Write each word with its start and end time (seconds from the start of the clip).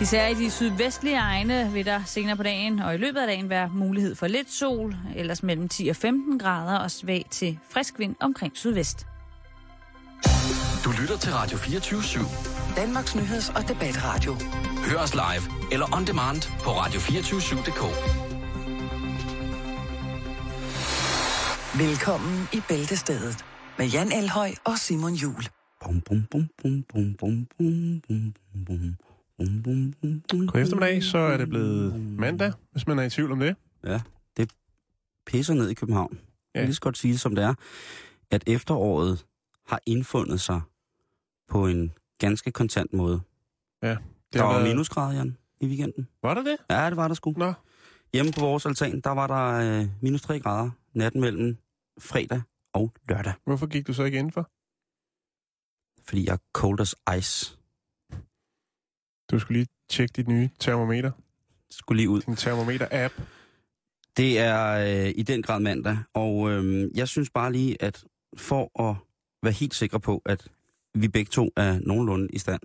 Især 0.00 0.26
i 0.26 0.34
de 0.34 0.50
sydvestlige 0.50 1.16
egne 1.16 1.70
vil 1.72 1.86
der 1.86 2.00
senere 2.06 2.36
på 2.36 2.42
dagen 2.42 2.78
og 2.78 2.94
i 2.94 2.96
løbet 2.96 3.20
af 3.20 3.26
dagen 3.26 3.48
være 3.50 3.68
mulighed 3.68 4.14
for 4.14 4.26
lidt 4.26 4.52
sol, 4.52 4.94
ellers 5.16 5.42
mellem 5.42 5.68
10 5.68 5.88
og 5.88 5.96
15 5.96 6.38
grader 6.38 6.78
og 6.78 6.90
svag 6.90 7.26
til 7.30 7.58
frisk 7.70 7.98
vind 7.98 8.16
omkring 8.20 8.56
sydvest. 8.56 9.06
Du 10.84 10.90
lytter 11.00 11.16
til 11.18 11.32
Radio 11.32 11.58
24 11.58 12.00
/7. 12.00 12.76
Danmarks 12.76 13.14
nyheds- 13.14 13.56
og 13.56 13.68
debatradio. 13.68 14.34
Hør 14.90 14.98
os 14.98 15.14
live 15.14 15.72
eller 15.72 15.96
on 15.96 16.04
demand 16.06 16.42
på 16.64 16.70
radio247.dk. 16.70 17.82
Velkommen 21.78 22.48
i 22.52 22.60
Bæltestedet 22.68 23.44
med 23.78 23.86
Jan 23.86 24.12
Elhøj 24.12 24.50
og 24.64 24.78
Simon 24.78 25.12
Jul. 25.14 25.44
Bum, 25.84 26.00
bum, 26.00 26.22
bum, 26.30 26.48
bum, 26.62 26.84
bum, 26.92 27.14
bum, 27.20 27.46
bum, 27.58 27.96
bum, 28.08 28.34
bum, 28.66 28.96
God 29.38 30.60
eftermiddag, 30.60 31.02
så 31.02 31.18
er 31.18 31.36
det 31.36 31.48
blevet 31.48 32.00
mandag, 32.00 32.52
hvis 32.72 32.86
man 32.86 32.98
er 32.98 33.02
i 33.02 33.10
tvivl 33.10 33.32
om 33.32 33.38
det. 33.40 33.56
Ja, 33.84 34.00
det 34.36 34.52
pisser 35.26 35.54
ned 35.54 35.68
i 35.68 35.74
København. 35.74 36.12
Ja. 36.12 36.18
Jeg 36.18 36.26
Ja. 36.54 36.60
kan 36.60 36.66
lige 36.66 36.74
så 36.74 36.80
godt 36.80 36.98
sige 36.98 37.12
det, 37.12 37.20
som 37.20 37.34
det 37.34 37.44
er, 37.44 37.54
at 38.30 38.44
efteråret 38.46 39.26
har 39.66 39.80
indfundet 39.86 40.40
sig 40.40 40.60
på 41.48 41.66
en 41.66 41.92
ganske 42.18 42.52
kontant 42.52 42.92
måde. 42.92 43.20
Det 43.82 43.98
Der 44.32 44.42
var 44.42 44.52
været- 44.52 44.68
minusgrader, 44.68 45.12
Jan, 45.16 45.36
i 45.60 45.66
weekenden. 45.66 46.08
Var 46.22 46.34
der 46.34 46.42
det? 46.42 46.56
Ja, 46.70 46.88
det 46.90 46.96
var 46.96 47.08
der 47.08 47.14
sgu. 47.14 47.32
Nå, 47.36 47.52
Hjemme 48.12 48.32
på 48.32 48.40
vores 48.40 48.66
altan, 48.66 49.00
der 49.00 49.10
var 49.10 49.26
der 49.26 49.80
øh, 49.80 49.88
minus 50.02 50.22
3 50.22 50.40
grader 50.40 50.70
natten 50.92 51.20
mellem 51.20 51.56
fredag 52.00 52.42
og 52.72 52.92
lørdag. 53.08 53.32
hvorfor 53.44 53.66
gik 53.66 53.86
du 53.86 53.94
så 53.94 54.04
ikke 54.04 54.18
indenfor? 54.18 54.50
Fordi 56.08 56.26
jeg 56.26 56.32
er 56.32 56.38
cold 56.52 56.80
as 56.80 56.94
ice. 57.18 57.58
Du 59.30 59.38
skulle 59.38 59.58
lige 59.58 59.68
tjekke 59.88 60.12
dit 60.12 60.28
nye 60.28 60.50
termometer. 60.60 61.10
Skulle 61.70 61.96
lige 61.96 62.08
ud. 62.08 62.20
Din 62.20 62.36
termometer-app. 62.36 63.14
Det 64.16 64.38
er 64.38 64.70
øh, 65.06 65.12
i 65.16 65.22
den 65.22 65.42
grad 65.42 65.60
mandag, 65.60 65.98
og 66.14 66.50
øh, 66.50 66.90
jeg 66.94 67.08
synes 67.08 67.30
bare 67.30 67.52
lige, 67.52 67.82
at 67.82 68.04
for 68.36 68.88
at 68.90 68.96
være 69.42 69.52
helt 69.52 69.74
sikker 69.74 69.98
på, 69.98 70.22
at 70.26 70.48
vi 70.94 71.08
begge 71.08 71.30
to 71.30 71.50
er 71.56 71.78
nogenlunde 71.80 72.28
i 72.32 72.38
stand, 72.38 72.60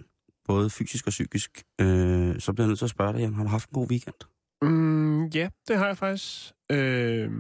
både 0.46 0.70
fysisk 0.70 1.08
og 1.08 1.12
psykisk, 1.12 1.64
øh, 1.82 2.40
så 2.40 2.54
bliver 2.54 2.66
jeg 2.66 2.68
nødt 2.68 2.80
til 2.80 2.86
at 2.86 2.90
spørge 2.90 3.14
dig, 3.14 3.20
Jan, 3.20 3.34
har 3.34 3.44
du 3.44 3.50
haft 3.50 3.70
en 3.70 3.74
god 3.74 3.90
weekend? 3.90 4.16
Mm, 4.62 5.26
ja, 5.26 5.50
det 5.68 5.78
har 5.78 5.88
jeg 5.88 5.98
faktisk. 5.98 6.52
Øh, 6.72 7.32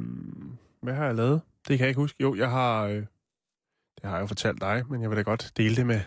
hvad 0.81 0.94
har 0.94 1.06
jeg 1.06 1.16
lavet? 1.16 1.42
Det 1.67 1.78
kan 1.78 1.80
jeg 1.80 1.88
ikke 1.90 2.02
huske. 2.02 2.23
Jo, 2.23 2.36
jeg 2.36 2.50
har... 2.50 2.84
Øh, 2.86 3.06
det 3.95 4.09
har 4.09 4.16
jeg 4.16 4.22
jo 4.22 4.28
fortalt 4.28 4.62
dig, 4.62 4.84
men 4.90 5.02
jeg 5.02 5.09
vil 5.09 5.17
da 5.17 5.22
godt 5.22 5.52
dele 5.58 5.75
det 5.75 5.86
med 5.86 6.02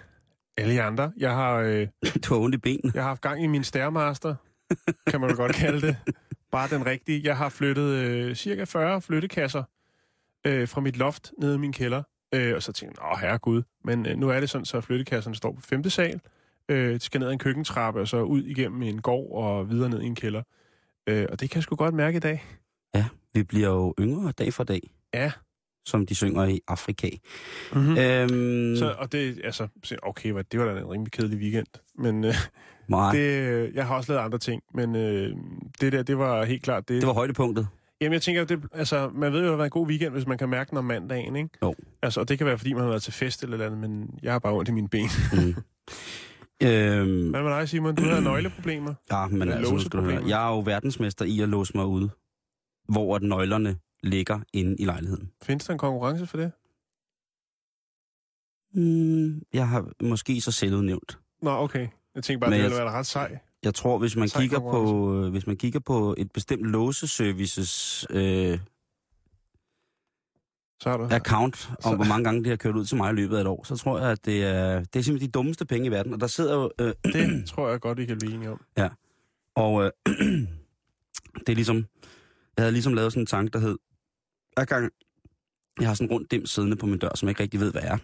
alle 0.57 0.75
jer 0.75 0.87
andre. 0.87 1.13
Jeg 1.17 1.35
har, 1.35 1.55
øh, 1.55 1.87
Du 2.29 2.35
har 2.35 2.41
ondt 2.41 2.55
i 2.55 2.59
benene. 2.59 2.93
jeg 2.95 3.03
har 3.03 3.09
haft 3.09 3.21
gang 3.23 3.45
i 3.45 3.47
min 3.47 3.65
stærmaster, 3.65 4.35
kan 5.07 5.21
man 5.21 5.31
jo 5.31 5.37
godt 5.37 5.55
kalde 5.55 5.87
det. 5.87 5.97
Bare 6.53 6.69
den 6.69 6.87
rigtige. 6.87 7.21
Jeg 7.25 7.37
har 7.37 7.49
flyttet 7.49 7.83
øh, 7.91 8.35
cirka 8.35 8.65
40 8.65 9.01
flyttekasser 9.01 9.63
øh, 10.47 10.69
fra 10.69 10.81
mit 10.81 10.97
loft 10.97 11.33
ned 11.39 11.55
i 11.55 11.59
min 11.59 11.73
kælder. 11.73 12.03
Øh, 12.35 12.55
og 12.57 12.63
så 12.63 12.73
tænkte 12.73 13.03
jeg, 13.03 13.13
åh 13.13 13.21
herregud. 13.21 13.63
Men 13.85 14.07
øh, 14.07 14.17
nu 14.17 14.29
er 14.29 14.41
det 14.41 14.51
sådan, 14.51 14.65
så 14.65 14.81
flyttekasserne 14.81 15.37
står 15.37 15.53
på 15.53 15.61
femte 15.61 15.91
sal. 15.91 16.21
Øh, 16.69 17.01
skal 17.01 17.19
ned 17.19 17.29
ad 17.29 17.33
en 17.33 17.39
køkkentrappe, 17.39 18.01
og 18.01 18.09
så 18.09 18.23
ud 18.23 18.43
igennem 18.43 18.83
en 18.83 19.03
gård 19.03 19.43
og 19.45 19.71
videre 19.71 19.89
ned 19.91 20.01
i 20.01 20.07
en 20.07 20.15
kælder. 20.15 20.43
Øh, 21.07 21.27
og 21.31 21.41
det 21.41 21.51
kan 21.51 21.57
jeg 21.57 21.63
sgu 21.63 21.77
godt 21.77 21.95
mærke 21.95 22.17
i 22.17 22.21
dag. 22.21 22.45
Ja, 22.95 23.05
vi 23.35 23.43
bliver 23.43 23.69
jo 23.69 23.95
yngre 24.01 24.33
dag 24.33 24.53
for 24.53 24.65
dag, 24.65 24.81
Ja. 25.15 25.33
Som 25.87 26.07
de 26.07 26.15
synger 26.15 26.45
i 26.45 26.61
Afrika. 26.69 27.11
Mm-hmm. 27.73 27.97
Øhm, 27.99 28.77
Så, 28.77 28.95
og 28.99 29.13
det, 29.13 29.41
altså, 29.45 29.69
så, 29.85 29.97
okay, 30.03 30.35
det 30.53 30.61
var 30.61 30.67
da 30.73 30.81
en 30.81 30.87
rimelig 30.91 31.13
kedelig 31.13 31.39
weekend. 31.39 31.67
Men 31.99 32.25
øh, 32.25 32.35
det, 33.13 33.19
øh, 33.19 33.75
jeg 33.75 33.87
har 33.87 33.97
også 33.97 34.13
lavet 34.13 34.25
andre 34.25 34.39
ting. 34.39 34.63
Men 34.75 34.97
øh, 34.97 35.37
det 35.81 35.93
der, 35.93 36.03
det 36.03 36.19
var 36.19 36.45
helt 36.45 36.63
klart 36.63 36.89
det. 36.89 37.01
det 37.01 37.07
var 37.07 37.15
højdepunktet. 37.15 37.69
Jamen, 38.01 38.13
jeg 38.13 38.23
tænker, 38.23 38.45
det, 38.45 38.61
altså, 38.73 39.11
man 39.15 39.33
ved 39.33 39.41
jo, 39.41 39.47
at 39.47 39.51
det 39.51 39.59
var 39.59 39.65
en 39.65 39.71
god 39.71 39.87
weekend, 39.89 40.13
hvis 40.13 40.27
man 40.27 40.39
kan 40.39 40.49
mærke 40.49 40.71
den 40.71 40.79
om 40.79 40.85
mandagen, 40.85 41.37
ikke? 41.37 41.49
Jo. 41.63 41.75
Altså, 42.03 42.21
og 42.21 42.29
det 42.29 42.39
kan 42.39 42.47
være, 42.47 42.59
fordi 42.59 42.73
man 42.73 42.83
har 42.83 42.89
været 42.89 43.03
til 43.03 43.13
fest 43.13 43.43
eller 43.43 43.67
andet, 43.67 43.81
men 43.81 44.11
jeg 44.23 44.33
har 44.33 44.39
bare 44.39 44.53
ondt 44.53 44.69
i 44.69 44.73
mine 44.73 44.89
ben. 44.89 45.09
Mm. 45.33 45.39
øhm, 46.67 47.31
Hvad 47.31 47.43
med 47.43 47.51
dig, 47.51 47.69
Simon? 47.69 47.95
Du 47.95 48.03
har 48.03 48.21
nøgleproblemer. 48.31 48.95
ja, 49.13 49.27
men 49.27 49.49
altså, 49.49 49.73
nu 49.73 49.79
skal 49.79 50.01
du 50.01 50.05
høre. 50.05 50.23
Jeg 50.29 50.45
er 50.47 50.51
jo 50.51 50.61
verdensmester 50.61 51.25
i 51.25 51.41
at 51.41 51.49
låse 51.49 51.73
mig 51.77 51.87
ude, 51.87 52.11
hvor 52.89 53.17
at 53.17 53.23
nøglerne 53.23 53.77
ligger 54.03 54.41
inde 54.53 54.77
i 54.79 54.85
lejligheden. 54.85 55.31
Findes 55.43 55.67
der 55.67 55.73
en 55.73 55.79
konkurrence 55.79 56.27
for 56.27 56.37
det? 56.37 56.53
Mm, 58.75 59.43
jeg 59.53 59.69
har 59.69 59.89
måske 60.03 60.41
så 60.41 60.53
selvudnævnt. 60.53 61.19
Nå, 61.43 61.51
okay. 61.51 61.89
Jeg 62.15 62.25
tænker 62.25 62.41
bare, 62.41 62.51
Men 62.51 62.57
det 62.59 62.63
jeg- 62.63 62.71
ville 62.71 62.85
være 62.85 62.93
ret 62.93 63.07
sej. 63.07 63.39
Jeg 63.65 63.75
tror, 63.75 63.99
hvis 63.99 64.17
man 64.17 64.29
kigger 64.29 64.59
på, 64.59 65.31
hvis 65.31 65.47
man 65.47 65.57
kigger 65.57 65.81
på 65.81 66.15
et 66.19 66.33
bestemt 66.33 66.63
låseservices 66.63 68.07
øh, 68.11 68.59
Så 70.81 70.91
har 70.91 70.97
du... 70.97 71.09
account 71.11 71.71
om, 71.71 71.77
Så- 71.83 71.97
hvor 71.97 72.05
mange 72.05 72.25
gange 72.25 72.41
det 72.41 72.47
har 72.51 72.57
kørt 72.57 72.77
ud 72.77 72.85
til 72.85 72.97
mig 72.97 73.11
i 73.13 73.15
løbet 73.15 73.37
af 73.37 73.41
et 73.41 73.47
år, 73.47 73.65
så 73.65 73.77
tror 73.77 73.99
jeg, 73.99 74.11
at 74.11 74.25
det 74.25 74.45
er, 74.45 74.79
det 74.85 74.97
er 74.97 75.03
simpelthen 75.03 75.29
de 75.29 75.33
dummeste 75.33 75.67
penge 75.67 75.87
i 75.87 75.91
verden. 75.91 76.15
Og 76.15 76.21
der 76.21 76.27
sidder 76.27 76.55
jo... 76.55 76.71
Øh, 76.79 76.95
Det 77.13 77.47
tror 77.47 77.69
jeg 77.71 77.81
godt, 77.81 77.99
vi 77.99 78.07
kan 78.07 78.19
blive 78.19 78.35
enige 78.35 78.51
om. 78.51 78.61
og 79.55 79.85
øh, 79.85 79.91
det 81.47 81.49
er 81.49 81.55
ligesom... 81.55 81.77
Jeg 82.57 82.63
havde 82.63 82.73
ligesom 82.73 82.95
lavet 82.95 83.13
sådan 83.13 83.23
en 83.23 83.27
tanke, 83.27 83.51
der 83.53 83.59
hed... 83.59 83.77
Hver 84.55 84.65
gang 84.65 84.91
jeg 85.81 85.89
har 85.89 85.95
sådan 85.95 86.09
en 86.09 86.13
rund 86.13 86.27
dim 86.27 86.47
siddende 86.47 86.77
på 86.77 86.87
min 86.87 86.99
dør, 86.99 87.11
som 87.15 87.27
jeg 87.27 87.31
ikke 87.31 87.43
rigtig 87.43 87.61
ved, 87.61 87.73
hvad 87.73 87.83
er. 87.83 87.99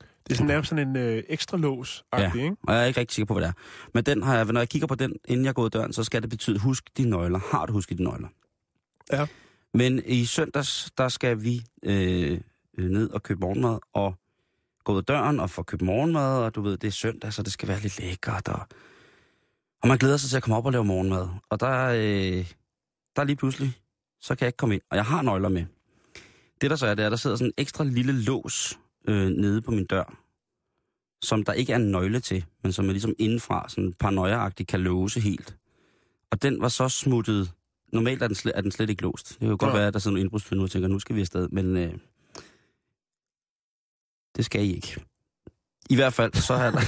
Det 0.00 0.32
er 0.32 0.34
sådan 0.34 0.46
nærmest 0.46 0.70
sådan 0.70 0.88
en 0.88 0.96
øh, 0.96 1.22
ekstra 1.28 1.56
lås 1.56 2.04
ja. 2.18 2.32
ikke? 2.34 2.56
Og 2.62 2.74
jeg 2.74 2.82
er 2.82 2.86
ikke 2.86 3.00
rigtig 3.00 3.14
sikker 3.14 3.26
på, 3.26 3.34
hvad 3.34 3.42
det 3.42 3.48
er. 3.48 3.52
Men 3.94 4.04
den 4.04 4.22
har 4.22 4.36
jeg, 4.36 4.44
når 4.44 4.60
jeg 4.60 4.68
kigger 4.68 4.86
på 4.86 4.94
den, 4.94 5.16
inden 5.28 5.46
jeg 5.46 5.54
går 5.54 5.62
ud 5.62 5.66
af 5.66 5.70
døren, 5.70 5.92
så 5.92 6.04
skal 6.04 6.22
det 6.22 6.30
betyde, 6.30 6.58
husk 6.58 6.96
dine 6.96 7.10
nøgler. 7.10 7.38
Har 7.50 7.66
du 7.66 7.72
husket 7.72 7.98
dine 7.98 8.10
nøgler? 8.10 8.28
Ja. 9.12 9.26
Men 9.74 10.02
i 10.06 10.24
søndags, 10.24 10.90
der 10.98 11.08
skal 11.08 11.42
vi 11.42 11.62
øh, 11.82 12.40
øh, 12.78 12.90
ned 12.90 13.10
og 13.10 13.22
købe 13.22 13.40
morgenmad, 13.40 13.78
og 13.92 14.14
gå 14.84 14.92
ud 14.92 14.98
af 14.98 15.04
døren 15.04 15.40
og 15.40 15.50
få 15.50 15.62
købt 15.62 15.82
morgenmad, 15.82 16.38
og 16.38 16.54
du 16.54 16.62
ved, 16.62 16.76
det 16.76 16.88
er 16.88 16.92
søndag, 16.92 17.32
så 17.32 17.42
det 17.42 17.52
skal 17.52 17.68
være 17.68 17.80
lidt 17.80 18.00
lækkert, 18.00 18.48
og, 18.48 18.60
og 19.82 19.88
man 19.88 19.98
glæder 19.98 20.16
sig 20.16 20.30
til 20.30 20.36
at 20.36 20.42
komme 20.42 20.56
op 20.56 20.66
og 20.66 20.72
lave 20.72 20.84
morgenmad. 20.84 21.28
Og 21.50 21.60
der, 21.60 21.86
øh, 21.88 22.52
der 23.16 23.22
er 23.22 23.24
lige 23.24 23.36
pludselig, 23.36 23.80
så 24.20 24.34
kan 24.34 24.44
jeg 24.44 24.48
ikke 24.48 24.56
komme 24.56 24.74
ind, 24.74 24.82
og 24.90 24.96
jeg 24.96 25.04
har 25.04 25.22
nøgler 25.22 25.48
med. 25.48 25.64
Det 26.60 26.70
der 26.70 26.76
så 26.76 26.86
er, 26.86 26.94
det 26.94 27.04
er, 27.04 27.08
der 27.08 27.16
sidder 27.16 27.36
sådan 27.36 27.46
en 27.46 27.54
ekstra 27.58 27.84
lille 27.84 28.12
lås 28.12 28.78
øh, 29.08 29.28
nede 29.28 29.62
på 29.62 29.70
min 29.70 29.86
dør, 29.86 30.18
som 31.22 31.44
der 31.44 31.52
ikke 31.52 31.72
er 31.72 31.76
en 31.76 31.90
nøgle 31.90 32.20
til, 32.20 32.44
men 32.62 32.72
som 32.72 32.88
er 32.88 32.92
ligesom 32.92 33.14
indenfra, 33.18 33.68
sådan 33.68 33.94
paranoia-agtigt 34.04 34.64
kan 34.64 34.80
låse 34.80 35.20
helt. 35.20 35.56
Og 36.30 36.42
den 36.42 36.60
var 36.60 36.68
så 36.68 36.88
smuttet. 36.88 37.52
Normalt 37.92 38.22
er 38.22 38.26
den, 38.26 38.34
slet, 38.34 38.52
er 38.56 38.60
den 38.60 38.70
slet 38.70 38.90
ikke 38.90 39.02
låst. 39.02 39.28
Det 39.28 39.38
kan 39.38 39.48
jo 39.48 39.56
godt 39.58 39.72
Nå. 39.72 39.78
være, 39.78 39.86
at 39.86 39.94
der 39.94 40.00
sidder 40.00 40.12
nogle 40.12 40.20
indbrudstyve 40.20 40.58
nu 40.58 40.64
og 40.64 40.70
tænker, 40.70 40.88
nu 40.88 40.98
skal 40.98 41.16
vi 41.16 41.20
afsted, 41.20 41.48
men 41.48 41.76
øh, 41.76 41.92
det 44.36 44.44
skal 44.44 44.64
I 44.64 44.74
ikke. 44.74 45.04
I 45.90 45.94
hvert 45.94 46.12
fald, 46.12 46.34
så 46.34 46.54
er 46.54 46.70
der... 46.70 46.80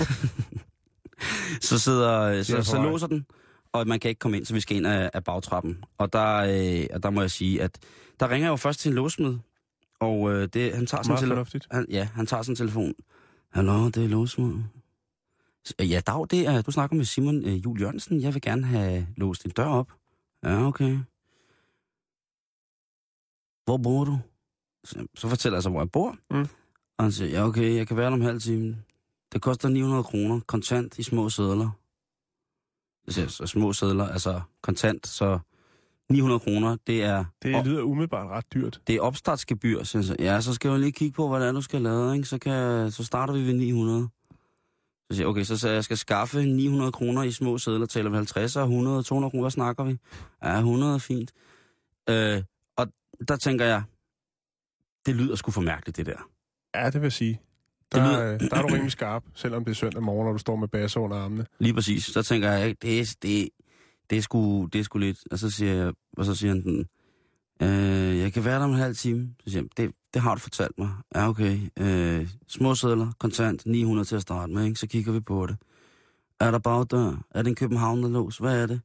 så 1.69 1.79
sidder, 1.79 2.43
så, 2.43 2.63
så 2.63 2.83
låser 2.83 3.07
den, 3.07 3.27
og 3.73 3.87
man 3.87 4.01
kan 4.01 4.09
ikke 4.09 4.19
komme 4.19 4.37
ind, 4.37 4.45
så 4.45 4.55
vi 4.55 4.61
skal 4.61 4.77
ind 4.77 4.87
af, 4.87 5.11
af 5.15 5.25
bagtrappen. 5.25 5.85
Og 5.99 6.13
der, 6.13 6.37
øh, 6.37 6.87
og 6.93 7.03
der 7.03 7.11
må 7.11 7.21
jeg 7.21 7.31
sige, 7.31 7.63
at 7.63 7.79
der 8.21 8.31
ringer 8.31 8.47
jeg 8.47 8.51
jo 8.51 8.57
først 8.57 8.81
til 8.81 8.89
en 8.89 8.95
låsmed, 8.95 9.39
og 10.01 10.33
øh, 10.33 10.49
det, 10.53 10.75
han 10.75 10.87
tager 10.87 11.03
sådan 11.03 11.29
fornuftigt. 11.29 11.67
han, 11.71 11.87
ja, 11.91 12.05
han 12.05 12.27
tager 12.27 12.43
sådan 12.43 12.57
telefon. 12.57 12.95
Hallo, 13.53 13.89
det 13.89 14.05
er 14.05 14.09
låsmed. 14.09 14.63
Ja, 15.81 16.01
Dag, 16.07 16.27
det 16.31 16.47
er, 16.47 16.63
du 16.63 16.71
snakker 16.71 16.97
med 16.97 17.05
Simon 17.05 17.45
øh, 17.45 17.65
Jul 17.65 17.81
Jørgensen. 17.81 18.23
Jeg 18.23 18.35
vil 18.35 18.43
gerne 18.43 18.67
have 18.67 19.07
låst 19.17 19.43
din 19.43 19.51
dør 19.51 19.65
op. 19.65 19.93
Ja, 20.45 20.67
okay. 20.67 20.99
Hvor 23.65 23.77
bor 23.77 24.05
du? 24.05 24.19
Så, 24.85 25.07
så 25.15 25.29
fortæller 25.29 25.57
jeg 25.57 25.63
så, 25.63 25.71
hvor 25.71 25.81
jeg 25.81 25.91
bor. 25.91 26.17
Mm. 26.31 26.49
Og 26.99 27.05
han 27.05 27.13
siger, 27.13 27.31
ja, 27.31 27.47
okay, 27.47 27.75
jeg 27.75 27.87
kan 27.87 27.97
være 27.97 28.07
der 28.07 28.13
om 28.13 28.21
halv 28.21 28.41
time. 28.41 28.77
Det 29.33 29.43
koster 29.43 29.69
900 29.69 30.05
kroner, 30.05 30.41
kontant 30.47 30.99
i 30.99 31.03
små 31.03 31.31
sædler. 31.31 31.71
Jeg 33.07 33.15
siger, 33.15 33.29
så 33.29 33.47
små 33.47 33.73
sædler, 33.73 34.09
altså 34.09 34.41
kontant, 34.63 35.07
så 35.07 35.39
900 36.11 36.41
kroner, 36.41 36.77
det 36.87 37.03
er... 37.05 37.25
Det 37.43 37.67
lyder 37.67 37.83
umiddelbart 37.83 38.27
ret 38.31 38.45
dyrt. 38.55 38.81
Det 38.87 38.95
er 38.97 39.01
opstartsgebyr, 39.01 39.83
så 39.83 39.99
jeg 40.19 40.21
ja, 40.21 40.41
så 40.41 40.55
skal 40.55 40.71
jeg 40.71 40.81
lige 40.81 40.93
kigge 40.93 41.15
på, 41.15 41.29
hvad 41.29 41.41
det 41.41 41.49
er, 41.49 41.53
du 41.53 41.63
skal 41.63 41.83
lave, 41.83 42.15
ikke? 42.17 42.29
Så, 42.29 42.39
kan, 42.39 42.91
så 42.91 43.05
starter 43.05 43.35
vi 43.35 43.47
ved 43.47 43.53
900. 43.55 44.09
Så 45.11 45.17
siger 45.17 45.23
jeg, 45.25 45.29
okay, 45.29 45.43
så 45.43 45.57
sagde 45.59 45.75
jeg, 45.75 45.85
skal 45.85 45.97
skaffe 45.97 46.45
900 46.47 46.93
kroner 46.93 47.23
i 47.23 47.31
små 47.33 47.59
sædler, 47.59 47.87
taler 47.87 48.11
vi 48.11 48.17
50 48.17 48.57
og 48.57 48.63
100, 48.63 49.03
200 49.03 49.31
kroner, 49.31 49.43
hvad 49.43 49.51
snakker 49.51 49.85
vi? 49.85 49.97
Ja, 50.45 50.57
100 50.59 50.95
er 50.95 50.99
fint. 50.99 51.33
Øh, 52.11 52.43
og 52.77 52.87
der 53.29 53.37
tænker 53.37 53.65
jeg, 53.65 53.83
det 55.07 55.17
lyder 55.17 55.37
sgu 55.37 55.51
for 55.51 55.61
mærkeligt, 55.61 55.97
det 55.97 56.07
der. 56.07 56.29
Ja, 56.75 56.91
det 56.91 57.03
vil 57.03 57.13
sige. 57.13 57.41
Det 57.93 58.01
Der, 58.01 58.09
lyder- 58.09 58.33
øh, 58.35 58.41
der 58.41 58.57
er 58.57 58.63
du 58.63 58.69
rimelig 58.69 58.93
skarp, 58.93 59.25
selvom 59.35 59.65
det 59.65 59.71
er 59.71 59.75
søndag 59.75 60.03
morgen, 60.03 60.27
når 60.27 60.33
du 60.33 60.39
står 60.39 60.57
med 60.57 60.69
basse 60.69 61.01
under 61.01 61.17
armene. 61.17 61.47
Lige 61.59 61.75
præcis. 61.75 62.05
Så 62.05 62.23
tænker 62.23 62.51
jeg, 62.51 62.83
det 62.83 63.01
er, 63.01 63.15
det, 63.23 63.49
det 64.11 64.19
er, 64.19 64.23
sgu, 64.23 64.65
det 64.67 64.79
er 64.79 64.83
sgu 64.83 64.99
lidt. 64.99 65.19
Og 65.31 65.39
så 65.39 65.51
siger 65.51 65.75
jeg, 65.75 65.93
og 66.17 66.25
så 66.25 66.35
siger 66.35 66.55
han 66.55 66.63
den, 66.63 66.87
øh, 67.63 68.19
jeg 68.19 68.33
kan 68.33 68.45
være 68.45 68.59
der 68.59 68.65
om 68.65 68.71
en 68.71 68.77
halv 68.77 68.97
time. 68.97 69.35
Så 69.45 69.51
siger 69.51 69.63
jeg, 69.63 69.77
det, 69.77 69.95
det 70.15 70.23
har 70.23 70.35
du 70.35 70.41
fortalt 70.41 70.79
mig. 70.79 70.91
Ja, 71.15 71.29
okay. 71.29 71.59
Øh, 71.79 72.29
små 72.49 72.75
sædler, 72.75 73.13
kontant, 73.19 73.67
900 73.67 74.09
til 74.09 74.17
at 74.17 74.23
starte 74.23 74.53
med, 74.53 74.65
ikke? 74.65 74.81
så 74.81 74.87
kigger 74.87 75.13
vi 75.13 75.21
på 75.21 75.47
det. 75.47 75.57
Er 76.41 76.51
der 76.51 76.59
bagdør? 76.59 77.25
Er 77.31 77.43
det 77.43 77.49
en 77.49 77.55
københavnerlås? 77.55 78.39
Hvad 78.39 78.63
er 78.63 78.67
det? 78.67 78.81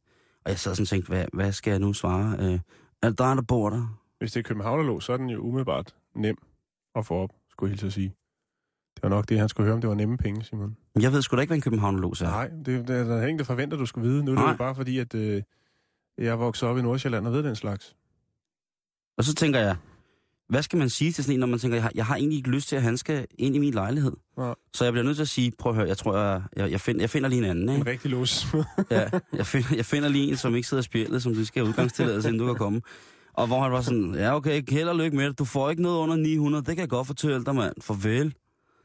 Og 0.45 0.51
jeg 0.51 0.59
sad 0.59 0.75
sådan 0.75 0.83
og 0.83 0.87
tænkte, 0.87 1.07
hvad, 1.07 1.25
hvad 1.33 1.51
skal 1.51 1.71
jeg 1.71 1.79
nu 1.79 1.93
svare? 1.93 2.35
Øh, 2.39 2.59
er 3.01 3.09
det 3.09 3.17
dig, 3.17 3.35
der 3.35 3.41
bor 3.41 3.69
der? 3.69 3.99
Hvis 4.19 4.31
det 4.31 4.39
er 4.39 4.43
Københavnerlås, 4.43 5.03
så 5.03 5.13
er 5.13 5.17
den 5.17 5.29
jo 5.29 5.39
umiddelbart 5.39 5.95
nem 6.15 6.37
at 6.95 7.05
få 7.05 7.15
op, 7.15 7.29
skulle 7.49 7.69
jeg 7.69 7.71
hilse 7.71 7.87
at 7.87 7.93
sige. 7.93 8.15
Det 8.95 9.03
var 9.03 9.09
nok 9.09 9.29
det, 9.29 9.39
han 9.39 9.49
skulle 9.49 9.65
høre, 9.65 9.73
om 9.75 9.81
det 9.81 9.89
var 9.89 9.95
nemme 9.95 10.17
penge, 10.17 10.43
Simon. 10.43 10.77
Jeg 10.99 11.11
ved 11.13 11.21
sgu 11.21 11.35
da 11.35 11.41
ikke, 11.41 11.49
hvad 11.49 11.57
en 11.57 11.61
københavnerlås 11.61 12.21
er. 12.21 12.25
Nej, 12.25 12.47
det, 12.47 12.65
det, 12.65 12.87
der 12.87 13.15
er 13.17 13.21
ingen, 13.21 13.39
der 13.39 13.45
forventer, 13.45 13.77
du 13.77 13.85
skal 13.85 14.01
vide. 14.03 14.23
Nu 14.23 14.31
er 14.31 14.35
det 14.35 14.51
jo 14.51 14.57
bare 14.57 14.75
fordi, 14.75 14.99
at 14.99 15.15
øh, 15.15 15.41
jeg 16.17 16.39
vokset 16.39 16.69
op 16.69 16.77
i 16.77 16.81
Nordsjælland 16.81 17.27
og 17.27 17.33
ved 17.33 17.43
den 17.43 17.55
slags. 17.55 17.95
Og 19.17 19.23
så 19.23 19.35
tænker 19.35 19.59
jeg, 19.59 19.75
hvad 20.49 20.63
skal 20.63 20.79
man 20.79 20.89
sige 20.89 21.11
til 21.11 21.23
sådan 21.23 21.33
en, 21.35 21.39
når 21.39 21.47
man 21.47 21.59
tænker, 21.59 21.75
jeg 21.75 21.83
har, 21.83 21.91
jeg 21.95 22.05
har 22.05 22.15
egentlig 22.15 22.37
ikke 22.37 22.49
lyst 22.49 22.67
til, 22.69 22.75
at 22.75 22.81
han 22.81 22.97
skal 22.97 23.25
ind 23.39 23.55
i 23.55 23.59
min 23.59 23.73
lejlighed. 23.73 24.13
Nej. 24.37 24.55
Så 24.73 24.83
jeg 24.83 24.93
bliver 24.93 25.03
nødt 25.03 25.15
til 25.15 25.21
at 25.21 25.29
sige, 25.29 25.51
prøv 25.59 25.71
at 25.71 25.75
høre, 25.75 25.87
jeg 25.87 25.97
tror, 25.97 26.17
jeg, 26.17 26.41
jeg, 26.55 26.71
jeg, 26.71 26.81
find, 26.81 26.99
jeg 27.01 27.09
finder 27.09 27.29
lige 27.29 27.39
en 27.39 27.49
anden. 27.49 27.69
En 27.69 27.75
Ikke? 27.79 27.91
rigtig 27.91 28.11
lås. 28.11 28.47
Ja, 28.91 29.09
jeg, 29.33 29.45
finder, 29.45 29.75
jeg 29.75 29.85
finder 29.85 30.09
lige 30.09 30.29
en, 30.29 30.37
som 30.37 30.55
ikke 30.55 30.67
sidder 30.67 30.83
spjældet, 30.83 31.23
som 31.23 31.33
du 31.33 31.45
skal 31.45 31.61
have 31.61 31.69
udgangstilladelse, 31.69 32.27
inden 32.29 32.39
du 32.39 32.45
kan 32.45 32.55
komme. 32.55 32.81
Og 33.33 33.47
hvor 33.47 33.61
han 33.61 33.71
var 33.71 33.81
sådan, 33.81 34.15
ja 34.15 34.35
okay, 34.35 34.63
held 34.69 34.89
og 34.89 34.95
lykke 34.95 35.17
med 35.17 35.25
det. 35.29 35.39
Du 35.39 35.45
får 35.45 35.69
ikke 35.69 35.81
noget 35.81 35.97
under 35.97 36.15
900, 36.15 36.65
det 36.65 36.75
kan 36.75 36.81
jeg 36.81 36.89
godt 36.89 37.07
fortælle 37.07 37.45
dig, 37.45 37.55
mand. 37.55 37.73
Farvel. 37.81 38.33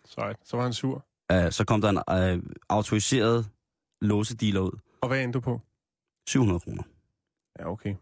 Sejt. 0.08 0.36
Så 0.44 0.56
var 0.56 0.64
han 0.64 0.72
sur. 0.72 1.04
Uh, 1.34 1.50
så 1.50 1.64
kom 1.64 1.80
der 1.80 1.88
en 1.90 2.38
uh, 2.38 2.44
autoriseret 2.68 3.48
låsedealer 4.00 4.60
ud. 4.60 4.78
Og 5.00 5.08
hvad 5.08 5.24
endte 5.24 5.36
du 5.36 5.40
på? 5.40 5.60
700 6.28 6.60
kroner. 6.60 6.82
Ja, 7.58 7.70
okay. 7.70 7.94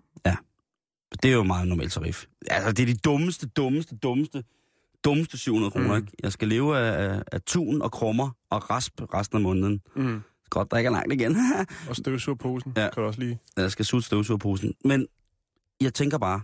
Det 1.23 1.31
er 1.31 1.35
jo 1.35 1.43
meget 1.43 1.69
normal 1.69 1.91
tarif. 1.91 2.25
Altså, 2.51 2.73
det 2.73 2.83
er 2.83 2.87
de 2.87 2.97
dummeste, 2.99 3.47
dummeste, 3.47 3.97
dummeste, 3.97 4.45
dummeste 5.05 5.39
700 5.39 5.71
kroner, 5.71 5.89
Mm. 5.89 5.97
ikke? 5.97 6.13
Jeg 6.23 6.33
skal 6.33 6.49
leve 6.49 6.79
af, 6.79 7.23
af, 7.33 7.43
tun 7.43 7.83
og 7.83 7.93
krummer 7.93 8.31
og 8.51 8.71
rasp 8.71 9.01
resten 9.15 9.37
af 9.37 9.43
måneden. 9.43 9.83
Mm. 9.97 10.23
Godt, 10.51 10.71
der 10.71 10.77
ikke 10.77 10.89
er 10.89 10.93
langt 10.93 11.13
igen. 11.13 11.37
Og 11.89 11.97
støvsugerposen 11.97 12.73
Ja. 12.77 12.83
ja. 12.83 12.91
kan 12.91 13.03
du 13.03 13.07
også 13.07 13.21
lige... 13.21 13.41
jeg 13.57 13.73
skal 13.73 13.85
suge 13.85 14.03
støvsugerposen. 14.03 14.75
Men 14.85 15.07
jeg 15.81 15.95
tænker 15.95 16.19
bare, 16.19 16.41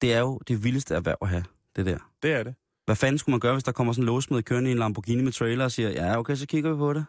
det 0.00 0.12
er 0.14 0.20
jo 0.20 0.38
det 0.48 0.64
vildeste 0.64 0.94
erhverv 0.94 1.16
at 1.20 1.28
have, 1.28 1.44
det 1.76 1.86
der. 1.86 1.98
Det 2.22 2.32
er 2.32 2.42
det. 2.42 2.54
Hvad 2.84 2.96
fanden 2.96 3.18
skulle 3.18 3.32
man 3.32 3.40
gøre, 3.40 3.52
hvis 3.52 3.64
der 3.64 3.72
kommer 3.72 3.92
sådan 3.92 4.02
en 4.02 4.06
låsmed 4.06 4.42
kørende 4.42 4.70
i 4.70 4.72
en 4.72 4.78
Lamborghini 4.78 5.22
med 5.22 5.32
trailer 5.32 5.64
og 5.64 5.72
siger, 5.72 5.90
ja, 5.90 6.18
okay, 6.18 6.34
så 6.34 6.46
kigger 6.46 6.70
vi 6.72 6.76
på 6.76 6.92
det. 6.92 7.04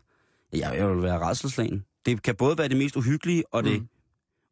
Ja, 0.54 0.70
jeg 0.70 0.90
vil 0.90 1.02
være 1.04 1.20
redselslagen. 1.28 1.86
Det 2.06 2.22
kan 2.24 2.36
både 2.36 2.58
være 2.58 2.68
det 2.68 2.78
mest 2.78 2.96
uhyggelige 2.96 3.44
og 3.54 3.64
det, 3.64 3.80
Mm. 3.82 3.88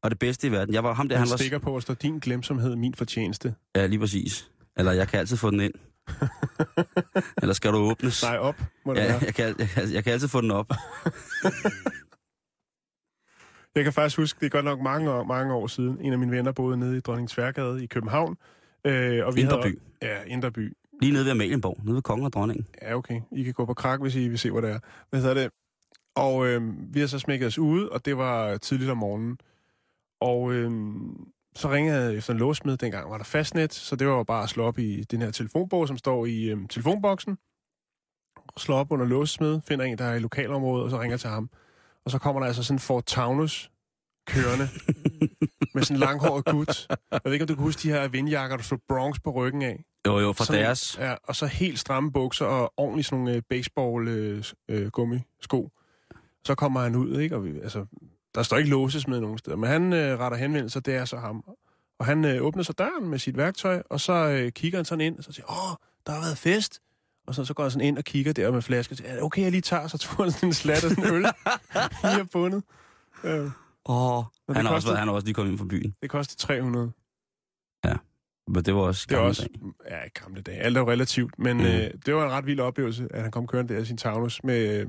og 0.04 0.12
det 0.12 0.20
bedste 0.20 0.48
i 0.48 0.52
verden. 0.52 0.74
Jeg 0.74 0.84
var 0.84 0.94
ham 0.94 1.10
der, 1.10 1.16
Han 1.16 1.28
han 1.28 1.32
var... 1.32 1.38
stikker 1.38 1.58
på, 1.60 1.76
at 1.78 1.84
står 1.84 1.94
din 1.94 2.20
glemsomhed 2.20 2.76
min 2.76 2.94
fortjeneste. 2.94 3.56
Ja, 3.76 3.86
lige 3.86 4.00
præcis. 4.00 4.52
Eller 4.78 4.92
jeg 4.92 5.08
kan 5.08 5.20
altid 5.20 5.38
få 5.38 5.52
den 5.52 5.60
ind. 5.60 5.74
Eller 7.42 7.54
skal 7.54 7.72
du 7.72 7.78
åbnes? 7.78 8.24
Nej, 8.24 8.38
op 8.38 8.56
må 8.86 8.94
det 8.94 9.00
Ja, 9.00 9.08
være. 9.08 9.20
jeg 9.26 9.34
kan, 9.36 9.56
jeg, 9.60 9.70
kan- 9.70 9.92
jeg 9.94 10.04
kan 10.04 10.14
altid 10.14 10.28
få 10.28 10.42
den 10.42 10.52
op. 10.52 10.70
Jeg 13.76 13.84
kan 13.84 13.94
faktisk 13.94 14.18
huske, 14.18 14.38
det 14.40 14.46
er 14.46 14.50
godt 14.50 14.66
nok 14.66 14.82
mange 14.82 15.12
år, 15.12 15.24
mange 15.24 15.54
år 15.54 15.68
siden, 15.68 15.98
en 16.02 16.14
af 16.14 16.20
mine 16.20 16.32
venner 16.32 16.52
boede 16.52 16.78
nede 16.78 16.98
i 16.98 17.00
Dronning 17.00 17.30
Tværgade 17.30 17.84
i 17.84 17.86
København. 17.88 18.38
Øh, 18.86 19.26
og 19.26 19.36
vi 19.36 19.42
Indre 19.42 19.62
havde. 19.62 19.76
Ja, 20.02 20.22
Indreby. 20.24 20.74
Lige 21.02 21.14
nede 21.14 21.26
ved 21.26 21.32
Amalienborg, 21.32 21.78
nede 21.84 21.96
ved 21.96 22.02
kongen 22.02 22.26
og 22.26 22.34
dronningen. 22.34 22.68
Ja, 22.82 22.96
okay. 22.96 23.22
I 23.32 23.44
kan 23.44 23.54
gå 23.54 23.66
på 23.66 23.74
krak, 23.74 24.02
hvis 24.02 24.16
I 24.16 24.28
vil 24.28 24.40
se, 24.40 24.52
hvor 24.52 24.62
det 24.62 24.70
er. 24.70 24.80
Hvad 25.10 25.22
hedder 25.22 25.34
det? 25.34 25.52
Og 26.16 26.48
øh, 26.48 26.62
vi 26.94 27.00
har 27.00 27.08
så 27.08 27.20
smækket 27.20 27.48
os 27.48 27.58
ude, 27.58 27.90
og 27.90 28.06
det 28.06 28.18
var 28.18 28.58
tidligt 28.58 28.92
om 28.92 28.98
morgenen. 28.98 29.38
Og 30.22 30.54
øh, 30.54 30.72
så 31.56 31.72
ringede 31.72 31.98
jeg 31.98 32.16
efter 32.16 32.34
en 32.34 32.40
låsmed. 32.40 32.78
Dengang 32.78 33.10
var 33.10 33.18
der 33.18 33.24
fastnet, 33.24 33.74
så 33.74 33.96
det 33.96 34.08
var 34.08 34.14
jo 34.14 34.24
bare 34.24 34.44
at 34.44 34.50
slå 34.50 34.64
op 34.64 34.80
i 34.80 35.04
den 35.04 35.22
her 35.22 35.32
telefonbog, 35.32 35.88
som 35.88 35.98
står 35.98 36.26
i 36.26 36.44
øh, 36.44 36.68
telefonboksen. 36.70 37.38
Slå 38.58 38.76
op 38.76 38.92
under 38.92 39.06
låsmed, 39.06 39.62
finder 39.68 39.86
en, 39.86 39.98
der 39.98 40.06
er 40.06 40.16
i 40.16 40.20
lokalområdet, 40.20 40.84
og 40.84 40.90
så 40.90 41.00
ringer 41.00 41.14
jeg 41.14 41.20
til 41.20 41.30
ham. 41.30 41.50
Og 42.06 42.12
så 42.12 42.20
kommer 42.20 42.40
der 42.40 42.48
altså 42.48 42.64
sådan 42.64 42.76
en 42.76 42.80
Ford 42.80 43.04
Taunus 43.04 43.72
kørende 44.28 44.68
med 45.74 45.84
sådan 45.84 45.96
en 45.96 46.00
langhåret 46.00 46.46
gut. 46.46 46.88
Jeg 47.12 47.20
ved 47.26 47.34
ikke, 47.34 47.44
om 47.44 47.48
du 47.48 47.56
kan 47.56 47.64
huske 47.64 47.82
de 47.84 47.90
her 47.90 48.08
vindjakker, 48.08 48.58
der 48.58 48.64
stod 48.64 48.78
Bronx 48.88 49.18
på 49.24 49.32
ryggen 49.32 49.62
af. 49.62 49.84
Jo, 50.08 50.20
jo, 50.20 50.34
for 50.34 50.44
Sådan- 50.44 50.64
deres. 50.64 50.98
Ja, 51.00 51.16
og 51.24 51.36
så 51.36 51.46
helt 51.46 51.80
stramme 51.80 52.12
bukser 52.12 52.46
og 52.46 52.74
ordentligt 52.78 53.08
sådan 53.08 53.20
nogle 53.24 53.36
øh, 53.38 53.42
baseball 53.50 54.08
øh, 54.08 54.44
øh, 54.70 54.88
gummisko. 54.88 55.70
Så 56.46 56.56
kommer 56.56 56.80
han 56.82 56.96
ud, 56.96 57.20
ikke? 57.20 57.36
Og 57.36 57.46
vi, 57.46 57.60
altså, 57.60 57.86
der 58.36 58.44
står 58.44 58.58
ikke 58.58 58.70
låses 58.70 59.08
med 59.08 59.20
nogen 59.20 59.38
steder, 59.38 59.58
men 59.58 59.70
han 59.70 59.94
øh, 59.94 60.20
retter 60.20 60.38
henvendelse, 60.38 60.80
det 60.80 60.96
er 60.96 61.06
så 61.06 61.18
ham. 61.18 61.44
Og 62.00 62.06
han 62.06 62.26
øh, 62.26 62.42
åbner 62.46 62.64
så 62.64 62.74
døren 62.74 63.10
med 63.10 63.20
sit 63.20 63.38
værktøj, 63.38 63.84
og 63.90 64.00
så 64.00 64.14
øh, 64.14 64.52
kigger 64.52 64.78
han 64.78 64.86
sådan 64.86 65.02
ind, 65.02 65.18
og 65.18 65.24
så 65.24 65.32
siger 65.32 65.46
åh, 65.52 65.76
der 66.08 66.12
har 66.14 66.22
været 66.22 66.38
fest. 66.38 66.80
Og 67.28 67.36
så, 67.36 67.46
så 67.46 67.54
går 67.54 67.64
han 67.64 67.72
sådan 67.72 67.88
ind 67.88 67.98
og 67.98 68.04
kigger 68.04 68.34
der 68.34 68.52
med 68.52 68.62
flaske, 68.62 68.94
og 68.94 68.98
siger, 68.98 69.10
"Er 69.10 69.22
okay, 69.22 69.42
jeg 69.42 69.52
lige 69.52 69.62
tager, 69.62 69.88
så 69.88 69.98
tog 69.98 70.24
han 70.26 70.32
sådan 70.32 70.50
en 70.50 70.54
slat 70.54 70.84
af 70.84 70.90
sådan 70.90 71.04
en 71.04 71.14
øl, 71.14 71.22
lige 72.04 72.14
har 72.14 72.28
bundet. 72.32 72.64
Øh, 73.24 73.50
Åh, 73.86 74.24
det 74.48 74.56
han, 74.58 74.66
har 74.66 74.74
også, 74.74 74.96
han 74.96 75.08
har 75.08 75.16
også 75.16 75.26
lige 75.26 75.34
kommet 75.36 75.52
ind 75.52 75.60
fra 75.60 75.66
byen. 75.66 75.96
det 76.02 76.10
koster 76.10 76.36
300. 76.48 76.92
Men 78.48 78.64
det 78.66 78.74
var 78.76 78.82
også 78.82 79.06
Det 79.10 79.16
gamle 79.16 79.30
også, 79.30 79.48
dage. 79.62 79.74
ja, 80.02 80.08
gamle 80.24 80.42
dage. 80.42 80.58
Alt 80.58 80.78
er 80.78 80.82
jo 80.82 80.90
relativt, 80.92 81.40
men 81.40 81.58
Mm. 81.58 81.64
øh, 81.64 81.90
det 82.06 82.16
var 82.16 82.26
en 82.26 82.32
ret 82.32 82.46
vild 82.46 82.60
oplevelse, 82.60 83.08
at 83.12 83.22
han 83.22 83.32
kom 83.32 83.48
kørende 83.48 83.74
der 83.74 83.80
i 83.80 83.86
sin 83.86 83.98
Taunus 83.98 84.44
med 84.44 84.80
øh, 84.80 84.88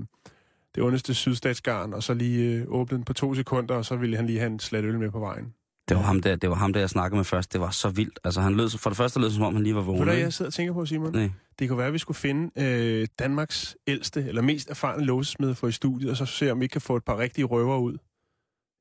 det 0.74 0.82
ondeste 0.82 1.14
sydstatsgarn, 1.14 1.92
og 1.94 2.02
så 2.02 2.14
lige 2.14 2.52
øh, 2.52 2.64
åbnede 2.68 2.96
den 2.96 3.04
på 3.04 3.12
to 3.12 3.34
sekunder, 3.34 3.74
og 3.74 3.84
så 3.84 3.96
ville 3.96 4.16
han 4.16 4.26
lige 4.26 4.38
have 4.38 4.50
en 4.52 4.58
slat 4.60 4.84
øl 4.84 4.98
med 4.98 5.10
på 5.10 5.18
vejen. 5.18 5.54
Det 5.88 5.96
var 5.96 6.02
ham 6.02 6.20
der, 6.20 6.36
det 6.36 6.50
var 6.50 6.56
ham 6.56 6.72
der, 6.72 6.80
jeg 6.80 6.90
snakkede 6.90 7.16
med 7.16 7.24
først. 7.24 7.52
Det 7.52 7.60
var 7.60 7.70
så 7.70 7.88
vildt. 7.88 8.20
Altså, 8.24 8.40
han 8.40 8.54
lød, 8.56 8.70
for 8.78 8.90
det 8.90 8.96
første 8.96 9.18
lød 9.20 9.26
det, 9.28 9.34
som 9.34 9.44
om 9.44 9.54
han 9.54 9.62
lige 9.62 9.74
var 9.74 9.80
Ved 9.80 9.86
vågen. 9.86 9.98
du, 9.98 10.04
hvad 10.04 10.14
ikke? 10.14 10.24
jeg 10.24 10.32
sidder 10.32 10.48
og 10.48 10.54
tænker 10.54 10.72
på, 10.74 10.86
Simon? 10.86 11.12
Nej. 11.12 11.30
Det 11.58 11.68
kunne 11.68 11.78
være, 11.78 11.86
at 11.86 11.92
vi 11.92 11.98
skulle 11.98 12.18
finde 12.18 12.50
øh, 12.64 13.08
Danmarks 13.18 13.76
ældste, 13.86 14.24
eller 14.28 14.42
mest 14.42 14.70
erfarne 14.70 15.04
låsesmed 15.04 15.54
for 15.54 15.68
i 15.68 15.72
studiet, 15.72 16.10
og 16.10 16.16
så 16.16 16.26
se, 16.26 16.50
om 16.52 16.60
vi 16.60 16.66
kan 16.66 16.80
få 16.80 16.96
et 16.96 17.04
par 17.04 17.18
rigtige 17.18 17.44
røver 17.44 17.78
ud. 17.78 17.98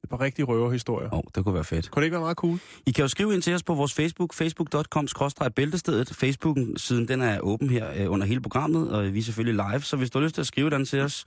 Et 0.03 0.09
par 0.09 0.21
rigtige 0.21 0.45
røverhistorier. 0.45 1.13
Åh, 1.13 1.17
oh, 1.17 1.23
det 1.35 1.43
kunne 1.43 1.55
være 1.55 1.63
fedt. 1.63 1.91
Kunne 1.91 2.01
det 2.01 2.05
ikke 2.05 2.13
være 2.13 2.21
meget 2.21 2.37
cool? 2.37 2.59
I 2.85 2.91
kan 2.91 3.01
jo 3.01 3.07
skrive 3.07 3.33
ind 3.33 3.41
til 3.41 3.53
os 3.53 3.63
på 3.63 3.73
vores 3.75 3.93
Facebook, 3.93 4.33
facebook.com-bæltestedet. 4.33 6.15
Facebook-siden, 6.15 7.07
den 7.07 7.21
er 7.21 7.39
åben 7.39 7.69
her 7.69 7.91
øh, 7.95 8.11
under 8.11 8.25
hele 8.27 8.41
programmet, 8.41 8.91
og 8.91 9.13
vi 9.13 9.19
er 9.19 9.23
selvfølgelig 9.23 9.65
live, 9.71 9.81
så 9.81 9.97
hvis 9.97 10.09
du 10.09 10.19
har 10.19 10.23
lyst 10.23 10.35
til 10.35 10.41
at 10.41 10.47
skrive 10.47 10.69
den 10.69 10.85
til 10.85 10.99
os, 11.01 11.25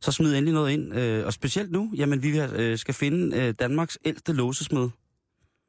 så 0.00 0.12
smid 0.12 0.34
endelig 0.34 0.54
noget 0.54 0.72
ind. 0.72 0.94
Øh, 0.94 1.26
og 1.26 1.32
specielt 1.32 1.72
nu, 1.72 1.90
jamen 1.96 2.22
vi 2.22 2.40
øh, 2.40 2.78
skal 2.78 2.94
finde 2.94 3.36
øh, 3.36 3.54
Danmarks 3.58 3.98
ældste 4.04 4.32
låsesmed. 4.32 4.88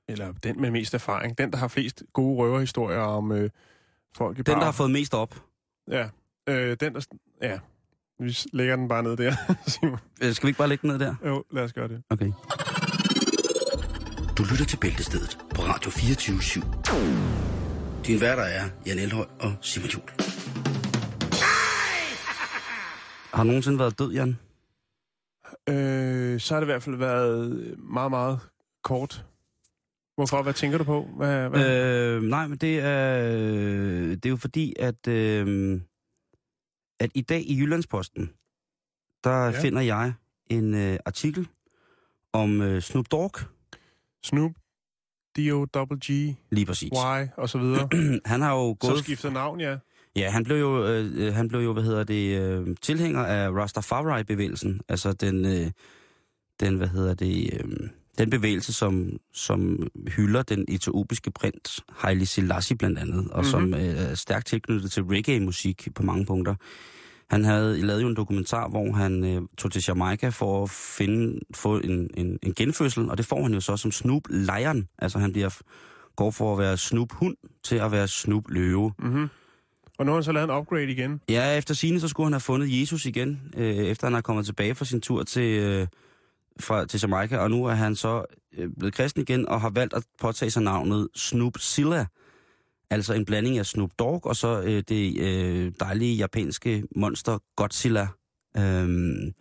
Eller 0.09 0.33
den 0.43 0.61
med 0.61 0.71
mest 0.71 0.93
erfaring. 0.93 1.37
Den, 1.37 1.51
der 1.51 1.57
har 1.57 1.67
flest 1.67 2.03
gode 2.13 2.37
røverhistorier 2.37 2.99
om 2.99 3.31
øh, 3.31 3.49
folk 4.15 4.39
i 4.39 4.41
Den, 4.41 4.53
bar. 4.53 4.59
der 4.59 4.65
har 4.65 4.71
fået 4.71 4.91
mest 4.91 5.13
op. 5.13 5.43
Ja, 5.91 6.09
øh, 6.49 6.77
den 6.79 6.93
der... 6.93 7.01
Ja, 7.41 7.59
vi 8.19 8.37
lægger 8.53 8.75
den 8.75 8.87
bare 8.87 9.03
ned 9.03 9.17
der, 9.17 9.35
Simon. 9.71 9.97
Øh, 10.23 10.33
skal 10.33 10.47
vi 10.47 10.49
ikke 10.49 10.57
bare 10.57 10.67
lægge 10.67 10.81
den 10.81 10.89
ned 10.89 10.99
der? 10.99 11.15
Jo, 11.25 11.43
lad 11.51 11.63
os 11.63 11.73
gøre 11.73 11.87
det. 11.87 12.03
Okay. 12.09 12.31
Du 14.37 14.43
lytter 14.51 14.65
til 14.65 14.77
Bæltestedet 14.77 15.37
på 15.55 15.61
Radio 15.61 15.91
24 15.91 16.37
/7. 16.37 18.03
Din 18.07 18.21
værter 18.21 18.43
er 18.43 18.69
Jan 18.85 18.99
Elhøj 18.99 19.25
og 19.39 19.53
Simon 19.61 19.89
Jul. 19.89 20.03
Har 23.33 23.43
nogensinde 23.43 23.79
været 23.79 23.99
død, 23.99 24.11
Jan? 24.13 24.37
Øh, 25.69 26.39
så 26.39 26.53
har 26.53 26.59
det 26.59 26.65
i 26.67 26.71
hvert 26.71 26.83
fald 26.83 26.95
været 26.95 27.75
meget, 27.77 28.11
meget 28.11 28.39
kort. 28.83 29.25
Hvorfor? 30.15 30.41
Hvad 30.41 30.53
tænker 30.53 30.77
du 30.77 30.83
på? 30.83 31.07
Hvad, 31.17 31.49
hvad? 31.49 31.85
Øh. 31.85 32.15
Øh, 32.15 32.23
nej, 32.23 32.47
men 32.47 32.57
det 32.57 32.79
er, 32.79 33.13
det 34.15 34.25
er 34.25 34.29
jo 34.29 34.37
fordi, 34.37 34.73
at, 34.79 35.07
øh, 35.07 35.79
at 37.03 37.11
i 37.15 37.21
dag 37.21 37.41
i 37.49 37.59
Jyllandsposten, 37.59 38.29
der 39.23 39.45
Ja. 39.45 39.61
finder 39.61 39.81
jeg 39.81 40.13
en 40.49 40.73
øh, 40.73 40.97
artikel 41.05 41.47
om 42.33 42.61
øh, 42.61 42.81
Snoop 42.81 43.05
Dogg, 43.11 43.31
Snoop, 44.23 44.51
D-O-G-G, 45.37 46.35
lige 46.51 46.65
præcis. 46.65 46.89
Y 46.93 47.27
og 47.37 47.49
så 47.49 47.57
videre. 47.57 47.89
Han 48.25 48.41
har 48.41 48.53
jo 48.55 48.77
Så 48.81 48.87
gået... 48.89 48.99
skiftet 49.03 49.33
navn, 49.33 49.59
ja. 49.59 49.77
Ja, 50.15 50.29
han 50.29 50.43
blev 50.43 50.57
jo, 50.57 50.87
øh, 50.87 51.11
øh, 51.15 51.33
han 51.33 51.47
blev 51.47 51.59
jo 51.61 51.73
hvad 51.73 51.83
hedder 51.83 52.03
det, 52.03 52.39
øh, 52.41 52.75
tilhænger 52.81 53.23
af 53.23 53.49
Rastafari-bevægelsen. 53.49 54.81
Altså 54.89 55.13
den, 55.13 55.45
øh, 55.45 55.71
den, 56.59 56.75
hvad 56.77 56.87
hedder 56.87 57.13
det, 57.13 57.53
øh, 57.53 57.89
den 58.17 58.29
bevægelse, 58.29 58.73
som, 58.73 59.17
som 59.33 59.87
hylder 60.07 60.43
den 60.43 60.65
etiopiske 60.67 61.31
prins 61.31 61.81
Haile 61.89 62.25
Selassie 62.25 62.77
blandt 62.77 62.99
andet, 62.99 63.19
og 63.31 63.39
mm-hmm. 63.39 63.43
som 63.51 63.73
øh, 63.73 63.79
er 63.81 64.15
stærkt 64.15 64.47
tilknyttet 64.47 64.91
til 64.91 65.03
reggae-musik 65.03 65.87
på 65.95 66.03
mange 66.03 66.25
punkter. 66.25 66.55
Han 67.29 67.45
havde 67.45 67.81
lavet 67.81 68.01
jo 68.01 68.07
en 68.07 68.15
dokumentar, 68.15 68.69
hvor 68.69 68.91
han 68.91 69.25
øh, 69.25 69.41
tog 69.57 69.71
til 69.71 69.83
Jamaica 69.87 70.29
for 70.29 70.63
at 70.63 70.69
finde, 70.69 71.39
få 71.53 71.77
en, 71.79 72.09
en, 72.17 72.39
en 72.43 72.53
genfødsel, 72.53 73.09
og 73.09 73.17
det 73.17 73.25
får 73.25 73.43
han 73.43 73.53
jo 73.53 73.59
så 73.59 73.77
som 73.77 73.91
Snoop 73.91 74.23
Lion. 74.29 74.87
Altså 74.99 75.19
han 75.19 75.31
bliver, 75.31 75.57
går 76.15 76.31
for 76.31 76.53
at 76.53 76.59
være 76.59 76.77
Snoop 76.77 77.11
Hund 77.11 77.35
til 77.63 77.75
at 77.75 77.91
være 77.91 78.07
Snoop 78.07 78.43
Løve. 78.49 78.93
Mm-hmm. 78.99 79.29
Og 79.99 80.05
nu 80.05 80.11
har 80.11 80.15
han 80.15 80.23
så 80.23 80.31
lavet 80.31 80.49
en 80.49 80.55
upgrade 80.57 80.91
igen. 80.91 81.21
Ja, 81.29 81.57
efter 81.57 81.73
sine 81.73 81.99
så 81.99 82.07
skulle 82.07 82.25
han 82.25 82.33
have 82.33 82.39
fundet 82.39 82.79
Jesus 82.81 83.05
igen, 83.05 83.41
øh, 83.57 83.75
efter 83.75 84.07
han 84.07 84.15
er 84.15 84.21
kommet 84.21 84.45
tilbage 84.45 84.75
fra 84.75 84.85
sin 84.85 85.01
tur 85.01 85.23
til, 85.23 85.59
øh, 85.59 85.87
fra, 86.59 86.85
til 86.85 86.99
Jamaica, 87.01 87.37
og 87.37 87.51
nu 87.51 87.65
er 87.65 87.73
han 87.73 87.95
så 87.95 88.25
øh, 88.57 88.69
blevet 88.79 88.93
kristen 88.93 89.21
igen 89.21 89.49
og 89.49 89.61
har 89.61 89.69
valgt 89.69 89.93
at 89.93 90.03
påtage 90.21 90.51
sig 90.51 90.63
navnet 90.63 91.07
Snoop 91.15 91.53
Silla. 91.57 92.05
Altså 92.93 93.13
en 93.13 93.25
blanding 93.25 93.57
af 93.57 93.65
Snoop 93.65 93.89
Dogg 93.99 94.25
og 94.25 94.35
så 94.35 94.61
øh, 94.61 94.83
det 94.89 95.17
øh, 95.19 95.71
dejlige 95.79 96.15
japanske 96.15 96.83
monster 96.95 97.37
Godzilla. 97.55 98.07
Øhm, 98.57 99.31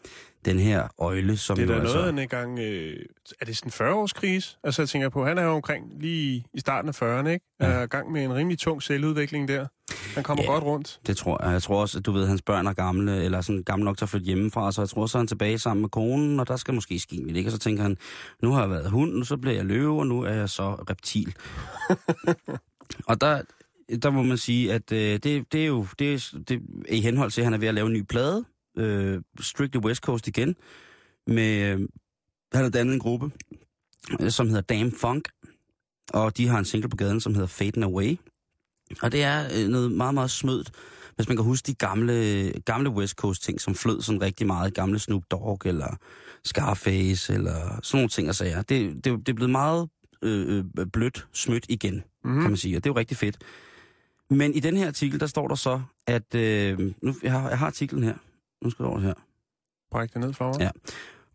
den 0.44 0.58
her 0.58 0.88
øjle, 0.98 1.36
som 1.36 1.56
Det 1.56 1.62
er 1.62 1.74
da 1.74 1.80
altså... 1.80 1.94
noget 1.96 2.18
af 2.18 2.22
en 2.22 2.28
gang... 2.28 2.58
Øh, 2.58 2.96
er 3.40 3.44
det 3.44 3.56
sådan 3.56 3.86
en 3.86 3.90
40-års-krise? 3.92 4.56
Altså, 4.64 4.82
jeg 4.82 4.88
tænker 4.88 5.08
på, 5.08 5.24
han 5.24 5.38
er 5.38 5.42
jo 5.42 5.50
omkring 5.50 5.84
lige 6.00 6.44
i 6.54 6.60
starten 6.60 6.88
af 6.88 7.02
40'erne, 7.02 7.28
ikke? 7.28 7.46
Ja. 7.60 7.66
Er 7.66 7.82
i 7.82 7.86
gang 7.86 8.12
med 8.12 8.24
en 8.24 8.34
rimelig 8.34 8.58
tung 8.58 8.82
selvudvikling 8.82 9.48
der. 9.48 9.66
Han 10.14 10.24
kommer 10.24 10.44
Ja. 10.44 10.50
godt 10.52 10.64
rundt. 10.64 11.00
Det 11.06 11.16
tror 11.16 11.44
jeg. 11.44 11.52
Jeg 11.52 11.62
tror 11.62 11.80
også, 11.80 11.98
at 11.98 12.06
du 12.06 12.12
ved, 12.12 12.22
at 12.22 12.28
hans 12.28 12.42
børn 12.42 12.66
er 12.66 12.72
gamle, 12.72 13.24
eller 13.24 13.40
sådan 13.40 13.62
gamle 13.62 13.84
nok 13.84 13.98
til 13.98 14.04
at 14.04 14.08
flytte 14.08 14.24
hjemmefra, 14.26 14.72
så 14.72 14.80
jeg 14.82 14.88
tror, 14.88 15.06
så 15.06 15.18
er 15.18 15.20
han 15.20 15.26
tilbage 15.26 15.58
sammen 15.58 15.80
med 15.80 15.88
konen, 15.90 16.40
og 16.40 16.48
der 16.48 16.56
skal 16.56 16.74
måske 16.74 16.98
ske 16.98 17.14
lidt, 17.26 17.36
ikke? 17.36 17.48
Og 17.48 17.52
så 17.52 17.58
tænker 17.58 17.82
han, 17.82 17.96
nu 18.42 18.52
har 18.52 18.60
jeg 18.60 18.70
været 18.70 18.90
hund, 18.90 19.12
nu 19.12 19.24
så 19.24 19.36
bliver 19.36 19.54
jeg 19.56 19.64
løve, 19.64 19.98
og 19.98 20.06
nu 20.06 20.22
er 20.22 20.32
jeg 20.34 20.48
så 20.48 20.74
reptil. 20.90 21.34
og 23.06 23.20
der, 23.20 23.42
der 24.02 24.10
må 24.10 24.22
man 24.22 24.36
sige, 24.36 24.72
at 24.72 24.92
øh, 24.92 24.98
det, 24.98 25.52
det 25.52 25.62
er 25.62 25.66
jo 25.66 25.86
det 25.98 26.14
er, 26.14 26.38
det 26.48 26.62
er 26.88 26.94
i 26.94 27.00
henhold 27.00 27.30
til, 27.30 27.40
at 27.40 27.44
han 27.44 27.54
er 27.54 27.58
ved 27.58 27.68
at 27.68 27.74
lave 27.74 27.86
en 27.86 27.92
ny 27.92 28.02
plade, 28.02 28.44
øh, 28.78 29.22
Strictly 29.40 29.80
West 29.80 30.02
Coast 30.02 30.28
igen, 30.28 30.56
med, 31.26 31.62
øh, 31.62 31.88
han 32.52 32.62
har 32.62 32.70
dannet 32.70 32.94
en 32.94 33.00
gruppe, 33.00 33.30
øh, 34.20 34.30
som 34.30 34.48
hedder 34.48 34.60
Damn 34.60 34.92
Funk, 34.92 35.28
og 36.12 36.36
de 36.36 36.48
har 36.48 36.58
en 36.58 36.64
single 36.64 36.88
på 36.88 36.96
gaden, 36.96 37.20
som 37.20 37.34
hedder 37.34 37.48
Fading 37.48 37.84
Away. 37.84 38.16
Og 39.02 39.12
det 39.12 39.22
er 39.22 39.44
øh, 39.56 39.68
noget 39.68 39.92
meget, 39.92 40.14
meget 40.14 40.30
smødt, 40.30 40.70
hvis 41.16 41.28
man 41.28 41.36
kan 41.36 41.44
huske 41.44 41.66
de 41.66 41.74
gamle, 41.74 42.52
gamle 42.64 42.90
West 42.90 43.14
Coast 43.14 43.42
ting, 43.42 43.60
som 43.60 43.74
flød 43.74 44.02
sådan 44.02 44.22
rigtig 44.22 44.46
meget. 44.46 44.74
Gamle 44.74 44.98
Snoop 44.98 45.22
Dogg 45.30 45.66
eller 45.66 45.96
Scarface 46.44 47.34
eller 47.34 47.80
sådan 47.82 47.98
nogle 47.98 48.08
ting 48.08 48.28
og 48.28 48.34
sager. 48.34 48.62
Det, 48.62 49.04
det, 49.04 49.04
det 49.04 49.28
er 49.28 49.34
blevet 49.34 49.50
meget 49.50 49.88
øh, 50.22 50.64
øh, 50.78 50.86
blødt 50.86 51.26
smødt 51.32 51.66
igen, 51.68 52.04
mm. 52.24 52.40
Kan 52.40 52.50
man 52.50 52.56
sige, 52.56 52.76
og 52.76 52.84
det 52.84 52.90
er 52.90 52.94
jo 52.94 52.98
rigtig 52.98 53.16
fedt. 53.16 53.38
Men 54.30 54.54
i 54.54 54.60
den 54.60 54.76
her 54.76 54.86
artikel, 54.86 55.20
der 55.20 55.26
står 55.26 55.48
der 55.48 55.54
så, 55.54 55.82
at... 56.06 56.34
Øh, 56.34 56.78
nu, 57.02 57.14
jeg, 57.22 57.32
har, 57.32 57.48
jeg 57.48 57.58
har 57.58 57.66
artiklen 57.66 58.02
her. 58.02 58.14
Nu 58.64 58.70
skal 58.70 58.84
du 58.84 58.90
over 58.90 59.00
her. 59.00 59.14
Bræk 59.90 60.12
det 60.14 60.20
ned 60.20 60.32
for 60.32 60.44
mig. 60.44 60.60
Ja. 60.60 60.70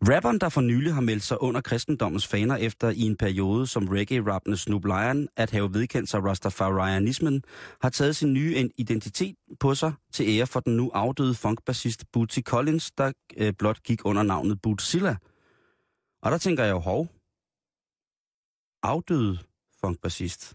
Rapperen, 0.02 0.38
der 0.38 0.48
for 0.48 0.60
nylig 0.60 0.94
har 0.94 1.00
meldt 1.00 1.22
sig 1.22 1.42
under 1.42 1.60
kristendommens 1.60 2.26
faner 2.26 2.56
efter 2.56 2.90
i 2.90 3.00
en 3.00 3.16
periode 3.16 3.66
som 3.66 3.88
reggae-rappende 3.88 4.56
Snoop 4.56 4.84
Lion 4.84 5.28
at 5.36 5.50
have 5.50 5.74
vedkendt 5.74 6.10
sig 6.10 6.24
Rastafarianismen, 6.24 7.42
har 7.82 7.90
taget 7.90 8.16
sin 8.16 8.32
nye 8.32 8.70
identitet 8.76 9.34
på 9.60 9.74
sig 9.74 9.92
til 10.12 10.26
ære 10.28 10.46
for 10.46 10.60
den 10.60 10.76
nu 10.76 10.90
afdøde 10.94 11.34
funkbassist 11.34 12.04
Bootsy 12.12 12.38
Collins, 12.40 12.90
der 12.90 13.12
øh, 13.36 13.52
blot 13.58 13.82
gik 13.82 14.00
under 14.04 14.22
navnet 14.22 14.62
Bootzilla. 14.62 15.16
Og 16.22 16.30
der 16.30 16.38
tænker 16.38 16.64
jeg 16.64 16.70
jo, 16.70 16.78
hov, 16.78 17.08
afdøde 18.82 19.38
funkbassist. 19.80 20.54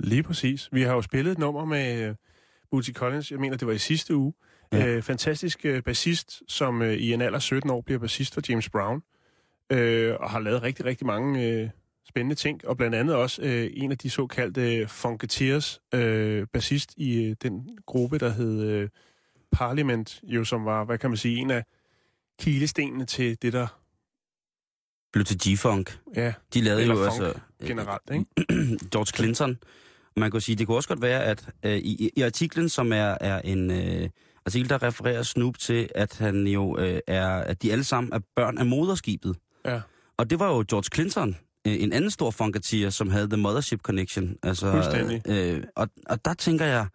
Lige 0.00 0.22
præcis. 0.22 0.68
Vi 0.72 0.82
har 0.82 0.94
jo 0.94 1.02
spillet 1.02 1.32
et 1.32 1.38
nummer 1.38 1.64
med 1.64 2.10
uh, 2.10 2.16
Bootsy 2.70 2.90
Collins, 2.90 3.30
jeg 3.30 3.40
mener, 3.40 3.56
det 3.56 3.66
var 3.66 3.72
i 3.72 3.78
sidste 3.78 4.16
uge. 4.16 4.32
Ja. 4.72 4.96
Uh, 4.96 5.02
fantastisk 5.02 5.66
uh, 5.68 5.80
bassist, 5.80 6.42
som 6.48 6.80
uh, 6.80 6.86
i 6.86 7.12
en 7.12 7.20
alder 7.20 7.36
af 7.36 7.42
17 7.42 7.70
år 7.70 7.80
bliver 7.80 7.98
bassist 7.98 8.34
for 8.34 8.42
James 8.48 8.70
Brown. 8.70 9.02
Uh, 9.72 10.20
og 10.20 10.30
har 10.30 10.40
lavet 10.40 10.62
rigtig, 10.62 10.84
rigtig 10.84 11.06
mange 11.06 11.62
uh, 11.62 11.70
spændende 12.08 12.34
ting. 12.34 12.66
Og 12.66 12.76
blandt 12.76 12.96
andet 12.96 13.16
også 13.16 13.42
uh, 13.42 13.82
en 13.82 13.92
af 13.92 13.98
de 13.98 14.10
såkaldte 14.10 14.88
Funketeers, 14.88 15.80
uh, 15.94 16.46
bassist 16.52 16.94
i 16.96 17.30
uh, 17.30 17.36
den 17.42 17.78
gruppe, 17.86 18.18
der 18.18 18.28
hed 18.28 18.82
uh, 18.82 18.88
Parliament, 19.52 20.20
jo 20.22 20.44
som 20.44 20.64
var, 20.64 20.84
hvad 20.84 20.98
kan 20.98 21.10
man 21.10 21.16
sige, 21.16 21.36
en 21.36 21.50
af 21.50 21.64
kilestenene 22.38 23.04
til 23.04 23.42
det, 23.42 23.52
der 23.52 23.83
Blev 25.14 25.24
til 25.24 25.38
G-Funk. 25.44 25.98
ja, 26.16 26.32
De 26.54 26.60
lavede 26.60 26.82
Eller 26.82 26.94
jo 26.94 27.10
funk 27.10 27.22
altså... 27.22 27.40
generelt, 27.66 28.10
ikke? 28.12 28.24
George 28.92 29.16
Clinton. 29.16 29.58
Man 30.16 30.30
kan 30.30 30.40
sige, 30.40 30.56
det 30.56 30.66
kunne 30.66 30.76
også 30.76 30.88
godt 30.88 31.02
være, 31.02 31.24
at 31.24 31.48
øh, 31.62 31.76
i, 31.76 32.10
i 32.16 32.22
artiklen, 32.22 32.68
som 32.68 32.92
er, 32.92 33.16
er 33.20 33.40
en 33.40 33.70
øh, 33.70 34.08
artikel, 34.46 34.68
der 34.68 34.82
refererer 34.82 35.22
Snoop 35.22 35.58
til, 35.58 35.88
at 35.94 36.18
han 36.18 36.46
jo 36.46 36.78
øh, 36.78 37.00
er, 37.06 37.28
at 37.28 37.62
de 37.62 37.72
alle 37.72 37.84
sammen 37.84 38.12
er 38.12 38.18
børn 38.36 38.58
af 38.58 38.66
moderskibet. 38.66 39.36
Ja. 39.64 39.80
Og 40.16 40.30
det 40.30 40.38
var 40.38 40.46
jo 40.46 40.64
George 40.70 40.88
Clinton, 40.94 41.36
øh, 41.66 41.82
en 41.82 41.92
anden 41.92 42.10
stor 42.10 42.30
funketeer, 42.30 42.90
som 42.90 43.10
havde 43.10 43.28
The 43.28 43.36
Mothership 43.36 43.80
Connection. 43.80 44.36
Altså. 44.42 44.66
Øh, 45.26 45.62
og, 45.76 45.88
og 46.06 46.24
der 46.24 46.34
tænker 46.34 46.64
jeg, 46.64 46.86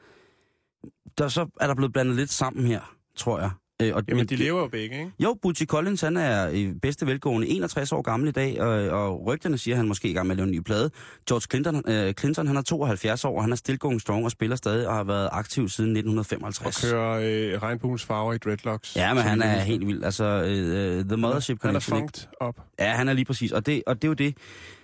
der 1.18 1.28
så 1.28 1.48
er 1.60 1.68
der 1.68 1.76
blevet 1.76 1.94
blandet 1.94 2.16
lidt 2.16 2.32
sammen 2.32 2.66
her, 2.66 2.96
tror 3.16 3.40
jeg. 3.40 3.52
Øh, 3.82 3.96
og, 3.96 4.04
Jamen, 4.08 4.18
men 4.18 4.28
de 4.28 4.36
lever 4.36 4.60
jo 4.62 4.68
begge, 4.68 5.00
ikke? 5.00 5.12
jo, 5.20 5.38
Butchie 5.42 5.68
Collins, 5.68 6.02
han 6.02 6.18
er 6.18 6.50
i 6.50 6.74
bedste 6.82 7.06
velgående 7.08 7.48
61 7.48 7.92
år 7.92 8.02
gammel 8.02 8.30
i 8.30 8.32
dag, 8.32 8.62
og, 8.62 8.70
og 9.04 9.26
rygterne 9.28 9.58
siger, 9.58 9.76
at 9.76 9.78
han 9.78 9.88
måske 9.88 10.08
er 10.08 10.12
i 10.12 10.14
gang 10.14 10.28
med 10.28 10.32
at 10.34 10.38
lave 10.38 10.46
en 10.46 10.52
ny 10.52 10.60
plade. 10.60 10.90
George 11.30 11.42
Clinton, 11.52 11.84
øh, 11.92 12.14
Clinton 12.14 12.48
han 12.48 12.58
er 12.58 12.62
72 12.62 13.26
år, 13.26 13.36
og 13.38 13.44
han 13.44 13.52
er 13.52 13.56
still 13.56 13.78
going 13.78 14.02
strong 14.02 14.26
og 14.26 14.32
spiller 14.32 14.56
stadig 14.56 14.88
og 14.88 14.96
har 14.96 15.04
været 15.04 15.30
aktiv 15.32 15.70
siden 15.70 15.90
Og 15.92 15.98
1955. 15.98 16.92
kører 16.92 17.54
øh, 17.54 17.62
regnbuens 17.64 18.06
farver 18.06 18.34
i 18.34 18.38
dreadlocks. 18.38 18.96
Ja, 18.96 19.14
men 19.14 19.24
han 19.24 19.42
er 19.42 19.60
helt 19.60 19.88
vild. 19.88 20.04
Altså, 20.04 20.24
øh, 20.26 21.06
The 21.06 21.18
Mothership 21.18 21.58
Han 21.62 21.76
er 21.76 21.80
Connection. 21.80 21.98
ikke? 21.98 22.02
funkt 22.20 22.30
op. 22.40 22.56
Ja, 22.80 22.90
han 22.92 23.08
er 23.10 23.14
lige 23.14 23.26
præcis. 23.26 23.52
Og 23.52 23.66
det, 23.66 23.84
og 23.88 23.96
det 23.96 24.04
er 24.04 24.08
jo 24.10 24.14
det. 24.14 24.38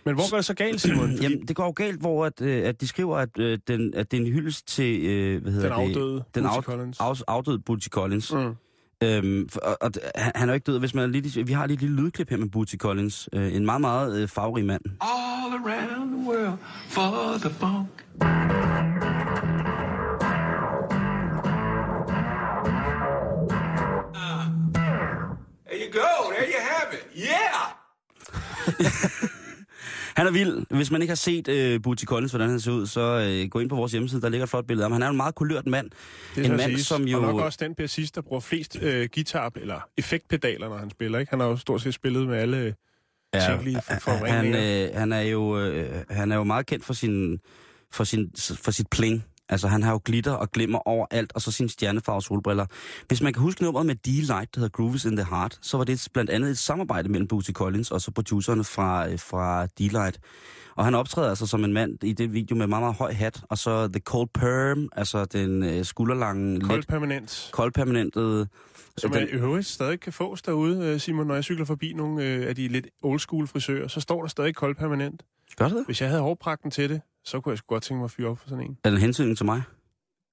Men 0.06 0.16
hvor 0.16 0.30
går 0.30 0.38
det 0.38 0.46
så 0.46 0.54
galt, 0.54 0.82
Simon? 0.82 1.10
Fordi 1.12 1.24
Jamen, 1.24 1.48
det 1.48 1.56
går 1.56 1.66
jo 1.66 1.74
galt, 1.76 2.00
hvor 2.00 2.26
at, 2.26 2.42
øh, 2.42 2.68
at 2.68 2.82
de 2.82 2.88
skriver, 2.88 3.18
at, 3.18 3.30
øh, 3.40 3.60
den, 3.68 3.94
at 3.94 4.12
det 4.12 4.18
er 4.18 4.22
en 4.26 4.32
hyldest 4.32 4.68
til, 4.68 5.06
øh, 5.06 5.42
hvad 5.42 5.52
hedder 5.52 5.76
den 5.76 5.90
det? 5.90 5.96
afdøde 5.96 6.24
Den 6.36 6.44
Bootsy 6.44 6.58
af, 6.58 6.64
Collins. 6.64 6.98
af, 7.00 7.24
afdøde 7.28 7.60
Bootsy 7.60 7.88
Collins. 7.90 8.34
Mm. 8.34 8.56
Øhm, 9.04 9.50
og, 9.64 9.78
og, 9.82 9.92
han, 10.16 10.50
er 10.50 10.54
jo 10.54 10.54
ikke 10.54 10.72
død, 10.72 10.80
hvis 10.80 10.94
man 10.94 11.12
lidt, 11.12 11.48
vi 11.48 11.54
har 11.54 11.68
lige 11.68 11.76
et 11.76 11.82
lille 11.82 12.02
lydklip 12.02 12.30
her 12.30 12.38
med 12.38 12.50
Bootsy 12.50 12.76
Collins. 12.76 13.30
Øh, 13.34 13.56
en 13.56 13.66
meget, 13.66 13.82
meget 13.82 14.22
øh, 14.22 14.28
farverig 14.28 14.66
mand. 14.66 14.82
all 15.02 15.54
around 15.54 16.12
the 16.12 16.30
world 16.30 16.60
for 16.90 17.38
the 17.38 17.50
funk. 17.50 18.06
There 25.68 25.80
you 25.80 25.90
go. 25.92 26.32
There 26.32 26.48
you 26.48 26.60
have 26.60 26.94
it. 26.94 27.06
Yeah. 27.16 27.72
Han 30.18 30.28
er 30.28 30.32
vild. 30.32 30.76
Hvis 30.76 30.92
man 30.92 31.02
ikke 31.02 31.12
har 31.12 31.16
set 31.16 31.48
øh, 31.48 31.82
Bootsy 31.82 32.06
Collins, 32.06 32.32
hvordan 32.32 32.50
han 32.50 32.60
ser 32.60 32.72
ud, 32.72 32.88
så 32.88 33.02
øh, 33.02 33.50
gå 33.50 33.60
ind 33.60 33.70
på 33.70 33.76
vores 33.76 33.92
hjemmeside, 33.92 34.22
der 34.22 34.30
ligger 34.30 34.44
et 34.44 34.50
flot 34.50 34.66
billede 34.68 34.84
af 34.86 34.90
ham. 34.90 34.92
Han 34.94 35.02
er 35.02 35.10
en 35.10 35.18
meget 35.18 35.36
kulørt 35.36 35.66
mand. 35.68 35.90
Det 36.36 36.46
en 36.46 36.52
mand, 36.52 36.62
siges. 36.62 36.88
som 36.88 37.04
jo... 37.08 37.18
Og 37.18 37.24
nok 37.24 37.42
også 37.42 37.58
den 37.62 37.76
bassist, 37.76 38.16
der 38.16 38.22
bruger 38.22 38.40
flest 38.40 38.78
øh, 38.82 39.10
guitar- 39.18 39.52
eller 39.56 39.80
effektpedaler, 39.98 40.70
når 40.70 40.78
han 40.78 40.90
spiller. 40.90 41.20
Ikke? 41.20 41.30
Han 41.30 41.40
har 41.40 41.48
jo 41.48 41.58
stort 41.58 41.82
set 41.82 41.94
spillet 41.94 42.28
med 42.28 42.38
alle 42.38 42.76
tænkelige 43.48 43.82
for- 44.02 44.26
han, 44.26 44.56
øh, 44.56 44.90
han, 44.96 45.12
er 45.12 45.22
jo, 45.22 45.60
øh, 45.60 46.04
han 46.10 46.32
er 46.32 46.36
jo 46.36 46.44
meget 46.44 46.66
kendt 46.66 46.86
for, 46.86 46.94
sin, 46.94 47.40
for, 47.92 48.04
sin, 48.04 48.32
for 48.38 48.72
sit 48.72 48.88
pling. 48.92 49.26
Altså, 49.50 49.68
han 49.68 49.84
har 49.84 49.92
jo 49.92 50.02
glitter 50.06 50.32
og 50.32 50.52
glimmer 50.52 50.80
overalt, 50.88 51.32
og 51.36 51.42
så 51.42 51.52
sine 51.52 51.70
stjernefarve 51.70 52.22
solbriller. 52.22 52.66
Hvis 53.08 53.22
man 53.22 53.34
kan 53.34 53.42
huske 53.42 53.64
nummeret 53.64 53.86
med 53.86 53.96
D-Light, 54.08 54.56
der 54.56 54.60
hedder 54.60 54.70
Grooves 54.70 55.06
in 55.06 55.16
the 55.18 55.26
Heart, 55.30 55.60
så 55.62 55.78
var 55.78 55.84
det 55.84 56.08
blandt 56.14 56.30
andet 56.32 56.50
et 56.50 56.58
samarbejde 56.58 57.10
mellem 57.10 57.28
Bootsy 57.28 57.52
Collins 57.52 57.92
og 57.92 58.02
så 58.02 58.12
producerne 58.12 58.64
fra, 58.64 59.10
øh, 59.10 59.20
fra 59.20 59.66
D-Light. 59.66 60.18
Og 60.76 60.86
han 60.86 60.96
optræder 60.96 61.30
altså 61.30 61.48
som 61.48 61.64
en 61.64 61.74
mand 61.74 62.04
i 62.04 62.14
det 62.14 62.34
video 62.34 62.56
med 62.56 62.68
meget, 62.68 62.82
meget 62.82 62.96
høj 62.96 63.14
hat, 63.14 63.42
og 63.50 63.58
så 63.58 63.88
The 63.88 64.00
Cold 64.00 64.30
Perm, 64.34 64.90
altså 64.96 65.26
den 65.26 65.64
øh, 65.64 65.86
skulderlange, 65.86 66.62
Kold 66.62 66.78
let 66.80 66.88
permanent. 66.88 67.50
koldpermanentede... 67.54 68.48
Som 68.98 69.12
den- 69.12 69.20
man 69.20 69.30
i 69.30 69.32
øvrigt 69.32 69.66
stadig 69.66 70.00
kan 70.00 70.14
fås 70.14 70.42
derude, 70.42 70.86
øh, 70.86 71.00
Simon, 71.00 71.28
når 71.28 71.34
jeg 71.36 71.44
cykler 71.44 71.66
forbi 71.66 71.94
nogle 71.94 72.24
øh, 72.24 72.48
af 72.50 72.56
de 72.56 72.68
lidt 72.68 72.88
old 73.04 73.20
school 73.20 73.48
frisører, 73.48 73.88
så 73.88 74.00
står 74.02 74.22
der 74.22 74.28
stadig 74.28 74.56
kold 74.56 74.76
permanent. 74.76 75.24
Gør 75.58 75.68
det? 75.68 75.84
Hvis 75.86 76.02
jeg 76.02 76.10
havde 76.10 76.22
hårpragten 76.22 76.72
til 76.72 76.90
det, 76.90 77.02
så 77.26 77.42
kunne 77.42 77.52
jeg 77.52 77.58
sgu 77.58 77.66
godt 77.74 77.84
tænke 77.84 77.98
mig 78.00 78.06
at 78.06 78.12
fyre 78.12 78.28
op 78.30 78.38
for 78.40 78.50
sådan 78.50 78.66
en. 78.66 78.78
Er 78.84 78.90
det 78.90 78.96
en 78.98 79.02
hensyn 79.02 79.36
til 79.36 79.46
mig? 79.46 79.64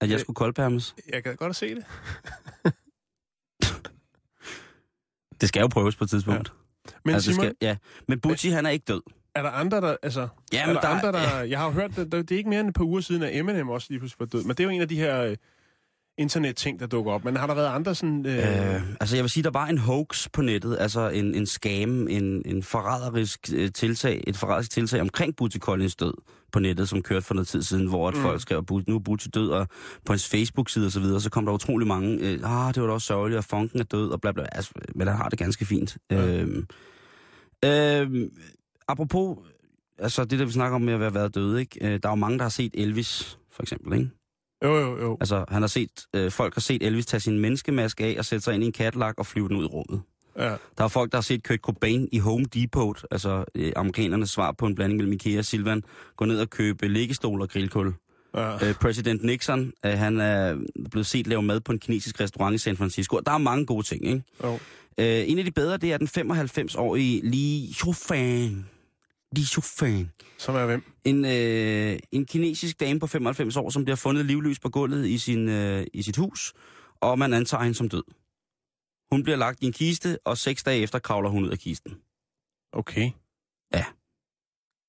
At 0.00 0.08
jeg 0.08 0.14
Øh, 0.14 0.20
skulle 0.20 0.34
koldpermes? 0.34 0.94
Jeg 1.12 1.24
kan 1.24 1.36
godt 1.36 1.50
at 1.50 1.56
se 1.56 1.74
det. 1.74 1.84
Det 5.40 5.48
skal 5.48 5.60
jo 5.60 5.66
prøves 5.68 5.96
på 5.96 6.04
et 6.04 6.10
tidspunkt. 6.10 6.52
Men 7.04 7.14
altså, 7.14 7.32
Simon, 7.32 7.44
skal, 7.46 7.54
ja. 7.62 7.76
Men 8.08 8.20
Butchie, 8.20 8.52
han 8.52 8.66
er 8.66 8.70
ikke 8.70 8.84
død. 8.88 9.00
er 9.34 9.42
der 9.42 9.50
andre, 9.50 9.80
der... 9.80 9.96
Altså, 10.02 10.28
Ja, 10.52 10.62
er 10.62 10.66
men 10.66 10.74
der, 10.76 10.80
der- 10.82 10.88
andre, 10.88 11.12
der... 11.12 11.42
Jeg 11.42 11.58
har 11.58 11.66
jo 11.66 11.72
hørt, 11.72 11.96
det, 11.96 12.12
det 12.12 12.30
er 12.30 12.36
ikke 12.36 12.50
mere 12.50 12.60
end 12.60 12.68
et 12.68 12.74
par 12.74 12.84
uger 12.84 13.00
siden, 13.00 13.22
at 13.22 13.36
Eminem 13.36 13.68
også 13.68 13.86
lige 13.90 13.98
pludselig 13.98 14.20
var 14.20 14.26
død. 14.26 14.42
Men 14.44 14.50
det 14.50 14.60
er 14.60 14.64
jo 14.64 14.70
en 14.70 14.80
af 14.80 14.88
de 14.88 14.96
her 14.96 15.22
øh, 15.22 15.36
internetting, 16.18 16.80
der 16.80 16.86
dukker 16.86 17.12
op. 17.12 17.24
Men 17.24 17.36
har 17.36 17.46
der 17.46 17.54
været 17.54 17.68
andre 17.68 17.94
sådan... 17.94 18.26
Øh, 18.26 18.38
Øh, 18.74 18.82
altså, 19.00 19.16
jeg 19.16 19.22
vil 19.24 19.30
sige, 19.30 19.42
der 19.44 19.50
var 19.50 19.66
en 19.66 19.78
hoax 19.78 20.28
på 20.32 20.42
nettet, 20.42 20.76
altså 20.80 21.08
en, 21.08 21.34
en 21.34 21.46
scam, 21.46 22.08
en, 22.08 22.42
en 22.46 22.62
forræderisk 22.62 23.40
øh, 23.54 23.72
tiltag, 23.72 24.24
et 24.26 24.36
forræderisk 24.36 24.70
tiltag 24.70 25.00
omkring 25.00 25.36
Bootsy 25.36 25.56
Collins 25.58 25.96
død 25.96 26.14
på 26.52 26.58
nettet, 26.58 26.88
som 26.88 27.02
kørte 27.02 27.26
for 27.26 27.34
noget 27.34 27.48
tid 27.48 27.62
siden, 27.62 27.86
hvor 27.86 28.08
at 28.08 28.14
Mm. 28.14 28.20
folk 28.22 28.40
skrev, 28.40 28.64
"Bu- 28.72 28.82
nu 28.88 28.94
er 28.94 28.98
Bootsy 29.00 29.28
død, 29.34 29.50
og 29.50 29.68
på 30.06 30.12
hans 30.12 30.28
Facebook-side 30.28 30.86
og 30.86 30.92
så 30.92 31.00
videre, 31.00 31.20
så 31.20 31.30
kom 31.30 31.46
der 31.46 31.52
utrolig 31.52 31.88
mange, 31.88 32.18
øh, 32.18 32.38
ah, 32.44 32.74
det 32.74 32.82
var 32.82 32.86
da 32.88 32.94
også 32.94 33.06
sørgeligt, 33.06 33.38
og 33.38 33.44
funken 33.44 33.80
er 33.80 33.84
død, 33.84 34.10
og 34.10 34.20
bla 34.20 34.32
bla, 34.32 34.46
altså, 34.52 34.70
men 34.94 35.06
han 35.06 35.16
har 35.16 35.28
det 35.28 35.38
ganske 35.38 35.64
fint. 35.64 35.96
Ja. 36.10 36.42
Øh, 36.42 36.64
øh, 37.64 38.28
apropos, 38.88 39.38
altså 39.98 40.24
det 40.24 40.38
der, 40.38 40.44
vi 40.44 40.52
snakker 40.52 40.74
om 40.74 40.82
med 40.82 40.94
at 40.94 41.00
være 41.00 41.14
været 41.14 41.34
døde, 41.34 41.60
ikke? 41.60 41.78
Øh, 41.86 42.00
der 42.02 42.08
er 42.08 42.12
jo 42.12 42.16
mange, 42.16 42.38
der 42.38 42.44
har 42.44 42.48
set 42.50 42.70
Elvis, 42.74 43.38
for 43.52 43.62
eksempel, 43.62 43.98
ikke? 43.98 44.10
Jo, 44.62 44.78
jo, 44.78 45.00
jo. 45.00 45.16
Altså, 45.20 45.44
han 45.48 45.62
har 45.62 45.68
set, 45.68 46.06
øh, 46.14 46.30
folk 46.30 46.54
har 46.54 46.60
set 46.60 46.82
Elvis 46.82 47.06
tage 47.06 47.20
sin 47.20 47.38
menneskemaske 47.38 48.04
af 48.04 48.14
og 48.18 48.24
sætte 48.24 48.44
sig 48.44 48.54
ind 48.54 48.62
i 48.62 48.66
en 48.66 48.72
Cadillac 48.72 49.14
og 49.18 49.26
flyve 49.26 49.48
den 49.48 49.56
ud 49.56 49.64
i 49.64 49.66
rummet. 49.66 50.02
Ja. 50.38 50.56
Der 50.78 50.84
er 50.84 50.88
folk, 50.88 51.12
der 51.12 51.18
har 51.18 51.22
set 51.22 51.44
Kurt 51.44 51.58
Cobain 51.58 52.08
i 52.12 52.18
Home 52.18 52.44
Depot, 52.44 53.04
altså 53.10 53.44
øh, 53.54 53.72
amerikanernes 53.76 54.30
svar 54.30 54.52
på 54.52 54.66
en 54.66 54.74
blanding 54.74 54.96
mellem 54.96 55.12
Ikea 55.12 55.38
og 55.38 55.44
Silvan, 55.44 55.82
gå 56.16 56.24
ned 56.24 56.40
og 56.40 56.50
købe 56.50 56.88
liggestol 56.88 57.40
og 57.40 57.48
grillkul. 57.48 57.94
Ja. 58.34 58.68
Øh, 58.68 58.74
præsident 58.74 59.24
Nixon, 59.24 59.72
øh, 59.86 59.92
han 59.92 60.20
er 60.20 60.56
blevet 60.90 61.06
set 61.06 61.26
lave 61.26 61.42
mad 61.42 61.60
på 61.60 61.72
en 61.72 61.78
kinesisk 61.78 62.20
restaurant 62.20 62.54
i 62.54 62.58
San 62.58 62.76
Francisco. 62.76 63.20
Der 63.26 63.32
er 63.32 63.38
mange 63.38 63.66
gode 63.66 63.86
ting, 63.86 64.06
ikke? 64.06 64.22
Jo. 64.44 64.58
Øh, 64.98 65.30
en 65.30 65.38
af 65.38 65.44
de 65.44 65.50
bedre, 65.50 65.76
det 65.76 65.92
er 65.92 65.98
den 65.98 66.08
95-årige 66.08 67.20
Li 67.24 67.72
Shufang. 67.72 68.66
Li 69.32 69.44
Shufang. 69.44 70.12
Som 70.38 70.54
er 70.54 70.66
hvem? 70.66 70.82
En, 71.04 71.24
øh, 71.24 71.98
en 72.12 72.26
kinesisk 72.26 72.80
dame 72.80 73.00
på 73.00 73.06
95 73.06 73.56
år, 73.56 73.70
som 73.70 73.84
bliver 73.84 73.96
fundet 73.96 74.26
livløs 74.26 74.58
på 74.58 74.68
gulvet 74.68 75.06
i, 75.06 75.18
sin, 75.18 75.48
øh, 75.48 75.86
i 75.94 76.02
sit 76.02 76.16
hus, 76.16 76.52
og 77.00 77.18
man 77.18 77.32
antager 77.32 77.62
hende 77.62 77.74
som 77.74 77.88
død. 77.88 78.02
Hun 79.12 79.22
bliver 79.22 79.36
lagt 79.36 79.62
i 79.62 79.66
en 79.66 79.72
kiste, 79.72 80.18
og 80.24 80.38
seks 80.38 80.62
dage 80.62 80.82
efter 80.82 80.98
kravler 80.98 81.28
hun 81.28 81.44
ud 81.44 81.50
af 81.50 81.58
kisten. 81.58 81.92
Okay. 82.72 83.10
Ja. 83.74 83.84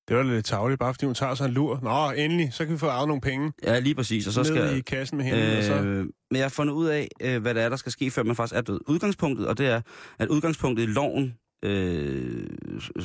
Det 0.08 0.16
var 0.16 0.22
lidt 0.22 0.46
tavligt, 0.46 0.78
bare 0.78 0.94
fordi 0.94 1.06
hun 1.06 1.14
tager 1.14 1.34
sig 1.34 1.44
en 1.44 1.52
lur. 1.52 1.80
Nå, 1.82 2.10
endelig, 2.10 2.52
så 2.52 2.64
kan 2.64 2.74
vi 2.74 2.78
få 2.78 2.86
arvet 2.86 3.08
nogle 3.08 3.20
penge. 3.20 3.52
Ja, 3.62 3.78
lige 3.78 3.94
præcis. 3.94 4.26
Og 4.26 4.32
så 4.32 4.40
Ned 4.40 4.46
skal, 4.46 4.76
i 4.78 4.80
kassen 4.80 5.18
med 5.18 5.24
hende, 5.24 5.58
og 5.58 5.64
så... 5.64 5.74
Øh, 5.74 5.98
men 6.30 6.36
jeg 6.36 6.44
har 6.44 6.48
fundet 6.48 6.74
ud 6.74 6.86
af, 6.86 7.08
øh, 7.20 7.42
hvad 7.42 7.54
det 7.54 7.62
er, 7.62 7.68
der 7.68 7.76
skal 7.76 7.92
ske, 7.92 8.10
før 8.10 8.22
man 8.22 8.36
faktisk 8.36 8.56
er 8.56 8.60
død. 8.60 8.80
Udgangspunktet, 8.88 9.46
og 9.46 9.58
det 9.58 9.66
er, 9.66 9.80
at 10.18 10.28
udgangspunktet 10.28 10.82
i 10.82 10.86
loven, 10.86 11.34
øh, 11.64 12.46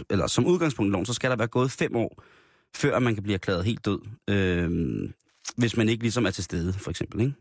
eller 0.09 0.27
som 0.27 0.45
udgangspunkt 0.45 0.89
i 0.89 0.91
loven, 0.91 1.05
så 1.05 1.13
skal 1.13 1.29
der 1.29 1.35
være 1.35 1.47
gået 1.47 1.71
fem 1.71 1.95
år, 1.95 2.23
før 2.75 2.99
man 2.99 3.13
kan 3.13 3.23
blive 3.23 3.33
erklæret 3.33 3.65
helt 3.65 3.85
død. 3.85 3.99
Øh, 4.29 5.09
hvis 5.57 5.77
man 5.77 5.89
ikke 5.89 6.03
ligesom 6.03 6.25
er 6.25 6.31
til 6.31 6.43
stede, 6.43 6.73
for 6.73 6.89
eksempel, 6.89 7.21
ikke? 7.21 7.33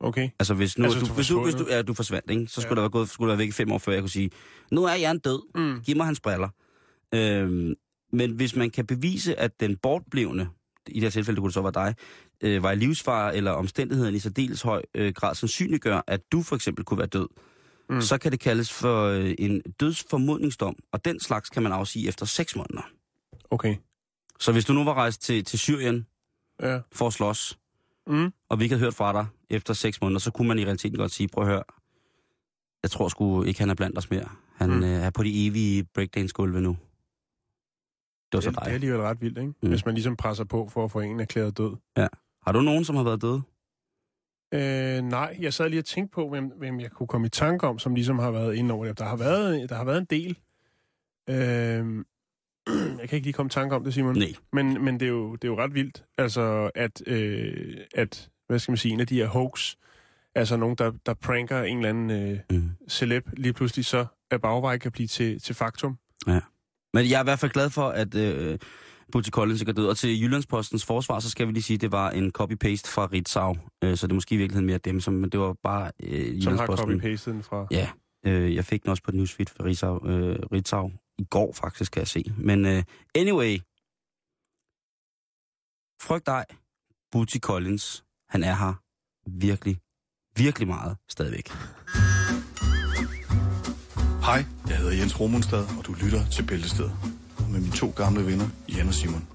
Okay. 0.00 0.28
Altså 0.38 0.54
hvis 0.54 0.78
nu, 0.78 0.84
Altså, 0.84 0.98
hvis 0.98 1.08
du, 1.28 1.34
du 1.34 1.40
er 1.40 1.44
hvis, 1.44 1.54
du, 1.54 1.58
hvis 1.58 1.68
du, 1.68 1.74
ja, 1.74 1.82
du 1.82 1.94
forsvandt, 1.94 2.30
ikke? 2.30 2.46
så 2.46 2.60
skulle 2.60 2.70
Ja. 2.70 2.74
der 2.74 2.80
være 2.82 2.90
gået, 2.90 3.08
skulle 3.08 3.30
der 3.30 3.36
være 3.36 3.38
væk 3.44 3.48
i 3.48 3.52
fem 3.52 3.72
år, 3.72 3.78
før 3.78 3.92
jeg 3.92 4.02
kunne 4.02 4.10
sige, 4.10 4.30
nu 4.72 4.84
er 4.84 4.94
jeg 4.94 5.10
en 5.10 5.18
død, 5.18 5.42
Mm. 5.54 5.80
giv 5.84 5.96
mig 5.96 6.06
hans 6.06 6.20
briller. 6.20 6.48
Øh, 7.14 7.74
men 8.12 8.30
hvis 8.30 8.56
man 8.56 8.70
kan 8.70 8.86
bevise, 8.86 9.40
at 9.40 9.60
den 9.60 9.76
bortblevne, 9.76 10.48
i 10.88 10.94
det 10.94 11.02
her 11.02 11.10
tilfælde, 11.10 11.36
det 11.36 11.40
kunne 11.42 11.48
det 11.48 11.54
så 11.54 11.62
være 11.62 11.72
dig, 11.86 11.94
øh, 12.40 12.62
var 12.62 12.72
i 12.72 12.76
livsfare, 12.76 13.36
eller 13.36 13.50
omstændigheden 13.50 14.14
i 14.14 14.18
særdeles 14.18 14.62
høj 14.62 14.82
øh, 14.94 15.12
grad 15.14 15.34
sandsynliggør, 15.34 16.00
at 16.06 16.20
du 16.32 16.42
for 16.42 16.56
eksempel 16.56 16.84
kunne 16.84 16.98
være 16.98 17.06
død, 17.06 17.28
Mm. 17.90 18.00
så 18.00 18.18
kan 18.18 18.32
det 18.32 18.40
kaldes 18.40 18.72
for 18.72 19.04
øh, 19.04 19.34
en 19.38 19.60
dødsformodningsdom, 19.80 20.76
og 20.92 21.04
den 21.04 21.20
slags 21.20 21.50
kan 21.50 21.62
man 21.62 21.72
afsige 21.72 22.08
efter 22.08 22.26
6 22.26 22.56
måneder. 22.56 22.82
Okay. 23.50 23.76
Så 24.38 24.52
hvis 24.52 24.64
du 24.64 24.72
nu 24.72 24.84
var 24.84 24.94
rejst 24.94 25.22
til, 25.22 25.44
til 25.44 25.58
Syrien 25.58 26.06
Ja. 26.62 26.80
for 26.92 27.06
at 27.06 27.12
slås, 27.12 27.58
Mm. 28.06 28.32
og 28.48 28.58
vi 28.58 28.64
ikke 28.64 28.74
havde 28.74 28.84
hørt 28.84 28.94
fra 28.94 29.12
dig 29.12 29.26
efter 29.50 29.74
6 29.74 30.00
måneder, 30.00 30.18
så 30.18 30.30
kunne 30.30 30.48
man 30.48 30.58
i 30.58 30.64
realiteten 30.64 30.98
godt 30.98 31.12
sige, 31.12 31.28
prøv 31.28 31.44
at 31.44 31.50
høre, 31.50 31.62
jeg 32.82 32.90
tror 32.90 33.08
sgu 33.08 33.42
ikke, 33.42 33.60
han 33.60 33.70
er 33.70 33.74
blandt 33.74 33.98
os 33.98 34.10
mere. 34.10 34.28
Han 34.56 34.70
Mm. 34.70 34.82
øh, 34.82 34.88
er 34.90 35.10
på 35.10 35.22
de 35.22 35.46
evige 35.46 35.84
breakdance-gulve 35.94 36.60
nu. 36.60 36.70
Det 38.32 38.36
var 38.36 38.40
så 38.40 38.50
Det, 38.50 38.58
det 38.58 38.66
er 38.68 38.72
alligevel 38.74 39.00
ret 39.00 39.20
vildt, 39.20 39.38
ikke? 39.38 39.52
Mm. 39.62 39.68
Hvis 39.68 39.84
man 39.84 39.94
ligesom 39.94 40.16
presser 40.16 40.44
på 40.44 40.68
for 40.68 40.84
at 40.84 40.90
få 40.90 41.00
en 41.00 41.20
erklæret 41.20 41.58
død. 41.58 41.76
Har 42.46 42.52
du 42.52 42.60
nogen, 42.60 42.84
som 42.84 42.96
har 42.96 43.02
været 43.02 43.22
døde? 43.22 43.42
Øh, 44.54 45.02
nej, 45.02 45.36
jeg 45.40 45.54
sad 45.54 45.68
lige 45.68 45.80
og 45.80 45.84
tænkte 45.84 46.14
på, 46.14 46.28
hvem, 46.28 46.44
hvem 46.58 46.80
jeg 46.80 46.90
kunne 46.90 47.06
komme 47.06 47.26
i 47.26 47.30
tanke 47.30 47.66
om, 47.66 47.78
som 47.78 47.94
ligesom 47.94 48.18
har 48.18 48.30
været 48.30 48.54
inde 48.54 48.74
over 48.74 48.84
det. 48.86 48.98
Der 48.98 49.04
har 49.04 49.16
været, 49.16 49.70
der 49.70 49.76
har 49.76 49.84
været 49.84 49.98
en 49.98 50.06
del. 50.10 50.38
Øh, 51.30 52.04
jeg 53.00 53.08
kan 53.08 53.16
ikke 53.16 53.26
lige 53.26 53.32
komme 53.32 53.46
i 53.48 53.50
tanke 53.50 53.74
om 53.76 53.84
det, 53.84 53.94
Simon. 53.94 54.18
Nej. 54.18 54.32
Men, 54.52 54.84
men 54.84 55.00
det, 55.00 55.06
er 55.06 55.10
jo, 55.10 55.32
det 55.36 55.44
er 55.44 55.48
jo 55.48 55.58
ret 55.58 55.74
vildt, 55.74 56.04
altså 56.18 56.70
at, 56.74 57.02
øh, 57.06 57.76
at, 57.94 58.30
hvad 58.46 58.58
skal 58.58 58.72
man 58.72 58.76
sige, 58.76 58.92
en 58.92 59.00
af 59.00 59.06
de 59.06 59.14
her 59.14 59.26
hoax, 59.26 59.74
altså 60.34 60.56
nogen, 60.56 60.76
der, 60.76 60.92
der 61.06 61.14
pranker 61.14 61.62
en 61.62 61.76
eller 61.76 61.88
anden 61.88 62.10
øh, 62.10 62.38
Mm. 62.50 62.70
celeb, 62.88 63.28
lige 63.36 63.52
pludselig 63.52 63.84
så 63.84 64.06
af 64.30 64.40
bagvej 64.40 64.78
kan 64.78 64.92
blive 64.92 65.06
til, 65.08 65.40
til 65.40 65.54
faktum. 65.54 65.98
Men 66.94 67.10
jeg 67.10 67.16
er 67.16 67.20
i 67.20 67.24
hvert 67.24 67.38
fald 67.38 67.52
glad 67.52 67.70
for, 67.70 67.88
at 67.88 68.14
øh, 68.14 68.58
Booty 69.12 69.28
Collins 69.30 69.62
er 69.62 69.72
død. 69.72 69.86
Og 69.86 69.96
til 69.96 70.22
Jyllandspostens 70.22 70.84
forsvar, 70.84 71.20
så 71.20 71.30
skal 71.30 71.46
vi 71.46 71.52
lige 71.52 71.62
sige, 71.62 71.74
at 71.74 71.80
det 71.80 71.92
var 71.92 72.10
en 72.10 72.32
copy-paste 72.38 72.90
fra 72.94 73.08
Ritzau. 73.12 73.56
Øh, 73.84 73.96
så 73.96 74.06
det 74.06 74.12
er 74.12 74.14
måske 74.14 74.34
i 74.34 74.38
virkeligheden 74.38 74.66
mere 74.66 74.78
dem, 74.78 75.00
som, 75.00 75.14
men 75.14 75.30
det 75.30 75.40
var 75.40 75.56
bare 75.62 75.90
øh, 76.02 76.42
Som 76.42 76.52
har 76.52 76.64
Jyllandsposten. 76.64 77.00
copy-pastet 77.00 77.32
den 77.32 77.42
fra... 77.42 77.66
Ja, 77.70 77.90
øh, 78.26 78.54
jeg 78.54 78.64
fik 78.64 78.82
den 78.82 78.90
også 78.90 79.02
på 79.02 79.10
et 79.10 79.14
newsfeed 79.14 79.46
fra 79.56 79.64
Ritzau, 79.64 80.06
øh, 80.08 80.38
Ritzau 80.52 80.90
i 81.18 81.24
går 81.24 81.52
faktisk, 81.52 81.92
kan 81.92 82.00
jeg 82.00 82.08
se. 82.08 82.24
Men 82.36 82.66
øh, 82.66 82.82
anyway, 83.14 83.58
frygt 86.02 86.26
dig, 86.26 86.44
Booty 87.12 87.36
Collins, 87.38 88.04
han 88.28 88.42
er 88.42 88.54
her 88.54 88.74
virkelig, 89.30 89.80
virkelig 90.36 90.68
meget 90.68 90.96
stadigvæk. 91.08 91.48
Hej, 94.24 94.44
jeg 94.68 94.76
hedder 94.78 94.92
Jens 94.92 95.20
Romunstad, 95.20 95.64
og 95.78 95.86
du 95.86 95.92
lytter 96.04 96.28
til 96.28 96.46
Bæltestedet. 96.46 96.92
Med 97.50 97.60
mine 97.60 97.72
to 97.72 97.92
gamle 97.96 98.26
venner, 98.26 98.48
Jan 98.76 98.88
og 98.88 98.94
Simon. 98.94 99.26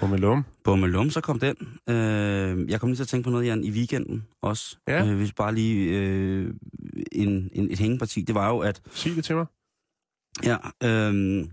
Bummelum. 0.00 0.44
Bummelum, 0.64 1.10
så 1.10 1.20
kom 1.20 1.38
den. 1.40 1.56
Øh, 1.88 2.70
jeg 2.70 2.80
kom 2.80 2.88
lige 2.88 2.96
til 2.96 3.02
at 3.02 3.08
tænke 3.08 3.24
på 3.24 3.30
noget, 3.30 3.46
Jan, 3.46 3.64
i 3.64 3.70
weekenden 3.70 4.24
også. 4.42 4.76
Ja. 4.88 5.06
Øh, 5.06 5.16
hvis 5.16 5.32
bare 5.32 5.54
lige 5.54 5.98
øh, 5.98 6.54
en, 7.12 7.50
en, 7.52 7.70
et 7.70 7.78
hængeparti, 7.78 8.22
det 8.22 8.34
var 8.34 8.48
jo, 8.48 8.58
at 8.58 8.82
Sig 8.92 9.16
det 9.16 9.24
til 9.24 9.36
mig. 9.36 9.46
ja, 10.44 10.56
øh, 10.84 11.12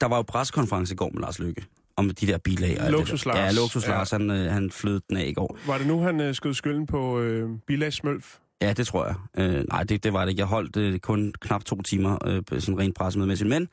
der 0.00 0.06
var 0.06 0.16
jo 0.16 0.22
pressekonference 0.22 0.94
i 0.94 0.96
går 0.96 1.10
med 1.14 1.20
Lars 1.20 1.38
Lykke 1.38 1.64
om 1.96 2.10
de 2.10 2.26
der 2.26 2.38
bilag. 2.38 2.90
Luksus 2.90 3.26
Lars. 3.26 3.36
Ja, 3.36 3.60
Luksus 3.60 3.84
Ja. 3.86 3.90
Lars, 3.90 4.10
han, 4.10 4.30
øh, 4.30 4.52
han 4.52 4.70
flød 4.70 5.00
den 5.08 5.16
af 5.16 5.26
i 5.26 5.32
går. 5.32 5.58
Var 5.66 5.78
det 5.78 5.86
nu, 5.86 6.00
han 6.00 6.20
øh, 6.20 6.34
skød 6.34 6.54
skylden 6.54 6.86
på 6.86 7.20
øh, 7.20 7.50
Bilags 7.66 7.96
Smølf? 7.96 8.38
Ja, 8.62 8.72
det 8.72 8.86
tror 8.86 9.06
jeg. 9.06 9.16
Øh, 9.38 9.64
nej, 9.68 9.84
det, 9.84 10.04
det 10.04 10.12
var 10.12 10.20
det 10.24 10.30
ikke. 10.30 10.40
Jeg 10.40 10.46
holdt 10.46 10.76
øh, 10.76 10.98
kun 10.98 11.34
knap 11.40 11.64
to 11.64 11.82
timer 11.82 12.18
øh, 12.26 12.60
sådan 12.60 12.78
rent 12.78 12.94
pressemødemæssigt. 12.96 13.48
Men 13.48 13.68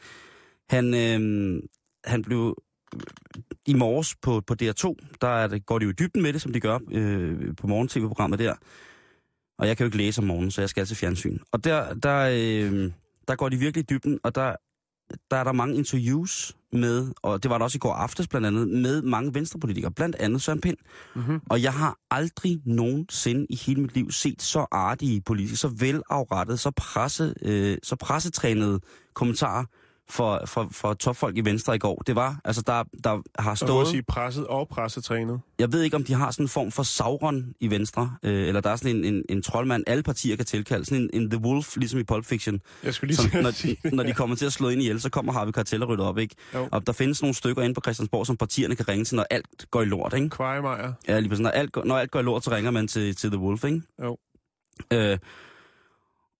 han, 0.69 0.93
øh, 0.93 1.61
han 2.05 2.21
blev 2.21 2.57
i 3.65 3.73
morges 3.73 4.15
på, 4.15 4.41
på 4.47 4.55
DR2, 4.61 4.95
der 5.21 5.27
er 5.27 5.47
det, 5.47 5.65
går 5.65 5.79
de 5.79 5.85
jo 5.85 5.91
i 5.91 5.93
dybden 5.93 6.21
med 6.21 6.33
det, 6.33 6.41
som 6.41 6.53
de 6.53 6.59
gør 6.59 6.79
øh, 6.91 7.55
på 7.55 7.67
morgen-tv-programmet 7.67 8.39
der. 8.39 8.55
Og 9.59 9.67
jeg 9.67 9.77
kan 9.77 9.83
jo 9.83 9.87
ikke 9.87 9.97
læse 9.97 10.21
om 10.21 10.27
morgenen, 10.27 10.51
så 10.51 10.61
jeg 10.61 10.69
skal 10.69 10.85
til 10.85 10.97
fjernsyn. 10.97 11.39
Og 11.51 11.63
der, 11.63 11.93
der, 11.93 12.17
øh, 12.17 12.91
der 13.27 13.35
går 13.35 13.49
de 13.49 13.57
virkelig 13.57 13.83
i 13.83 13.85
dybden, 13.89 14.19
og 14.23 14.35
der, 14.35 14.55
der 15.31 15.37
er 15.37 15.43
der 15.43 15.51
mange 15.51 15.75
interviews 15.75 16.57
med, 16.73 17.11
og 17.21 17.43
det 17.43 17.51
var 17.51 17.57
der 17.57 17.65
også 17.65 17.75
i 17.75 17.79
går 17.79 17.93
aftes 17.93 18.27
blandt 18.27 18.47
andet, 18.47 18.67
med 18.67 19.01
mange 19.01 19.33
venstrepolitikere, 19.33 19.91
blandt 19.91 20.15
andet 20.15 20.41
Søren 20.41 20.61
Pind. 20.61 20.77
Mm-hmm. 21.15 21.39
Og 21.49 21.63
jeg 21.63 21.73
har 21.73 21.97
aldrig 22.11 22.61
nogensinde 22.65 23.45
i 23.49 23.55
hele 23.55 23.81
mit 23.81 23.95
liv 23.95 24.11
set 24.11 24.41
så 24.41 24.65
artige 24.71 25.21
politikere, 25.21 25.57
så 25.57 25.67
velafrettet, 25.67 26.59
så, 26.59 26.71
presse, 26.71 27.33
øh, 27.41 27.77
så 27.83 27.95
pressetrænede 27.95 28.79
kommentarer 29.13 29.65
for, 30.11 30.41
for, 30.45 30.67
for 30.71 30.93
topfolk 30.93 31.37
i 31.37 31.41
Venstre 31.45 31.75
i 31.75 31.79
går. 31.79 32.03
Det 32.07 32.15
var, 32.15 32.39
altså 32.45 32.61
der, 32.61 32.83
der 33.03 33.21
har 33.41 33.55
stået... 33.55 33.87
sige 33.87 34.03
presset 34.03 34.47
og 34.47 34.67
pressetrænet. 34.67 35.41
Jeg 35.59 35.73
ved 35.73 35.81
ikke, 35.81 35.95
om 35.95 36.03
de 36.03 36.13
har 36.13 36.31
sådan 36.31 36.43
en 36.45 36.49
form 36.49 36.71
for 36.71 36.83
Sauron 36.83 37.53
i 37.59 37.69
Venstre, 37.69 38.15
øh, 38.23 38.47
eller 38.47 38.61
der 38.61 38.69
er 38.69 38.75
sådan 38.75 38.95
en, 38.95 39.05
en, 39.05 39.23
en 39.29 39.41
troldmand, 39.41 39.83
alle 39.87 40.03
partier 40.03 40.35
kan 40.35 40.45
tilkalde. 40.45 40.85
Sådan 40.85 41.09
en, 41.13 41.21
en 41.21 41.29
The 41.29 41.39
Wolf, 41.39 41.77
ligesom 41.77 41.99
i 41.99 42.03
Pulp 42.03 42.25
Fiction. 42.25 42.61
Jeg 42.83 42.93
skulle 42.93 43.15
lige 43.15 43.31
Som, 43.31 43.41
når, 43.43 43.51
sige 43.51 43.77
når 43.83 44.03
de 44.03 44.13
kommer 44.13 44.35
til 44.35 44.45
at 44.45 44.53
slå 44.53 44.69
ind 44.69 44.81
ihjel, 44.81 45.01
så 45.01 45.09
kommer 45.09 45.33
Harvey 45.33 45.51
Karteller 45.51 45.85
ryddet 45.85 46.05
op, 46.05 46.17
ikke? 46.17 46.35
Jo. 46.53 46.67
Og 46.71 46.87
der 46.87 46.93
findes 46.93 47.21
nogle 47.21 47.35
stykker 47.35 47.63
inde 47.63 47.73
på 47.73 47.81
Christiansborg, 47.81 48.27
som 48.27 48.37
partierne 48.37 48.75
kan 48.75 48.87
ringe 48.87 49.05
til, 49.05 49.15
når 49.15 49.25
alt 49.29 49.65
går 49.71 49.81
i 49.81 49.85
lort, 49.85 50.13
ikke? 50.13 50.29
Kvejemejer. 50.29 50.93
Ja, 51.07 51.19
lige 51.19 51.29
præcis. 51.29 51.41
Når 51.41 51.49
alt, 51.49 51.71
går, 51.71 51.83
når 51.83 51.97
alt 51.97 52.11
går 52.11 52.19
i 52.19 52.23
lort, 52.23 52.43
så 52.43 52.51
ringer 52.51 52.71
man 52.71 52.87
til, 52.87 53.15
til 53.15 53.29
The 53.31 53.39
Wolf, 53.39 53.63
ikke? 53.63 53.81
Jo. 54.03 54.17
Øh, 54.93 55.17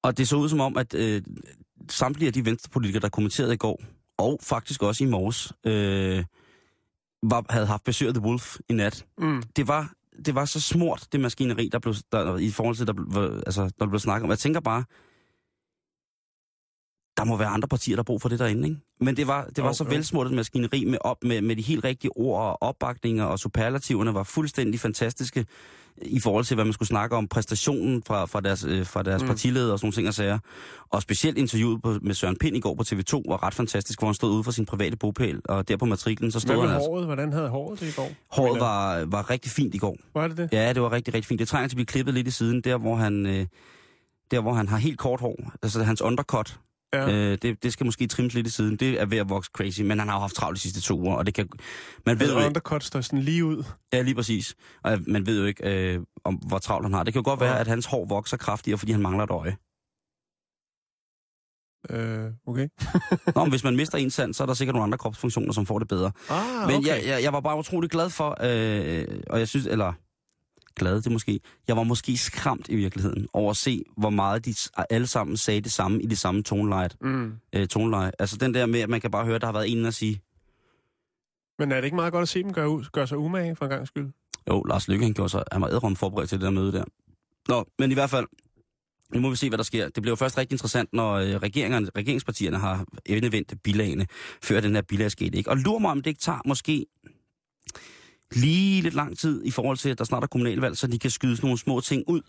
og 0.03 0.17
det 0.17 0.27
så 0.27 0.35
ud 0.35 0.49
som 0.49 0.59
om, 0.59 0.77
at 0.77 0.93
øh, 0.93 1.21
samtlige 1.91 2.27
af 2.27 2.33
de 2.33 2.45
venstrepolitikere, 2.45 3.01
der 3.01 3.09
kommenterede 3.09 3.53
i 3.53 3.57
går, 3.57 3.81
og 4.17 4.39
faktisk 4.43 4.83
også 4.83 5.03
i 5.03 5.07
morges, 5.07 5.53
øh, 5.65 6.25
var, 7.23 7.45
havde 7.49 7.65
haft 7.65 7.83
besøg 7.83 8.07
af 8.07 8.13
The 8.13 8.23
Wolf 8.23 8.57
i 8.69 8.73
nat. 8.73 9.05
Mm. 9.17 9.43
Det 9.55 9.67
var, 9.67 9.93
det 10.25 10.35
var 10.35 10.45
så 10.45 10.61
smurt, 10.61 11.07
det 11.11 11.19
maskineri, 11.19 11.69
der 11.71 11.79
blev, 11.79 11.93
der, 12.11 12.37
i 12.37 12.49
forhold 12.49 12.75
til, 12.75 12.87
der, 12.87 12.93
blev- 12.93 13.41
altså, 13.45 13.71
der 13.79 13.87
blev 13.87 13.99
snakket 13.99 14.23
om. 14.23 14.29
Jeg 14.29 14.39
tænker 14.39 14.59
bare, 14.59 14.83
der 17.17 17.23
må 17.23 17.37
være 17.37 17.47
andre 17.47 17.67
partier, 17.67 17.95
der 17.95 17.99
har 18.01 18.03
brug 18.03 18.21
for 18.21 18.29
det 18.29 18.39
derinde, 18.39 18.67
ikke? 18.69 18.81
Men 18.99 19.17
det 19.17 19.27
var, 19.27 19.45
det 19.45 19.63
var 19.63 19.69
Jo, 19.69 19.73
så 19.73 19.83
velsmurt 19.83 20.27
et 20.27 20.33
maskineri 20.33 20.85
med, 20.85 20.97
op, 21.01 21.23
med, 21.23 21.41
med 21.41 21.55
de 21.55 21.61
helt 21.61 21.83
rigtige 21.83 22.17
ord 22.17 22.41
og 22.41 22.63
opbakninger, 22.63 23.23
og 23.25 23.39
superlativerne 23.39 24.13
var 24.13 24.23
fuldstændig 24.23 24.79
fantastiske 24.79 25.45
i 26.01 26.19
forhold 26.19 26.45
til, 26.45 26.55
hvad 26.55 26.65
man 26.65 26.73
skulle 26.73 26.87
snakke 26.87 27.15
om, 27.15 27.27
præstationen 27.27 28.03
fra, 28.07 28.25
fra 28.25 28.41
deres, 28.41 28.63
øh, 28.69 28.85
fra 28.85 29.03
deres 29.03 29.21
Mm. 29.21 29.27
partileder 29.27 29.71
og 29.71 29.79
sådan 29.79 29.85
nogle 29.85 29.93
ting 29.93 30.07
og 30.07 30.13
sager. 30.13 30.39
Og 30.89 31.01
specielt 31.01 31.37
interviewet 31.37 31.81
på, 31.81 31.97
med 32.01 32.13
Søren 32.15 32.35
Pind 32.35 32.57
i 32.57 32.59
går 32.59 32.75
på 32.75 32.83
TV2 32.87 33.21
var 33.29 33.43
ret 33.43 33.53
fantastisk, 33.53 33.99
hvor 33.99 34.07
han 34.07 34.15
stod 34.15 34.31
ude 34.31 34.43
for 34.43 34.51
sin 34.51 34.65
private 34.65 34.97
bopæl, 34.97 35.41
og 35.45 35.67
der 35.67 35.77
på 35.77 35.85
matriklen, 35.85 36.31
så 36.31 36.39
stod 36.39 36.55
Hvad 36.55 36.65
han 36.67 36.75
altså. 36.75 36.89
håret? 36.89 37.05
Hvordan 37.05 37.33
havde 37.33 37.49
håret 37.49 37.79
det 37.79 37.87
i 37.89 37.95
går? 37.95 38.09
Håret 38.31 38.59
var, 38.59 39.05
var 39.05 39.29
rigtig 39.29 39.51
fint 39.51 39.75
i 39.75 39.77
går. 39.77 39.97
Var 40.13 40.27
det 40.27 40.37
det? 40.37 40.49
Ja, 40.51 40.73
det 40.73 40.81
var 40.81 40.91
rigtig, 40.91 41.13
rigtig 41.13 41.27
fint. 41.27 41.39
Det 41.39 41.47
trænger 41.47 41.67
til 41.67 41.73
at 41.75 41.77
blive 41.77 41.85
klippet 41.85 42.13
lidt 42.13 42.27
i 42.27 42.31
siden, 42.31 42.61
der 42.61 42.77
hvor 42.77 42.95
han, 42.95 43.25
øh, 43.25 43.45
der, 44.31 44.41
hvor 44.41 44.53
han 44.53 44.67
har 44.67 44.77
helt 44.77 44.97
kort 44.99 45.19
hår. 45.19 45.51
Altså 45.63 45.83
hans 45.83 46.01
undercut, 46.01 46.59
Ja. 46.93 47.11
øh, 47.11 47.37
det, 47.41 47.63
det 47.63 47.73
skal 47.73 47.85
måske 47.85 48.07
trimmes 48.07 48.33
lidt 48.33 48.47
i 48.47 48.49
siden. 48.49 48.75
Det 48.75 49.01
er 49.01 49.05
ved 49.05 49.17
at 49.17 49.29
vokse 49.29 49.51
crazy, 49.53 49.81
men 49.81 49.99
han 49.99 50.07
har 50.07 50.15
jo 50.15 50.19
haft 50.21 50.33
travlt 50.35 50.55
de 50.55 50.61
sidste 50.61 50.81
to 50.81 50.99
uger, 50.99 51.15
og 51.15 51.25
det 51.25 51.33
kan... 51.33 51.49
Man 52.05 52.19
ved 52.19 52.31
jo 52.31 52.37
ikke, 52.37 52.47
undercut 52.47 52.83
står 52.83 53.01
sådan 53.01 53.19
lige 53.19 53.45
ud. 53.45 53.63
ja, 53.93 54.01
lige 54.01 54.15
præcis. 54.15 54.55
Og 54.83 54.99
man 55.07 55.25
ved 55.25 55.39
jo 55.39 55.45
ikke, 55.45 55.93
øh, 55.93 55.99
om 56.23 56.35
hvor 56.35 56.57
travlt 56.57 56.85
han 56.85 56.93
har. 56.93 57.03
Det 57.03 57.13
kan 57.13 57.21
jo 57.21 57.29
godt 57.29 57.39
være, 57.39 57.53
Ja. 57.53 57.59
at 57.59 57.67
hans 57.67 57.85
hår 57.85 58.05
vokser 58.05 58.37
kraftigere, 58.37 58.77
fordi 58.77 58.91
han 58.91 59.01
mangler 59.01 59.23
et 59.23 59.31
øje. 59.31 59.57
Øh, 61.89 62.31
okay. 62.47 62.67
Nå, 63.35 63.43
men 63.43 63.49
hvis 63.49 63.63
man 63.63 63.75
mister 63.75 63.97
en 63.97 64.09
sand, 64.09 64.33
så 64.33 64.43
er 64.43 64.47
der 64.47 64.53
sikkert 64.53 64.73
nogle 64.73 64.83
andre 64.83 64.97
kropsfunktioner, 64.97 65.53
som 65.53 65.65
får 65.65 65.79
det 65.79 65.87
bedre. 65.87 66.11
Ah, 66.29 66.67
Men 66.67 66.75
okay. 66.77 66.87
jeg, 66.87 67.01
jeg, 67.05 67.23
jeg 67.23 67.33
var 67.33 67.39
bare 67.41 67.57
utrolig 67.57 67.89
glad 67.89 68.09
for, 68.09 68.37
øh, 68.41 69.21
og 69.29 69.39
jeg 69.39 69.47
synes, 69.47 69.65
eller 69.67 69.93
glad 70.75 71.01
det 71.01 71.11
måske, 71.11 71.39
jeg 71.67 71.77
var 71.77 71.83
måske 71.83 72.17
skræmt 72.17 72.69
i 72.69 72.75
virkeligheden 72.75 73.27
over 73.33 73.51
at 73.51 73.57
se, 73.57 73.83
hvor 73.97 74.09
meget 74.09 74.45
de 74.45 74.55
alle 74.89 75.07
sammen 75.07 75.37
sagde 75.37 75.61
det 75.61 75.71
samme 75.71 76.01
i 76.01 76.05
det 76.05 76.17
samme 76.17 76.43
toneleje. 76.43 76.89
Mm. 77.01 77.33
Øh, 77.53 77.67
toneleje. 77.67 78.11
Altså 78.19 78.37
den 78.37 78.53
der 78.53 78.65
med, 78.65 78.79
at 78.79 78.89
man 78.89 79.01
kan 79.01 79.11
bare 79.11 79.25
høre, 79.25 79.35
at 79.35 79.41
der 79.41 79.47
har 79.47 79.53
været 79.53 79.71
en 79.71 79.85
og 79.85 79.93
sige, 79.93 80.21
Men 81.59 81.71
er 81.71 81.75
det 81.75 81.83
ikke 81.85 81.95
meget 81.95 82.13
godt 82.13 82.21
at 82.21 82.29
se 82.29 82.43
dem 82.43 82.53
gøre, 82.53 82.83
gøre 82.91 83.07
sig 83.07 83.17
umage 83.17 83.55
for 83.55 83.65
en 83.65 83.71
gang 83.71 83.87
skyld? 83.87 84.11
jo, 84.49 84.63
Lars 84.63 84.87
Lykke, 84.87 85.05
han 85.05 85.13
gjorde 85.13 85.29
sig, 85.29 85.43
han 85.51 85.61
var 85.61 85.67
ædrum 85.67 85.95
forberedt 85.95 86.29
til 86.29 86.37
det 86.37 86.45
der 86.45 86.51
møde 86.51 86.71
der. 86.71 86.83
Nå, 87.47 87.65
men 87.79 87.91
i 87.91 87.93
hvert 87.93 88.09
fald, 88.09 88.27
nu 89.13 89.21
må 89.21 89.29
vi 89.29 89.35
se, 89.35 89.49
hvad 89.49 89.57
der 89.57 89.63
sker. 89.63 89.85
Det 89.89 90.03
bliver 90.03 90.11
jo 90.11 90.15
først 90.15 90.37
rigtig 90.37 90.53
interessant, 90.53 90.93
når 90.93 91.13
øh, 91.13 91.35
regeringerne, 91.35 91.87
regeringspartierne 91.95 92.57
har 92.57 92.85
endevendt 93.05 93.53
bilagene, 93.63 94.07
før 94.43 94.59
den 94.59 94.75
her 94.75 94.81
bilag 94.81 95.11
skete. 95.11 95.37
Ikke? 95.37 95.49
Og 95.49 95.57
lur 95.57 95.79
mig, 95.79 95.91
om 95.91 96.01
det 96.01 96.07
ikke 96.07 96.21
tager 96.21 96.39
måske 96.45 96.85
lige 98.35 98.81
lidt 98.81 98.93
lang 98.93 99.17
tid 99.17 99.41
i 99.45 99.51
forhold 99.51 99.77
til, 99.77 99.89
at 99.89 99.97
der 99.97 100.03
snart 100.03 100.23
er 100.23 100.27
kommunalvalg, 100.27 100.77
så 100.77 100.87
de 100.87 100.99
kan 100.99 101.09
skyde 101.09 101.35
sådan 101.35 101.47
nogle 101.47 101.59
små 101.59 101.79
ting 101.79 102.03
ud. 102.07 102.21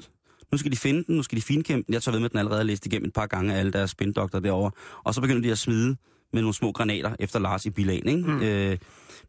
Nu 0.52 0.58
skal 0.58 0.72
de 0.72 0.76
finde 0.76 1.04
den, 1.04 1.16
nu 1.16 1.22
skal 1.22 1.36
de 1.38 1.42
finkæmpe 1.42 1.86
den. 1.86 1.94
Jeg 1.94 2.02
tager 2.02 2.12
ved 2.12 2.20
med, 2.20 2.26
at 2.26 2.32
den 2.32 2.38
allerede 2.38 2.60
er 2.60 2.64
læst 2.64 2.86
igennem 2.86 3.06
et 3.06 3.12
par 3.12 3.26
gange 3.26 3.54
af 3.54 3.58
alle 3.58 3.72
deres 3.72 3.90
spindokter 3.90 4.40
derovre. 4.40 4.70
Og 5.04 5.14
så 5.14 5.20
begynder 5.20 5.42
de 5.42 5.50
at 5.50 5.58
smide 5.58 5.96
med 6.32 6.42
nogle 6.42 6.54
små 6.54 6.72
granater 6.72 7.16
efter 7.18 7.38
Lars 7.38 7.66
i 7.66 7.70
bilagen. 7.70 8.08
Ikke? 8.08 8.30
Mm. 8.30 8.42
Øh, 8.42 8.78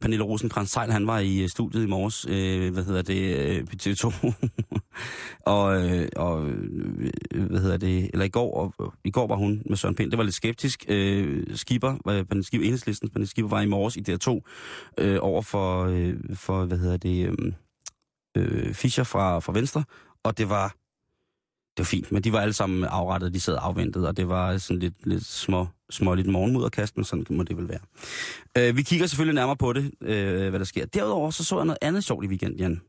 Pernille 0.02 0.26
rosenkrantz 0.26 0.76
han 0.76 1.08
var 1.08 1.20
i 1.20 1.42
øh, 1.44 1.50
studiet 1.50 1.84
i 1.84 1.88
morges, 1.88 2.26
øh, 2.30 2.74
hvad 2.74 2.84
hedder 2.84 3.02
det, 3.02 3.38
øh, 3.40 3.66
på 3.66 3.74
TV2, 3.84 4.34
og, 5.56 5.90
øh, 5.90 6.10
og 6.16 6.50
øh, 6.50 7.50
hvad 7.50 7.62
hedder 7.62 7.78
det, 7.78 8.10
eller 8.14 8.26
i 8.26 8.30
går, 8.30 8.74
og, 8.78 8.94
i 9.04 9.12
går 9.12 9.28
var 9.28 9.36
hun 9.36 9.62
med 9.66 9.78
Søren 9.78 9.96
Pind, 9.96 10.12
det 10.12 10.18
var 10.18 10.24
lidt 10.24 10.36
skeptisk. 10.36 10.86
Øh, 10.88 11.44
Skipper, 11.56 11.92
øh, 11.94 12.26
Pernille 12.26 12.44
Skipper, 12.44 12.66
enhedslisten, 12.66 13.10
Pernille 13.10 13.30
Skipper 13.30 13.50
var 13.50 13.62
i 13.62 13.66
morges 13.66 13.96
i 13.96 14.04
DR2 14.10 14.42
øh, 14.98 15.18
over 15.22 15.42
for, 15.42 15.86
øh, 15.86 16.16
for, 16.36 16.66
hvad 16.66 16.78
hedder 16.78 16.98
det, 16.98 17.28
øh, 17.28 17.54
øh, 18.38 18.74
Fischer 18.74 19.04
fra, 19.04 19.40
fra 19.40 19.54
Venstre, 19.54 19.84
og 20.24 20.38
det 20.38 20.50
var, 20.50 20.76
det 21.78 21.80
var 21.80 21.86
fint, 21.86 22.12
men 22.12 22.24
de 22.24 22.34
var 22.34 22.40
alle 22.40 22.54
sammen 22.54 22.84
afrettet, 22.84 23.34
de 23.34 23.40
sad 23.40 23.58
afventet, 23.62 24.08
og 24.08 24.18
det 24.18 24.28
var 24.28 24.58
sådan 24.58 24.80
lidt, 24.80 25.08
lidt 25.08 25.26
små, 25.26 25.68
små 25.90 26.14
lidt 26.14 26.28
morgenmudderkast, 26.28 26.98
men 26.98 27.06
sådan 27.06 27.26
må 27.30 27.44
det 27.44 27.58
vel 27.58 27.70
være. 27.70 27.80
Øh, 28.58 28.78
vi 28.78 28.84
kigger 28.84 29.08
selvfølgelig 29.08 29.36
nærmere 29.36 29.58
på 29.58 29.74
det, 29.74 29.92
øh, 30.02 30.50
hvad 30.50 30.60
der 30.60 30.66
sker. 30.66 30.86
Derudover 30.86 31.32
så 31.32 31.44
så 31.44 31.58
jeg 31.58 31.66
noget 31.66 31.78
andet 31.82 32.04
sjovt 32.04 32.26
i 32.26 32.28
weekenden, 32.28 32.60
Jan. 32.60 32.82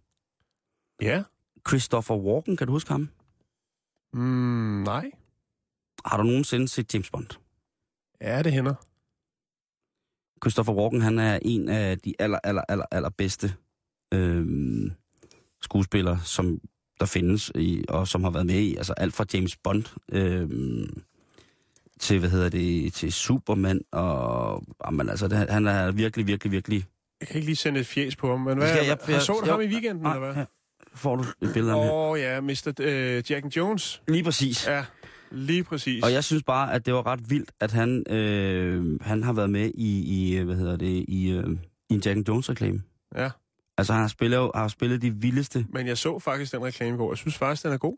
Ja. 1.02 1.22
Christopher 1.68 2.16
Walken, 2.16 2.56
kan 2.56 2.66
du 2.66 2.72
huske 2.72 2.90
ham? 2.90 3.08
Mm, 4.12 4.82
nej. 4.82 5.10
Har 6.04 6.16
du 6.16 6.22
nogensinde 6.22 6.68
set 6.68 6.94
James 6.94 7.10
Bond? 7.10 7.26
Ja, 8.20 8.42
det 8.42 8.52
hænder. 8.52 8.74
Christopher 10.44 10.74
Walken, 10.74 11.02
han 11.02 11.18
er 11.18 11.38
en 11.42 11.68
af 11.68 11.98
de 11.98 12.14
aller, 12.18 12.38
aller, 12.44 12.62
aller, 12.68 12.86
aller 12.90 13.10
bedste 13.10 13.54
øh, 14.14 14.46
skuespillere, 15.62 16.20
som 16.24 16.60
der 17.00 17.06
findes, 17.06 17.52
i, 17.54 17.84
og 17.88 18.08
som 18.08 18.24
har 18.24 18.30
været 18.30 18.46
med 18.46 18.54
i, 18.54 18.76
altså 18.76 18.92
alt 18.92 19.14
fra 19.14 19.24
James 19.34 19.56
Bond 19.56 19.84
øh, 20.12 20.48
til, 22.00 22.18
hvad 22.18 22.30
hedder 22.30 22.48
det, 22.48 22.92
til 22.92 23.12
Superman, 23.12 23.80
og 23.92 24.64
jamen, 24.86 25.08
altså, 25.08 25.28
det, 25.28 25.38
han 25.50 25.66
er 25.66 25.92
virkelig, 25.92 26.26
virkelig, 26.26 26.52
virkelig... 26.52 26.84
Jeg 27.20 27.28
kan 27.28 27.36
ikke 27.36 27.46
lige 27.46 27.56
sende 27.56 27.80
et 27.80 27.86
fjes 27.86 28.16
på 28.16 28.30
ham, 28.30 28.40
men 28.40 28.58
hvad, 28.58 28.68
Skal 28.68 28.78
jeg- 28.86 28.98
jeg, 29.06 29.10
jeg- 29.14 29.22
så 29.22 29.32
du 29.44 29.50
ham 29.50 29.60
i 29.60 29.66
weekenden, 29.66 30.02
Nej, 30.02 30.14
eller 30.14 30.26
hvad? 30.26 30.34
her 30.34 30.44
får 30.94 31.16
du 31.16 31.22
et 31.42 31.50
billede 31.54 31.72
af 31.74 31.78
ham. 31.82 31.88
Åh 31.90 32.10
oh, 32.10 32.18
ja, 32.20 32.40
Mr. 32.40 32.72
Øh, 32.80 33.22
Jack 33.30 33.44
and 33.44 33.56
Jones. 33.56 34.02
Lige 34.08 34.24
præcis. 34.24 34.66
Ja, 34.66 34.84
lige 35.30 35.64
præcis. 35.64 36.04
Og 36.04 36.12
jeg 36.12 36.24
synes 36.24 36.42
bare, 36.42 36.72
at 36.74 36.86
det 36.86 36.94
var 36.94 37.06
ret 37.06 37.30
vildt, 37.30 37.50
at 37.60 37.70
han, 37.72 38.04
øh, 38.10 39.00
han 39.00 39.22
har 39.22 39.32
været 39.32 39.50
med 39.50 39.70
i, 39.74 40.02
i 40.34 40.38
hvad 40.42 40.56
hedder 40.56 40.76
det, 40.76 41.04
i, 41.08 41.30
øh, 41.30 41.44
i 41.90 41.94
en 41.94 42.00
Jack 42.04 42.16
and 42.16 42.28
Jones-reklame. 42.28 42.82
Ja. 43.16 43.30
Altså, 43.78 43.92
han 43.92 44.02
har 44.02 44.08
spillet, 44.08 44.36
jo- 44.36 44.52
har 44.54 44.68
spillet 44.68 45.02
de 45.02 45.10
vildeste... 45.10 45.66
Men 45.68 45.86
jeg 45.86 45.98
så 45.98 46.18
faktisk 46.18 46.52
den 46.52 46.62
reklame 46.64 46.94
i 46.94 46.98
går. 46.98 47.10
Jeg 47.10 47.18
synes 47.18 47.38
faktisk, 47.38 47.62
den 47.62 47.72
er 47.72 47.78
god. 47.78 47.96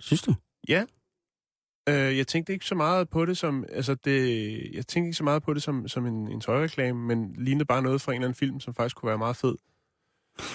Synes 0.00 0.22
du? 0.22 0.34
Øh, 1.88 2.18
jeg 2.18 2.26
tænkte 2.26 2.52
ikke 2.52 2.66
så 2.66 2.74
meget 2.74 3.08
på 3.08 3.26
det 3.26 3.38
som, 3.38 3.64
altså 3.68 3.94
det, 3.94 4.20
jeg 4.74 4.86
tænkte 4.86 5.06
ikke 5.08 5.16
så 5.16 5.24
meget 5.24 5.42
på 5.42 5.54
det 5.54 5.62
som, 5.62 5.88
som 5.88 6.06
en, 6.06 6.28
en 6.28 6.40
tøjreklame, 6.40 7.00
men 7.00 7.32
lignede 7.32 7.64
bare 7.64 7.82
noget 7.82 8.00
fra 8.00 8.12
en 8.12 8.16
eller 8.16 8.26
anden 8.26 8.36
film, 8.38 8.60
som 8.60 8.74
faktisk 8.74 8.96
kunne 8.96 9.08
være 9.08 9.18
meget 9.18 9.36
fed. 9.36 9.56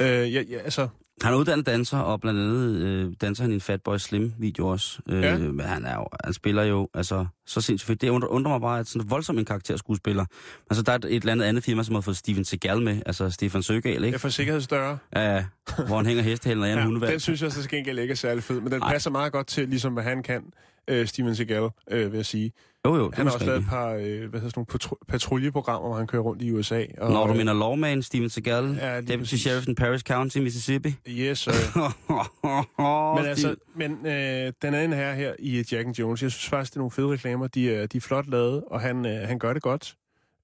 Øh, 0.01 0.33
ja, 0.33 0.41
ja, 0.41 0.57
altså, 0.57 0.89
Han 1.23 1.33
er 1.33 1.37
uddannet 1.37 1.65
danser, 1.65 1.97
og 1.97 2.21
blandt 2.21 2.39
andet 2.39 2.75
øh, 2.75 3.13
danser 3.21 3.43
han 3.43 3.51
i 3.51 3.55
en 3.55 3.61
Fatboy 3.61 3.97
Slim-video 3.97 4.67
også. 4.67 4.99
Øh, 5.09 5.21
Ja. 5.21 5.37
Men 5.37 5.59
han, 5.59 5.85
er 5.85 5.95
jo, 5.95 6.07
han 6.23 6.33
spiller 6.33 6.63
jo 6.63 6.87
altså, 6.93 7.25
så 7.47 7.61
sindssygt 7.61 7.87
fedt. 7.87 8.01
Det 8.01 8.09
undrer, 8.09 8.27
undrer 8.29 8.51
mig 8.51 8.61
bare, 8.61 8.79
at 8.79 8.87
sådan 8.87 9.09
voldsom 9.09 9.37
en 9.37 9.45
karakterskuespiller. 9.45 10.25
Altså, 10.69 10.83
der 10.83 10.91
er 10.91 10.95
et, 10.95 11.05
et 11.05 11.15
eller 11.15 11.31
andet 11.31 11.45
andet 11.45 11.63
firma, 11.63 11.83
som 11.83 11.95
har 11.95 12.01
fået 12.01 12.17
Steven 12.17 12.45
Seagal 12.45 12.81
med, 12.81 13.01
altså 13.05 13.29
Stefan 13.29 13.63
Søgaal, 13.63 13.95
jeg 13.97 14.05
ikke? 14.05 14.19
får 14.19 14.29
sikkerhed 14.29 14.61
større. 14.61 14.97
Ja, 15.15 15.45
hvor 15.87 15.97
han 15.97 16.05
hænger 16.05 16.23
hestehælen 16.23 16.63
og 16.63 16.69
en 16.71 16.77
Ja, 16.77 16.83
hundevalg. 16.85 17.11
den 17.11 17.19
synes 17.19 17.41
jeg 17.41 17.51
så 17.51 17.69
gengæld 17.69 17.99
ikke 17.99 18.11
er 18.11 18.15
særlig 18.15 18.43
fed, 18.43 18.61
men 18.61 18.71
den 18.71 18.79
Nej. 18.79 18.91
passer 18.93 19.09
meget 19.09 19.31
godt 19.31 19.47
til, 19.47 19.69
ligesom 19.69 19.93
hvad 19.93 20.03
han 20.03 20.23
kan, 20.23 20.43
øh, 20.87 21.07
Steven 21.07 21.35
Seagal, 21.35 21.69
øh, 21.91 22.11
vil 22.11 22.17
jeg 22.17 22.25
sige. 22.25 22.51
Jo, 22.85 22.95
jo, 22.95 23.07
det 23.07 23.15
Han 23.15 23.25
har 23.27 23.33
også 23.33 23.45
lavet 23.45 23.59
et 23.59 23.65
par 23.69 23.89
øh, 23.89 23.99
hvad 23.99 24.07
hedder 24.09 24.29
sådan 24.37 24.51
nogle 24.55 24.65
patru- 24.73 25.05
patruljeprogrammer, 25.07 25.89
hvor 25.89 25.97
han 25.97 26.07
kører 26.07 26.21
rundt 26.21 26.41
i 26.41 26.51
USA. 26.51 26.85
Og, 26.97 27.11
Når 27.11 27.25
du 27.27 27.31
øh, 27.31 27.37
mener 27.37 27.53
Lawman, 27.53 28.01
Steven 28.03 28.29
Seagal, 28.29 28.77
Ja, 28.81 29.01
Deputy. 29.01 29.35
Sheriff 29.35 29.67
in 29.67 29.75
Paris 29.75 30.01
County, 30.01 30.37
Mississippi. 30.37 30.95
Yes, 31.09 31.47
øh, 31.47 31.53
men 33.15 33.25
altså, 33.25 33.55
men 33.75 34.05
øh, 34.05 34.53
den 34.61 34.73
anden 34.73 34.93
her 34.93 35.13
her 35.13 35.33
i 35.39 35.63
Jack 35.71 35.85
and 35.87 35.95
Jones, 35.99 36.21
jeg 36.23 36.31
synes 36.31 36.49
faktisk, 36.49 36.71
det 36.73 36.77
er 36.77 36.79
nogle 36.79 36.91
fede 36.91 37.07
reklamer. 37.07 37.47
De 37.47 37.73
er, 37.75 37.85
de 37.87 37.97
er 37.97 38.01
flot 38.01 38.27
lavet, 38.27 38.63
og 38.67 38.81
han, 38.81 39.05
øh, 39.05 39.27
han 39.27 39.39
gør 39.39 39.53
det 39.53 39.61
godt. 39.61 39.95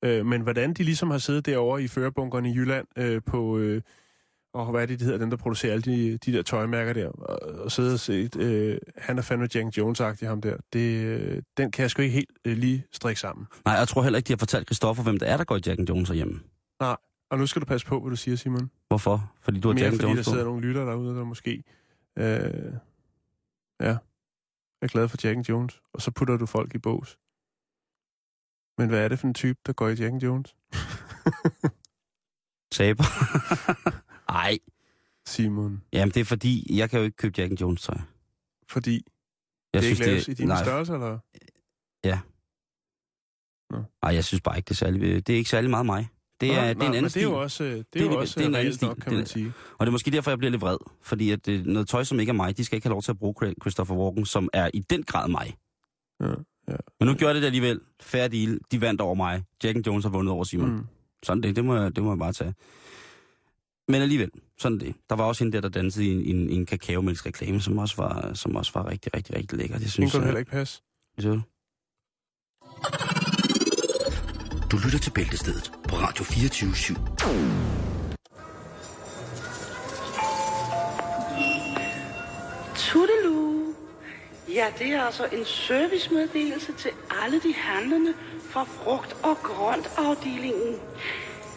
Øh, 0.03 0.25
men 0.25 0.41
hvordan 0.41 0.73
de 0.73 0.83
ligesom 0.83 1.11
har 1.11 1.17
siddet 1.17 1.45
derovre 1.45 1.83
i 1.83 1.87
førerbunkeren 1.87 2.45
i 2.45 2.55
Jylland 2.55 2.87
øh, 2.97 3.21
på... 3.25 3.57
Øh, 3.57 3.81
og 4.65 4.71
hvad 4.71 4.81
er 4.81 4.85
det, 4.85 4.99
de 4.99 5.03
hedder, 5.05 5.19
dem 5.19 5.29
der 5.29 5.37
producerer 5.37 5.73
alle 5.73 5.81
de, 5.81 6.17
de 6.17 6.33
der 6.33 6.41
tøjmærker 6.41 6.93
der, 6.93 7.07
og, 7.07 7.39
og 7.63 7.71
sidde 7.71 7.93
og 7.93 7.99
set, 7.99 8.35
øh, 8.35 8.77
han 8.97 9.17
er 9.17 9.21
fandme 9.21 9.47
Jack 9.55 9.77
Jones-agtig, 9.77 10.27
ham 10.27 10.41
der. 10.41 10.57
Det, 10.73 11.05
øh, 11.05 11.41
den 11.57 11.71
kan 11.71 11.81
jeg 11.81 11.91
sgu 11.91 12.01
ikke 12.01 12.13
helt 12.13 12.31
øh, 12.45 12.57
lige 12.57 12.85
strikke 12.91 13.21
sammen. 13.21 13.47
Nej, 13.65 13.75
jeg 13.75 13.87
tror 13.87 14.03
heller 14.03 14.17
ikke, 14.17 14.27
de 14.27 14.33
har 14.33 14.37
fortalt 14.37 14.67
Christoffer, 14.67 15.03
hvem 15.03 15.19
det 15.19 15.29
er, 15.29 15.37
der 15.37 15.43
går 15.43 15.55
i 15.55 15.61
Jack 15.65 15.89
Jones 15.89 16.09
hjemme. 16.09 16.39
Og 17.29 17.37
nu 17.37 17.47
skal 17.47 17.61
du 17.61 17.65
passe 17.65 17.87
på, 17.87 17.99
hvad 17.99 18.09
du 18.09 18.15
siger, 18.15 18.37
Simon. 18.37 18.71
Hvorfor? 18.87 19.31
Fordi 19.39 19.59
du 19.59 19.67
har 19.67 19.73
Mere 19.73 19.83
Jack 19.83 19.93
fordi 19.95 20.03
der 20.03 20.09
Jones 20.09 20.27
på. 20.27 20.31
sidder 20.31 20.45
nogle 20.45 20.61
lytter 20.61 20.85
derude, 20.85 21.15
der 21.15 21.23
måske 21.23 21.63
øh, 22.17 22.73
ja, 23.81 23.97
er 24.81 24.87
glade 24.87 25.09
for 25.09 25.17
Jack 25.23 25.37
and 25.37 25.49
Jones, 25.49 25.81
og 25.93 26.01
så 26.01 26.11
putter 26.11 26.37
du 26.37 26.45
folk 26.45 26.75
i 26.75 26.77
bås. 26.77 27.17
Men 28.77 28.89
hvad 28.89 29.03
er 29.03 29.07
det 29.07 29.19
for 29.19 29.27
en 29.27 29.33
type, 29.33 29.59
der 29.65 29.73
går 29.73 29.87
i 29.87 29.93
Jack 29.93 30.23
Jones? 30.23 30.55
Taber. 32.77 33.03
Ej, 34.29 34.57
Simon. 35.25 35.81
jamen 35.93 36.11
det 36.13 36.19
er 36.19 36.25
fordi, 36.25 36.77
jeg 36.77 36.89
kan 36.89 36.99
jo 36.99 37.05
ikke 37.05 37.17
købe 37.17 37.33
Jack 37.37 37.51
and 37.51 37.61
Jones 37.61 37.81
tøj. 37.81 37.97
Fordi 38.69 39.05
Jeg 39.73 39.81
det 39.81 39.87
er 39.87 39.91
ikke 39.91 40.05
laves 40.05 40.27
i 40.27 40.33
dine 40.33 40.47
nej, 40.47 40.63
størrelser, 40.63 40.93
eller? 40.93 41.19
nej, 44.05 44.13
jeg 44.15 44.23
synes 44.23 44.41
bare 44.41 44.57
ikke, 44.57 44.65
det 44.67 44.71
er 44.73 44.75
særlig, 44.75 45.27
det 45.27 45.33
er 45.33 45.37
ikke 45.37 45.49
særlig 45.49 45.69
meget 45.69 45.85
mig. 45.85 46.07
Det 46.41 46.51
er, 46.51 46.55
Nå, 46.55 46.61
det 46.61 46.69
er 46.69 46.73
nej, 46.75 46.87
en 46.87 46.95
anden 46.95 47.09
stil. 47.09 47.21
det 47.21 47.27
er 47.27 47.31
jo 47.31 47.41
også, 47.41 47.63
øh, 47.63 47.69
det 47.71 47.77
er 47.79 47.83
Det 47.93 48.01
er 48.01 48.05
jo 48.05 48.19
også 48.19 48.39
det 48.39 48.45
er 48.45 48.49
en 48.49 48.55
anden 48.55 48.67
reelt 48.67 48.81
nok, 48.81 48.91
stil. 48.95 49.03
kan 49.03 49.13
man 49.13 49.21
Det- 49.21 49.29
sige. 49.29 49.53
Og 49.77 49.85
det 49.85 49.87
er 49.89 49.91
måske 49.91 50.11
derfor, 50.11 50.31
jeg 50.31 50.37
bliver 50.37 50.51
lidt 50.51 50.61
vred. 50.61 50.77
Fordi 51.01 51.31
at 51.31 51.45
det, 51.45 51.65
noget 51.65 51.87
tøj, 51.87 52.03
som 52.03 52.19
ikke 52.19 52.29
er 52.29 52.33
mig, 52.33 52.57
de 52.57 52.65
skal 52.65 52.75
ikke 52.75 52.85
have 52.87 52.91
lov 52.93 53.01
til 53.01 53.11
at 53.11 53.17
bruge 53.19 53.33
Chri- 53.43 53.53
Christopher 53.61 53.95
Walken, 53.95 54.25
som 54.25 54.49
er 54.53 54.69
i 54.73 54.79
den 54.79 55.03
grad 55.03 55.27
mig. 55.29 55.55
Ja, 56.19 56.27
ja. 56.67 56.75
Men 56.99 57.07
nu 57.07 57.13
gjorde 57.13 57.33
det 57.33 57.41
det 57.41 57.45
alligevel. 57.47 57.79
Deal. 58.13 58.59
De 58.71 58.81
vandt 58.81 59.01
over 59.01 59.15
mig. 59.15 59.43
Jack 59.63 59.75
and 59.75 59.87
Jones 59.87 60.05
har 60.05 60.11
vundet 60.11 60.33
over 60.33 60.43
Simon. 60.43 60.69
Mm. 60.71 60.85
Sådan 61.23 61.43
det. 61.43 61.55
Det 61.55 61.65
må, 61.65 61.75
jeg, 61.75 61.95
det 61.95 62.03
må 62.03 62.11
jeg 62.11 62.19
bare 62.19 62.33
tage. 62.33 62.53
Men 63.87 64.01
alligevel, 64.01 64.31
sådan 64.57 64.79
det. 64.79 64.95
Der 65.09 65.15
var 65.15 65.23
også 65.23 65.43
hende 65.43 65.55
der, 65.55 65.61
der 65.61 65.69
dansede 65.69 66.05
i 66.05 66.11
en, 66.29 66.35
en, 66.35 66.49
en 66.49 66.65
kakaomælksreklame, 66.65 67.61
som 67.61 67.77
også 67.77 67.95
var, 67.97 68.33
som 68.33 68.55
også 68.55 68.71
var 68.75 68.87
rigtig, 68.91 69.13
rigtig, 69.15 69.35
rigtig 69.35 69.57
lækker. 69.57 69.75
Det 69.75 69.81
Den 69.83 69.89
synes 69.91 70.11
kunne 70.11 70.19
du 70.19 70.23
jeg. 70.23 70.27
heller 70.27 70.39
ikke 70.39 70.51
passe. 70.51 70.81
Det 71.15 71.23
ser 71.23 71.29
du? 71.31 71.41
Du 74.71 74.77
lytter 74.85 74.99
til 74.99 75.11
Bæltestedet 75.11 75.71
på 75.89 75.95
Radio 75.95 76.23
24 76.23 76.71
/7. 76.71 76.97
Tudelu. 82.75 83.73
Ja, 84.53 84.65
det 84.79 84.87
er 84.87 85.01
altså 85.03 85.25
en 85.25 85.45
servicemeddelelse 85.45 86.73
til 86.77 86.91
alle 87.23 87.39
de 87.39 87.53
handlende 87.53 88.13
fra 88.49 88.63
frugt- 88.63 89.15
og 89.23 89.37
grøntafdelingen. 89.43 90.75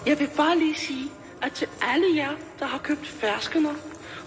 Jeg 0.07 0.19
vil 0.19 0.29
bare 0.37 0.59
lige 0.59 0.75
sige, 0.75 1.09
at 1.43 1.53
til 1.53 1.69
alle 1.83 2.17
jer, 2.17 2.33
der 2.59 2.67
har 2.67 2.79
købt 2.79 3.07
ferskener, 3.07 3.75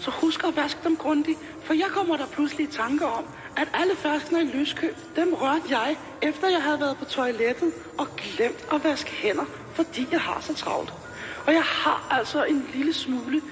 så 0.00 0.10
husk 0.10 0.44
at 0.44 0.56
vaske 0.56 0.80
dem 0.84 0.96
grundigt, 0.96 1.38
for 1.62 1.74
jeg 1.74 1.86
kommer 1.90 2.16
der 2.16 2.26
pludselig 2.26 2.68
i 2.68 2.72
tanke 2.72 3.06
om, 3.06 3.24
at 3.56 3.68
alle 3.74 3.96
ferskener 3.96 4.40
i 4.40 4.44
lyskøb, 4.44 4.96
dem 5.16 5.34
rørte 5.34 5.78
jeg, 5.78 5.96
efter 6.22 6.48
jeg 6.48 6.62
havde 6.62 6.80
været 6.80 6.96
på 6.96 7.04
toilettet 7.04 7.72
og 7.98 8.06
glemt 8.16 8.64
at 8.72 8.84
vaske 8.84 9.10
hænder, 9.10 9.44
fordi 9.74 10.08
jeg 10.10 10.20
har 10.20 10.40
så 10.40 10.54
travlt. 10.54 10.92
Og 11.46 11.52
jeg 11.52 11.62
har 11.62 12.08
altså 12.10 12.44
en 12.44 12.70
lille 12.74 12.92
smule 12.92 13.42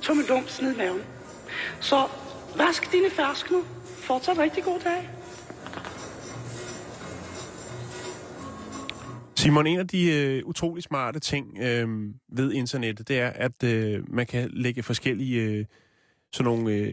tummelums 0.00 0.62
ned 0.62 0.74
i 0.74 0.76
maven. 0.76 1.02
Så 1.80 2.08
vask 2.56 2.92
dine 2.92 3.10
ferskener. 3.10 3.60
Fortsat 4.00 4.38
rigtig 4.38 4.64
god 4.64 4.80
dag. 4.80 5.10
Simon, 9.42 9.66
en 9.66 9.78
af 9.78 9.88
de 9.88 10.10
øh, 10.12 10.42
utrolig 10.46 10.82
smarte 10.82 11.20
ting 11.20 11.58
øh, 11.62 11.88
ved 12.32 12.52
internettet, 12.52 13.08
det 13.08 13.18
er, 13.18 13.28
at 13.30 13.62
øh, 13.64 14.14
man 14.14 14.26
kan 14.26 14.50
lægge 14.52 14.82
forskellige 14.82 15.42
øh, 15.42 15.64
sådan 16.32 16.44
nogle 16.44 16.72
øh, 16.72 16.92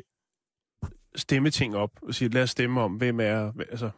stemmeting 1.15 1.75
op 1.75 1.91
og 2.01 2.15
sige, 2.15 2.29
lad 2.29 2.43
os 2.43 2.49
stemme 2.49 2.81
om, 2.81 2.91
hvem 2.93 3.19
er, 3.19 3.51
altså, 3.71 3.89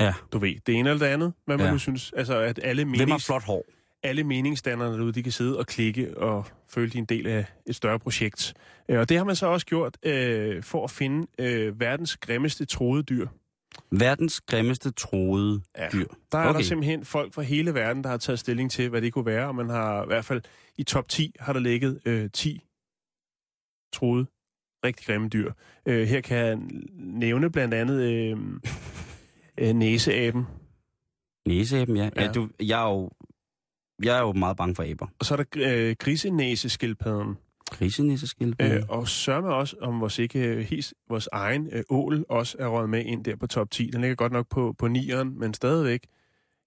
Ja. 0.00 0.14
du 0.32 0.38
ved, 0.38 0.54
det 0.66 0.74
ene 0.74 0.90
eller 0.90 1.06
det 1.06 1.12
andet, 1.12 1.32
hvad 1.44 1.56
man 1.56 1.66
Ja. 1.66 1.72
nu 1.72 1.78
synes, 1.78 2.12
altså 2.16 2.38
at 2.38 2.60
alle, 2.62 2.84
Hvem 2.84 2.94
har 2.98 3.06
menings, 3.06 3.26
flot 3.26 3.44
hår? 3.44 3.64
alle 4.02 4.24
meningsdannerne 4.24 4.96
derude, 4.96 5.12
de 5.12 5.22
kan 5.22 5.32
sidde 5.32 5.58
og 5.58 5.66
klikke 5.66 6.18
og 6.18 6.46
føle, 6.68 6.90
de 6.90 6.98
en 6.98 7.04
del 7.04 7.26
af 7.26 7.44
et 7.66 7.76
større 7.76 7.98
projekt. 7.98 8.54
Øh, 8.88 8.98
og 8.98 9.08
det 9.08 9.16
har 9.16 9.24
man 9.24 9.36
så 9.36 9.46
også 9.46 9.66
gjort 9.66 9.98
øh, 10.02 10.62
for 10.62 10.84
at 10.84 10.90
finde 10.90 11.26
øh, 11.38 11.80
verdens 11.80 12.16
grimmeste 12.16 12.64
troede 12.64 13.02
dyr. 13.02 13.26
Verdens 13.98 14.40
grimmeste 14.40 14.90
troede 14.90 15.62
Ja. 15.78 15.88
dyr. 15.92 16.06
Der 16.32 16.38
er 16.38 16.48
okay. 16.48 16.58
der 16.58 16.64
simpelthen 16.64 17.04
folk 17.04 17.32
fra 17.34 17.42
hele 17.42 17.74
verden, 17.74 18.04
der 18.04 18.10
har 18.10 18.16
taget 18.16 18.38
stilling 18.38 18.70
til, 18.70 18.88
hvad 18.88 19.02
det 19.02 19.12
kunne 19.12 19.26
være, 19.26 19.46
og 19.46 19.54
man 19.54 19.68
har 19.68 20.02
i 20.02 20.06
hvert 20.06 20.24
fald 20.24 20.42
i 20.76 20.82
top 20.82 21.08
10 21.08 21.34
har 21.40 21.52
der 21.52 21.60
ligget 21.60 22.00
øh, 22.04 22.30
10 22.30 22.60
troede 23.92 24.26
rigtig 24.84 25.06
grimme 25.06 25.28
dyr. 25.28 25.52
Øh, 25.86 26.06
her 26.08 26.20
kan 26.20 26.36
jeg 26.36 26.58
nævne 26.94 27.50
blandt 27.50 27.74
andet 27.74 28.00
øh, 28.02 28.36
øh, 29.68 29.74
næseaben, 29.74 30.44
Næseaben, 31.48 31.96
ja. 31.96 32.10
ja. 32.16 32.22
Ja. 32.22 32.32
du, 32.32 32.48
jeg, 32.60 32.84
er 32.84 32.90
jo, 32.90 33.10
jeg 34.04 34.16
er 34.16 34.20
jo 34.20 34.32
meget 34.32 34.56
bange 34.56 34.74
for 34.74 34.82
aber. 34.90 35.06
og 35.18 35.26
så 35.26 35.34
er 35.34 35.42
der 35.42 35.44
øh, 35.90 35.96
grisenæseskildpadden, 35.98 37.38
Grisenæseskildpadde. 37.72 38.74
øh, 38.76 38.82
og 38.88 39.08
sørger 39.08 39.50
også 39.50 39.76
om 39.80 40.00
vores 40.00 40.18
ikke 40.18 40.38
øh, 40.38 40.58
his, 40.58 40.94
vores 41.08 41.28
egen 41.32 41.68
øh, 41.72 41.82
ål 41.90 42.24
også 42.28 42.56
er 42.58 42.66
røget 42.66 42.90
med 42.90 43.04
ind 43.04 43.24
der 43.24 43.36
på 43.36 43.46
top 43.46 43.70
10. 43.70 43.90
Den 43.92 44.00
ligger 44.00 44.14
godt 44.14 44.32
nok 44.32 44.46
på, 44.50 44.74
på 44.78 44.86
9'eren, 44.86 45.24
men 45.24 45.54
stadigvæk. 45.54 46.06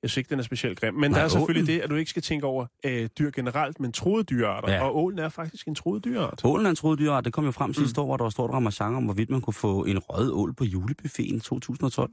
Jeg 0.03 0.09
synes 0.09 0.17
ikke, 0.17 0.29
den 0.29 0.39
er 0.39 0.43
specielt 0.43 0.79
grim. 0.79 0.93
Men 0.93 1.11
Nej, 1.11 1.17
der 1.19 1.25
er 1.25 1.29
selvfølgelig 1.29 1.63
ålen. 1.69 1.75
det, 1.77 1.83
at 1.83 1.89
du 1.89 1.95
ikke 1.95 2.09
skal 2.09 2.21
tænke 2.21 2.45
over 2.45 2.65
øh, 2.85 3.09
dyr 3.19 3.31
generelt, 3.31 3.79
men 3.79 3.91
troede 3.91 4.23
dyrearter. 4.23 4.71
Ja. 4.71 4.75
Ja. 4.75 4.83
Og 4.83 4.97
ålen 4.97 5.19
er 5.19 5.29
faktisk 5.29 5.67
en 5.67 5.75
troet 5.75 6.05
dyreart. 6.05 6.41
Ålen 6.43 6.65
er 6.65 6.69
en 6.69 6.75
troet 6.75 6.99
dyrart. 6.99 7.25
Det 7.25 7.33
kom 7.33 7.45
jo 7.45 7.51
frem 7.51 7.73
sidste 7.73 8.01
år, 8.01 8.05
hvor 8.05 8.17
der 8.17 8.23
var 8.23 8.29
stort 8.29 8.51
ramachan 8.51 8.95
om, 8.95 9.03
hvorvidt 9.03 9.29
man 9.29 9.41
kunne 9.41 9.53
få 9.53 9.83
en 9.85 9.99
rød 9.99 10.31
ål 10.31 10.53
på 10.53 10.63
julebuffeten 10.63 11.39
2012. 11.39 12.11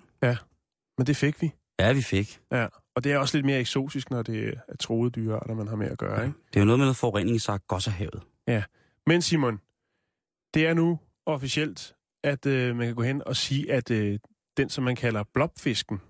Men 0.99 1.07
det 1.07 1.17
fik 1.17 1.43
vi. 1.43 1.53
Ja, 1.81 1.93
vi 1.93 2.03
fik. 2.03 2.41
Ja. 2.53 2.67
Og 2.97 3.05
det 3.05 3.13
er 3.13 3.19
også 3.19 3.37
lidt 3.37 3.47
mere 3.47 3.61
eksotisk, 3.61 4.11
når 4.11 4.23
det 4.23 4.49
er 4.69 4.77
troede 4.81 5.11
dyrearter, 5.11 5.55
man 5.55 5.69
har 5.69 5.77
med 5.77 5.87
at 5.91 5.99
gøre. 5.99 6.25
Ikke? 6.27 6.39
Det 6.49 6.57
er 6.57 6.61
jo 6.61 6.65
noget 6.65 6.79
med 6.79 6.87
noget 6.87 6.97
forurening 6.97 7.37
i 7.37 7.39
Sargassohavet. 7.39 8.23
Men 9.07 9.23
Simon, 9.23 9.61
det 10.55 10.67
er 10.67 10.75
nu 10.75 10.99
officielt, 11.27 11.95
at 12.25 12.47
øh, 12.47 12.77
man 12.77 12.87
kan 12.87 12.95
gå 12.95 13.03
hen 13.03 13.23
og 13.27 13.37
sige, 13.37 13.73
at 13.73 13.91
øh, 13.91 14.19
den, 14.57 14.69
som 14.69 14.85
man 14.85 14.97
kalder 14.97 15.25
blobfisken, 15.35 16.01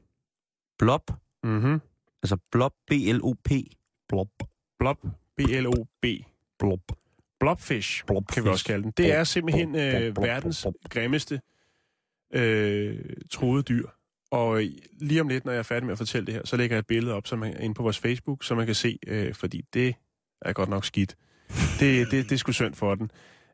Blob. 0.79 1.11
mm-hmm. 1.43 1.81
Altså 2.23 2.37
blob. 2.53 2.73
B-L-O-P. 2.91 3.51
Blob. 4.09 4.29
blob, 4.79 4.99
B-L-O-B, 5.37 6.07
Blob. 6.59 6.81
blobfish, 7.41 8.05
Blobfish. 8.07 8.35
kan 8.35 8.45
vi 8.45 8.49
også 8.49 8.65
kalde 8.65 8.83
den. 8.83 8.93
Det 8.97 9.13
er 9.13 9.25
simpelthen 9.25 9.75
øh, 9.77 10.17
verdens 10.17 10.67
grimmeste 10.91 11.41
øh, 12.35 12.99
troede 13.31 13.63
dyr. 13.63 13.87
Og 14.31 14.63
lige 15.01 15.21
om 15.21 15.29
lidt, 15.29 15.45
når 15.45 15.53
jeg 15.53 15.59
er 15.59 15.63
færdig 15.63 15.85
med 15.87 15.93
at 15.93 15.99
fortælle 15.99 16.27
det 16.27 16.35
her, 16.35 16.43
så 16.45 16.57
lægger 16.57 16.77
jeg 16.77 16.79
et 16.79 16.87
billede 16.87 17.15
op, 17.15 17.27
som 17.27 17.39
man, 17.39 17.61
ind 17.63 17.75
på 17.75 17.83
vores 17.83 17.99
Facebook, 17.99 18.45
så 18.45 18.55
man 18.55 18.67
kan 18.67 18.75
se, 18.75 18.99
øh, 19.07 19.35
fordi 19.35 19.63
det 19.75 19.95
er 20.41 20.53
godt 20.53 20.69
nok 20.69 20.85
skidt. 20.85 21.17
Det, 21.81 22.11
det, 22.11 22.25
det 22.25 22.33
er 22.33 22.37
sgu 22.37 22.53
synd 22.53 22.75
for 22.75 22.95
den. 22.95 23.11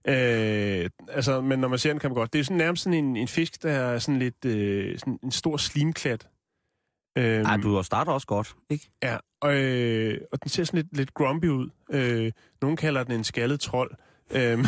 Øh, 0.09 0.91
altså, 1.09 1.41
men 1.41 1.59
når 1.59 1.69
man 1.69 1.79
ser 1.79 1.91
den, 1.91 1.99
kan 1.99 2.11
man 2.11 2.15
godt. 2.15 2.33
Det 2.33 2.39
er 2.39 2.45
sådan 2.45 2.57
nærmest 2.57 2.83
sådan 2.83 3.05
en, 3.05 3.17
en 3.17 3.29
fisk, 3.29 3.63
der 3.63 3.71
er 3.71 3.99
sådan 3.99 4.19
lidt 4.19 4.45
øh, 4.45 4.99
sådan 4.99 5.19
en 5.23 5.31
stor 5.31 5.57
slimklat. 5.57 6.29
Øh, 7.19 7.43
Ej, 7.43 7.57
du 7.57 7.83
starter 7.83 8.13
også 8.13 8.27
godt, 8.27 8.55
ikke? 8.71 8.91
Ja, 9.03 9.17
og, 9.41 9.55
øh, 9.55 10.21
og 10.33 10.43
den 10.43 10.49
ser 10.49 10.65
sådan 10.65 10.79
lidt, 10.79 10.97
lidt 10.97 11.15
grumpy 11.15 11.47
ud. 11.47 11.71
Øh, 11.91 12.33
nogen 12.63 12.77
kalder 12.77 13.05
den 13.05 13.13
en 13.13 13.25
skaldet 13.25 13.61
trold. 13.61 13.91
Øhm. 14.31 14.59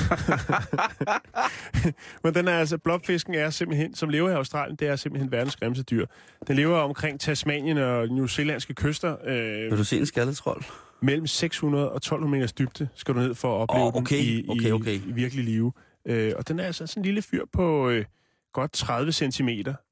Men 2.25 2.35
den 2.35 2.49
er 2.49 2.59
altså, 2.59 2.79
blobfisken 2.79 3.35
er 3.35 3.51
simpelthen, 3.51 3.95
som 3.95 4.09
lever 4.09 4.31
i 4.31 4.33
Australien, 4.33 4.77
det 4.77 4.89
er 4.89 4.97
simpelthen 4.97 5.33
verdens 5.33 5.57
grimmeste 5.57 5.83
dyr. 5.83 6.07
Den 6.47 6.57
lever 6.57 6.79
omkring 6.79 7.21
Tasmanien 7.21 7.79
og 7.79 8.09
New 8.09 8.27
Zealandske 8.27 8.75
kyster. 8.75 9.17
Øh, 9.25 9.71
Vil 9.71 9.79
du 9.79 9.85
se 9.85 9.99
en 9.99 10.07
skaldetrold? 10.07 10.63
Mellem 11.03 11.27
600 11.27 11.91
og 11.91 11.97
1200 11.97 12.31
meters 12.39 12.53
dybde 12.53 12.89
skal 12.95 13.15
du 13.15 13.21
ned 13.21 13.35
for 13.35 13.57
at 13.57 13.61
opleve 13.61 13.85
Åh, 13.87 13.95
okay, 13.97 14.17
den 14.17 14.25
i, 14.25 14.49
okay, 14.49 14.73
okay. 14.73 14.91
i, 14.93 15.09
i 15.09 15.13
virkelig 15.13 15.45
live. 15.45 15.73
Øh, 16.05 16.33
og 16.37 16.49
den 16.49 16.59
er 16.59 16.65
altså 16.65 16.87
sådan 16.87 17.01
en 17.01 17.05
lille 17.05 17.23
fyr 17.23 17.45
på 17.53 17.89
øh, 17.89 18.05
godt 18.53 18.73
30 18.73 19.13
cm. 19.13 19.49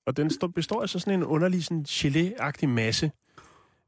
Og 0.07 0.16
den 0.16 0.31
stå, 0.31 0.47
består 0.47 0.81
altså 0.81 0.99
sådan 0.99 1.14
en 1.14 1.25
underlig 1.25 1.64
sådan 1.64 1.85
gelé-agtig 1.88 2.66
masse. 2.68 3.11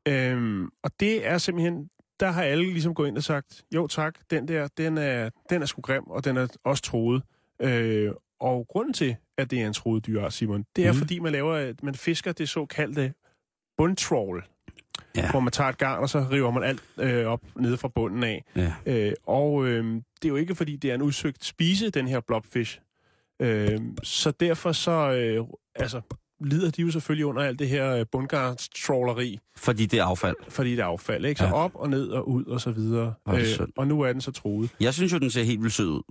Øhm, 0.08 0.64
og 0.82 0.90
det 1.00 1.26
er 1.26 1.38
simpelthen, 1.38 1.88
der 2.20 2.30
har 2.30 2.42
alle 2.42 2.64
ligesom 2.64 2.94
gået 2.94 3.08
ind 3.08 3.16
og 3.16 3.22
sagt, 3.22 3.62
jo 3.74 3.86
tak, 3.86 4.14
den 4.30 4.48
der, 4.48 4.68
den 4.76 4.98
er, 4.98 5.30
den 5.50 5.62
er 5.62 5.66
sgu 5.66 5.80
grim, 5.80 6.02
og 6.06 6.24
den 6.24 6.36
er 6.36 6.46
også 6.64 6.82
troet. 6.82 7.22
Øh, 7.62 8.10
og 8.40 8.66
grunden 8.68 8.92
til, 8.92 9.16
at 9.38 9.50
det 9.50 9.60
er 9.60 9.66
en 9.66 9.72
troet 9.72 10.06
dyr, 10.06 10.28
Simon, 10.28 10.64
det 10.76 10.86
er 10.86 10.92
Mhm. 10.92 10.98
fordi, 10.98 11.18
man 11.18 11.32
laver, 11.32 11.54
at 11.54 11.82
man 11.82 11.94
fisker 11.94 12.32
det 12.32 12.48
såkaldte 12.48 13.12
bundtrawl 13.76 14.44
Ja. 15.16 15.30
hvor 15.30 15.40
man 15.40 15.52
tager 15.52 15.70
et 15.70 15.78
garn, 15.78 16.02
og 16.02 16.08
så 16.08 16.26
river 16.32 16.50
man 16.50 16.62
alt 16.62 16.82
øh, 16.98 17.26
op 17.26 17.40
nede 17.56 17.76
fra 17.76 17.88
bunden 17.88 18.22
af. 18.24 18.44
Ja. 18.56 18.72
Øh, 18.86 19.12
og 19.26 19.66
øh, 19.66 19.84
det 19.94 20.24
er 20.24 20.28
jo 20.28 20.36
ikke, 20.36 20.54
fordi 20.54 20.76
det 20.76 20.90
er 20.90 20.94
en 20.94 21.02
udsøgt 21.02 21.44
spise, 21.44 21.90
den 21.90 22.08
her 22.08 22.20
blobfish. 22.20 22.80
Øh, 23.42 23.78
så 24.02 24.30
derfor 24.30 24.72
så, 24.72 24.90
øh, 25.12 25.44
altså, 25.74 26.00
lider 26.40 26.70
de 26.70 26.82
jo 26.82 26.90
selvfølgelig 26.90 27.26
under 27.26 27.42
alt 27.42 27.58
det 27.58 27.68
her 27.68 27.94
øh, 27.96 28.06
bundgarnstrawleri, 28.12 29.38
Fordi 29.56 29.86
det 29.86 29.98
er 29.98 30.04
affald. 30.04 30.36
fordi 30.48 30.70
det 30.70 30.78
er 30.80 30.84
affald, 30.84 31.24
ikke? 31.24 31.38
Så 31.38 31.44
Ja. 31.44 31.52
op 31.52 31.70
og 31.74 31.90
ned 31.90 32.08
og 32.08 32.28
ud 32.28 32.44
og 32.44 32.60
så 32.60 32.70
videre. 32.70 33.14
Er 33.26 33.44
synd. 33.44 33.72
og 33.76 33.86
nu 33.86 34.00
er 34.00 34.12
den 34.12 34.20
så 34.20 34.30
troet. 34.32 34.70
Jeg 34.80 34.94
synes 34.94 35.12
jo, 35.12 35.18
den 35.18 35.30
ser 35.30 35.42
helt 35.42 35.60
vildt 35.60 35.74
sød 35.74 35.88
ud. 35.88 36.02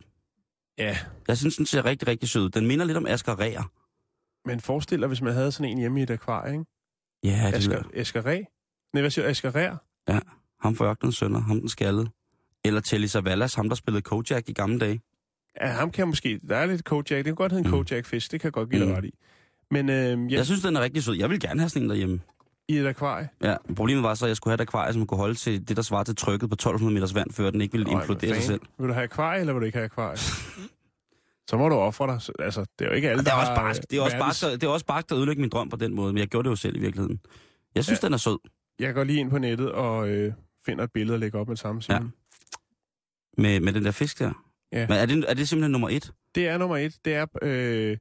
Ja, 0.77 0.97
Jeg 1.27 1.37
synes, 1.37 1.55
den 1.57 1.65
ser 1.65 1.85
rigtig, 1.85 2.07
rigtig 2.07 2.29
sød 2.29 2.41
ud. 2.43 2.49
Den 2.49 2.67
minder 2.67 2.85
lidt 2.85 2.97
om 2.97 3.05
Asger 3.07 3.39
Ræer. 3.39 3.71
men 4.47 4.59
forestil 4.59 4.99
dig, 4.99 5.07
hvis 5.07 5.21
man 5.21 5.33
havde 5.33 5.51
sådan 5.51 5.71
en 5.71 5.77
hjemme 5.77 5.99
i 5.99 6.03
et 6.03 6.09
akvarie, 6.09 6.51
ikke? 6.53 6.65
Ja, 7.23 7.47
det 7.47 7.53
Asger, 7.55 7.77
er 7.77 7.83
Askeræ? 7.93 8.41
Nej, 8.93 9.01
hvad 9.01 9.09
siger 9.11 9.25
du? 9.25 9.29
Askerær? 9.29 9.75
ham 10.61 10.75
for 10.75 10.85
Ørkenens 10.85 11.17
Sønner, 11.17 11.39
ham 11.39 11.59
den 11.59 11.69
skaldede. 11.69 12.07
Eller 12.65 12.81
Telly 12.81 13.05
Savalas, 13.05 13.53
ham 13.55 13.69
der 13.69 13.75
spillede 13.75 14.01
Kojak 14.01 14.49
i 14.49 14.53
gamle 14.53 14.79
dage. 14.79 15.01
Ja, 15.61 15.67
ham 15.67 15.91
kan 15.91 16.07
måske... 16.07 16.39
Der 16.49 16.55
er 16.55 16.65
lidt 16.65 16.83
Kojak. 16.85 17.05
Det 17.09 17.25
kan 17.25 17.35
godt 17.35 17.51
hedde 17.51 17.65
en 17.65 17.71
Mm. 17.71 17.85
Kojak-fisk. 17.85 18.31
Det 18.31 18.41
kan 18.41 18.47
jeg 18.47 18.53
godt 18.53 18.69
give 18.69 18.79
dig 18.81 18.87
Mm. 18.89 18.95
ret 18.95 19.05
i. 19.05 19.11
Men 19.71 19.89
øh, 19.89 19.95
Jeg, 19.95 20.17
ja, 20.31 20.37
jeg 20.37 20.45
synes, 20.45 20.61
den 20.61 20.75
er 20.75 20.81
rigtig 20.81 21.03
sød. 21.03 21.15
Jeg 21.15 21.29
vil 21.29 21.39
gerne 21.39 21.59
have 21.59 21.69
sådan 21.69 21.83
en 21.83 21.89
derhjemme. 21.89 22.19
i 22.67 22.77
et 22.77 22.87
akvarie, 22.87 23.29
Ja, 23.43 23.55
problemet 23.75 24.03
var 24.03 24.13
så, 24.13 24.25
at 24.25 24.29
jeg 24.29 24.37
skulle 24.37 24.51
have 24.51 24.55
et 24.55 24.61
akvarie, 24.61 24.93
som 24.93 25.07
kunne 25.07 25.17
holde 25.17 25.35
til 25.35 25.67
det, 25.67 25.77
der 25.77 25.83
svarer 25.83 26.03
til 26.03 26.15
trykket 26.15 26.49
på 26.49 26.53
1200 26.53 26.93
meters 26.93 27.15
vand, 27.15 27.31
før 27.31 27.49
den 27.49 27.61
ikke 27.61 27.71
ville 27.71 27.91
implodere 27.91 28.35
sig 28.35 28.43
selv. 28.43 28.61
Vil 28.79 28.87
du 28.87 28.93
have 28.93 29.03
akvarie, 29.03 29.39
eller 29.39 29.53
vil 29.53 29.59
du 29.61 29.65
ikke 29.65 29.77
have 29.77 29.85
akvarie? 29.85 30.17
så 31.49 31.57
må 31.57 31.69
du 31.69 31.75
ofre 31.75 32.07
dig. 32.07 32.21
Så- 32.21 32.31
Altså, 32.39 32.61
det 32.79 32.85
er 32.85 32.89
jo 32.89 32.95
ikke 32.95 33.09
alle, 33.09 33.23
Det 33.23 33.31
er 33.31 33.35
også 33.35 33.55
barsk. 33.55 33.81
Det 33.91 33.97
er 33.97 34.01
også 34.01 34.17
barsk, 34.17 34.43
at- 34.43 34.61
det 34.61 34.63
er 34.67 34.71
også 34.71 34.85
barsk 34.85 35.11
at 35.11 35.17
ødelægge 35.17 35.41
min 35.41 35.49
drøm 35.49 35.69
på 35.69 35.75
den 35.77 35.95
måde, 35.95 36.13
men 36.13 36.19
jeg 36.19 36.27
gjorde 36.27 36.43
det 36.45 36.51
jo 36.51 36.55
selv 36.55 36.75
i 36.75 36.79
virkeligheden. 36.79 37.19
Jeg 37.75 37.83
synes, 37.83 37.99
Ja. 37.99 38.05
ja. 38.05 38.07
den 38.07 38.13
er 38.13 38.17
sød. 38.17 38.37
Jeg 38.79 38.93
går 38.93 39.03
lige 39.03 39.19
ind 39.19 39.29
på 39.29 39.37
nettet 39.37 39.71
og 39.71 40.09
øh, 40.09 40.33
finder 40.65 40.83
et 40.83 40.91
billede 40.91 41.15
og 41.15 41.19
lægger 41.19 41.39
op 41.39 41.47
med 41.47 41.57
samme. 41.57 41.81
Ja. 41.89 41.97
Simon. 41.97 42.13
Med, 43.37 43.59
med 43.59 43.73
den 43.73 43.85
der 43.85 43.91
fisk 43.91 44.19
der. 44.19 44.45
Ja. 44.71 44.87
Men 44.87 44.97
er 44.97 45.05
det, 45.05 45.25
er 45.27 45.33
det 45.33 45.49
simpelthen 45.49 45.71
nummer 45.71 45.89
et? 45.89 46.11
Det 46.35 46.47
er 46.47 46.57
nummer 46.57 46.77
et. 46.77 46.97
Det 47.05 47.15
er 47.15 47.25
øh, 47.41 47.97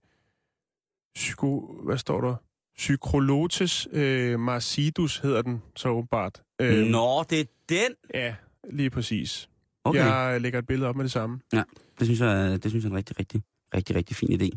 psyko... 1.15 1.81
Hvad 1.85 1.99
står 1.99 2.21
der? 2.21 2.35
Psycholotes 2.77 3.89
øh, 3.93 4.41
marcidus 4.41 5.19
hedder 5.19 5.43
den 5.43 5.63
så 5.77 5.89
åbenbart. 5.89 6.43
Øh, 6.61 6.87
Nå, 6.87 7.25
det 7.31 7.41
er 7.41 7.45
den! 7.69 7.95
Ja, 8.15 8.35
lige 8.71 8.91
præcis. 8.91 9.49
Okay, 9.85 9.99
ja. 9.99 10.15
Jeg 10.15 10.41
lægger 10.41 10.59
et 10.59 10.67
billede 10.67 10.89
op 10.89 10.97
med 10.97 11.05
det 11.05 11.13
samme. 11.13 11.41
det, 11.53 11.67
synes 12.03 12.21
jeg, 12.21 12.63
det 12.63 12.71
synes 12.71 12.85
jeg 12.85 12.89
er 12.89 12.93
en 12.93 12.97
rigtig, 12.97 13.19
rigtig, 13.19 13.43
rigtig, 13.75 13.97
rigtig 13.97 14.17
fin 14.17 14.41
idé. 14.43 14.49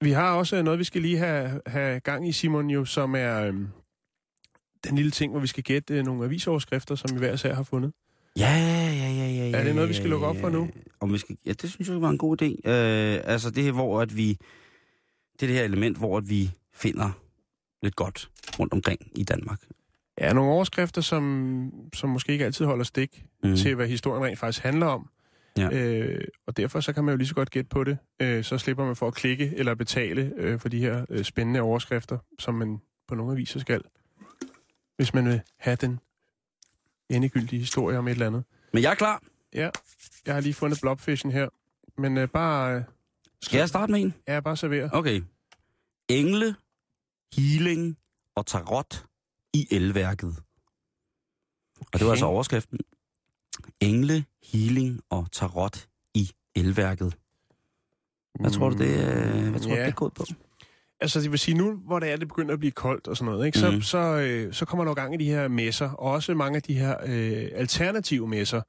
Vi 0.00 0.10
har 0.10 0.34
også 0.34 0.62
noget, 0.62 0.78
vi 0.78 0.84
skal 0.84 1.02
lige 1.02 1.18
have, 1.18 1.60
have 1.66 2.00
gang 2.00 2.28
i, 2.28 2.32
Simon, 2.32 2.70
jo, 2.70 2.84
som 2.84 3.14
er 3.14 3.40
øh, 3.40 3.54
den 4.84 4.96
lille 4.96 5.10
ting, 5.10 5.32
hvor 5.32 5.40
vi 5.40 5.46
skal 5.46 5.62
gætte 5.62 5.94
øh, 5.94 6.04
nogle 6.04 6.24
avisoverskrifter, 6.24 6.94
som 6.94 7.10
vi 7.14 7.18
hver 7.18 7.36
sær 7.36 7.54
har 7.54 7.62
fundet. 7.62 7.92
Ja, 8.38 8.56
ja, 8.56 8.92
ja, 8.92 9.10
ja, 9.10 9.48
ja. 9.48 9.58
Er 9.58 9.64
det 9.64 9.74
noget, 9.74 9.88
vi 9.88 9.94
skal 9.94 10.10
lukke 10.10 10.26
op 10.26 10.36
for 10.36 10.50
nu? 10.50 10.70
Om 11.00 11.12
vi 11.12 11.18
skal, 11.18 11.36
ja, 11.46 11.52
det 11.52 11.70
synes 11.70 11.88
jeg 11.88 12.00
var 12.00 12.10
en 12.10 12.18
god 12.18 12.42
idé. 12.42 12.70
Øh, 12.70 13.20
altså 13.24 13.50
det 13.50 13.64
her, 13.64 13.72
hvor 13.72 14.00
at 14.00 14.16
vi... 14.16 14.38
Det 15.40 15.42
er 15.42 15.46
det 15.46 15.56
her 15.56 15.64
element, 15.64 15.98
hvor 15.98 16.18
at 16.18 16.30
vi 16.30 16.50
finder 16.74 17.10
lidt 17.82 17.96
godt 17.96 18.30
rundt 18.58 18.72
omkring 18.72 19.00
i 19.16 19.24
Danmark. 19.24 19.60
Ja, 20.20 20.32
nogle 20.32 20.50
overskrifter, 20.50 21.00
som, 21.00 21.70
som 21.94 22.10
måske 22.10 22.32
ikke 22.32 22.44
altid 22.44 22.66
holder 22.66 22.84
stik 22.84 23.24
mm. 23.44 23.56
til, 23.56 23.74
hvad 23.74 23.88
historien 23.88 24.24
rent 24.24 24.38
faktisk 24.38 24.62
handler 24.62 24.86
om. 24.86 25.08
Ja. 25.58 25.68
Øh, 25.72 26.24
og 26.46 26.56
derfor 26.56 26.80
så 26.80 26.92
kan 26.92 27.04
man 27.04 27.12
jo 27.12 27.16
lige 27.16 27.28
så 27.28 27.34
godt 27.34 27.50
gætte 27.50 27.68
på 27.68 27.84
det. 27.84 27.98
Øh, 28.22 28.44
så 28.44 28.58
slipper 28.58 28.84
man 28.84 28.96
for 28.96 29.08
at 29.08 29.14
klikke 29.14 29.52
eller 29.56 29.74
betale 29.74 30.32
øh, 30.36 30.60
for 30.60 30.68
de 30.68 30.78
her 30.78 31.04
øh, 31.08 31.24
spændende 31.24 31.60
overskrifter, 31.60 32.18
som 32.38 32.54
man 32.54 32.78
på 33.08 33.14
nogle 33.14 33.32
aviser 33.32 33.60
skal. 33.60 33.80
Hvis 34.96 35.14
man 35.14 35.24
vil 35.28 35.40
have 35.58 35.76
den 35.76 36.00
endegyldige 37.08 37.60
historie 37.60 37.98
om 37.98 38.08
et 38.08 38.12
eller 38.12 38.26
andet. 38.26 38.44
Men 38.72 38.82
jeg 38.82 38.90
er 38.90 38.94
klar. 38.94 39.22
Ja, 39.54 39.70
jeg 40.26 40.34
har 40.34 40.40
lige 40.40 40.54
fundet 40.54 40.80
blobfishen 40.80 41.30
her. 41.30 41.48
Men 42.00 42.18
øh, 42.18 42.28
bare, 42.28 42.76
øh, 42.76 42.82
Skal 43.42 43.58
jeg 43.58 43.68
starte 43.68 43.92
med 43.92 44.00
en? 44.00 44.14
ja, 44.28 44.40
bare 44.40 44.56
servere. 44.56 44.90
Okay. 44.92 45.22
Engle, 46.08 46.56
healing 47.36 47.98
og 48.34 48.46
tarot 48.46 49.06
i 49.52 49.66
elværket. 49.70 50.36
Og 51.92 51.98
det 51.98 52.04
var 52.04 52.10
altså 52.10 52.26
overskriften. 52.26 52.78
Engle, 53.80 54.24
healing 54.42 55.00
og 55.10 55.32
tarot 55.32 55.88
i 56.14 56.30
elværket. 56.54 57.16
Hvad 58.40 58.50
tror 58.50 58.68
du, 58.70 58.76
det, 58.78 58.88
øh, 58.88 59.50
hvad 59.50 59.60
tror 59.60 59.68
du, 59.70 59.74
Ja. 59.76 59.80
det 59.82 59.88
er 59.88 59.92
gået 59.94 60.14
på? 60.14 60.24
Altså, 61.00 61.20
det 61.20 61.30
vil 61.30 61.38
sige, 61.38 61.58
nu 61.58 61.72
hvor 61.86 61.98
det 61.98 62.12
er, 62.12 62.16
det 62.16 62.28
begynder 62.28 62.52
at 62.52 62.58
blive 62.58 62.72
koldt 62.72 63.08
og 63.08 63.16
sådan 63.16 63.32
noget, 63.32 63.46
ikke, 63.46 63.58
så, 63.58 63.70
mm. 63.70 63.82
så, 63.82 63.98
øh, 63.98 64.52
så 64.52 64.64
kommer 64.64 64.84
der 64.84 64.90
jo 64.90 64.94
gang 64.94 65.14
i 65.14 65.16
de 65.16 65.24
her 65.24 65.48
messer, 65.48 65.90
og 65.90 66.12
også 66.12 66.34
mange 66.34 66.56
af 66.56 66.62
de 66.62 66.74
her 66.74 66.96
øh, 67.06 67.48
alternative 67.54 68.28
messer, 68.28 68.60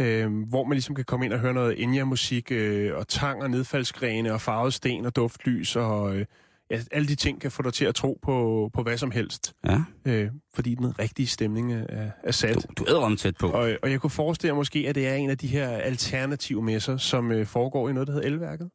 øh, 0.00 0.42
hvor 0.48 0.64
man 0.64 0.72
ligesom 0.74 0.94
kan 0.94 1.04
komme 1.04 1.24
ind 1.26 1.32
og 1.32 1.38
høre 1.38 1.54
noget 1.54 1.82
Enya-musik, 1.82 2.52
øh, 2.52 2.96
og 2.96 3.08
tang 3.08 3.42
og 3.42 3.50
nedfaldsgrene, 3.50 4.32
og 4.32 4.40
farvet 4.40 4.74
sten 4.74 5.06
og 5.06 5.16
duftlys, 5.16 5.76
og 5.76 6.16
øh, 6.16 6.24
ja, 6.70 6.80
alle 6.92 7.08
de 7.08 7.14
ting 7.14 7.40
kan 7.40 7.50
få 7.50 7.62
dig 7.62 7.72
til 7.72 7.84
at 7.84 7.94
tro 7.94 8.18
på, 8.22 8.70
på 8.74 8.82
hvad 8.82 8.96
som 8.98 9.10
helst, 9.10 9.52
Ja, 9.66 9.82
øh, 10.04 10.30
fordi 10.54 10.74
den 10.74 10.98
rigtige 10.98 11.26
stemning 11.26 11.72
er, 11.72 12.10
er 12.24 12.32
sat. 12.32 12.54
du, 12.54 12.84
du 12.84 12.90
æder 12.90 13.00
om 13.00 13.16
tæt 13.16 13.36
på. 13.36 13.48
Og, 13.48 13.76
og 13.82 13.90
jeg 13.90 14.00
kunne 14.00 14.10
forestille 14.10 14.52
mig 14.52 14.56
måske, 14.56 14.84
at 14.88 14.94
det 14.94 15.08
er 15.08 15.14
en 15.14 15.30
af 15.30 15.38
de 15.38 15.46
her 15.46 15.68
alternative 15.68 16.62
messer, 16.62 16.96
som 16.96 17.32
øh, 17.32 17.46
foregår 17.46 17.88
i 17.88 17.92
noget, 17.92 18.06
der 18.06 18.14
hedder 18.14 18.26
Elværket. 18.28 18.70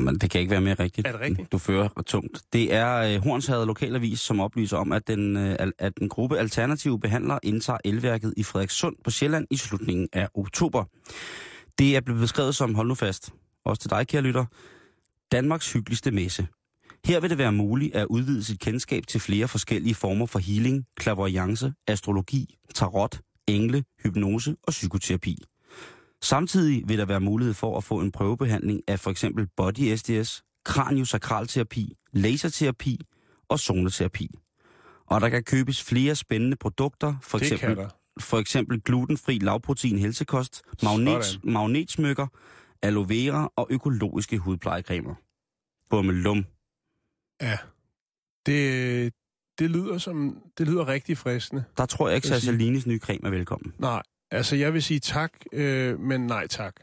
Men 0.00 0.18
det 0.18 0.30
kan 0.30 0.40
ikke 0.40 0.50
være 0.50 0.60
mere 0.60 0.74
rigtigt. 0.74 1.06
Er 1.06 1.12
det 1.12 1.20
rigtigt? 1.20 1.52
Du 1.52 1.58
fører 1.58 1.88
tungt. 2.06 2.42
Det 2.52 2.74
er 2.74 2.96
øh, 2.96 3.22
Hornshavet 3.22 3.66
Lokalavis, 3.66 4.20
som 4.20 4.40
oplyser 4.40 4.76
om, 4.76 4.92
at 4.92 5.08
den, 5.08 5.36
øh, 5.36 5.56
at 5.78 5.92
en 6.00 6.08
gruppe 6.08 6.38
alternative 6.38 7.00
behandlere 7.00 7.38
indtager 7.42 7.78
elværket 7.84 8.34
i 8.36 8.42
Frederikssund 8.42 8.96
på 9.04 9.10
Sjælland 9.10 9.46
i 9.50 9.56
slutningen 9.56 10.08
af 10.12 10.28
oktober. 10.34 10.84
Det 11.78 11.96
er 11.96 12.00
blevet 12.00 12.20
beskrevet 12.20 12.54
som, 12.54 12.74
hold 12.74 12.88
nu 12.88 12.94
fast, 12.94 13.30
også 13.64 13.80
til 13.80 13.90
dig, 13.90 14.06
kære 14.06 14.22
lytter, 14.22 14.44
Danmarks 15.32 15.72
hyggeligste 15.72 16.10
messe. 16.10 16.46
Her 17.04 17.20
vil 17.20 17.30
det 17.30 17.38
være 17.38 17.52
muligt 17.52 17.94
at 17.94 18.06
udvide 18.06 18.44
sit 18.44 18.60
kendskab 18.60 19.06
til 19.06 19.20
flere 19.20 19.48
forskellige 19.48 19.94
former 19.94 20.26
for 20.26 20.38
healing, 20.38 20.84
clairvoyance, 21.00 21.72
astrologi, 21.86 22.54
tarot, 22.74 23.20
engle, 23.46 23.84
hypnose 24.02 24.56
og 24.62 24.70
psykoterapi. 24.70 25.36
Samtidig 26.22 26.88
vil 26.88 26.98
der 26.98 27.04
være 27.04 27.20
mulighed 27.20 27.54
for 27.54 27.76
at 27.76 27.84
få 27.84 28.00
en 28.00 28.12
prøvebehandling 28.12 28.82
af 28.88 29.00
for 29.00 29.10
eksempel 29.10 29.48
body 29.56 29.96
SDS, 29.96 30.42
kraniosakralterapi, 30.64 31.96
laserterapi 32.12 33.00
og 33.48 33.58
zoneterapi. 33.58 34.38
Og 35.06 35.20
der 35.20 35.28
kan 35.28 35.44
købes 35.44 35.82
flere 35.84 36.14
spændende 36.14 36.56
produkter, 36.56 37.14
for 37.22 37.38
Det 37.38 37.52
eksempel, 37.52 37.86
for 38.20 38.38
eksempel 38.38 38.80
glutenfri 38.80 39.38
lavprotein 39.38 39.98
helsekost, 39.98 40.62
magnet, 40.82 41.40
magnetsmykker, 41.44 42.26
aloe 42.82 43.08
vera 43.08 43.52
og 43.56 43.66
økologiske 43.70 44.38
hudplejecremer. 44.38 45.14
Bummelum. 45.90 46.46
Ja. 47.40 47.58
Det, 48.46 49.12
det 49.58 49.70
lyder 49.70 49.98
som 49.98 50.42
det 50.58 50.66
lyder 50.68 50.88
rigtig 50.88 51.18
fristende. 51.18 51.64
Der 51.76 51.86
tror 51.86 52.08
jeg 52.08 52.16
ikke, 52.16 52.34
at 52.34 52.42
Salines 52.42 52.86
nye 52.86 52.98
creme 52.98 53.20
er 53.26 53.30
velkommen. 53.30 53.74
Nej, 53.78 54.02
altså 54.30 54.56
jeg 54.56 54.72
vil 54.74 54.82
sige 54.82 55.00
tak, 55.00 55.32
øh, 55.52 56.00
men 56.00 56.26
nej 56.26 56.46
tak. 56.46 56.74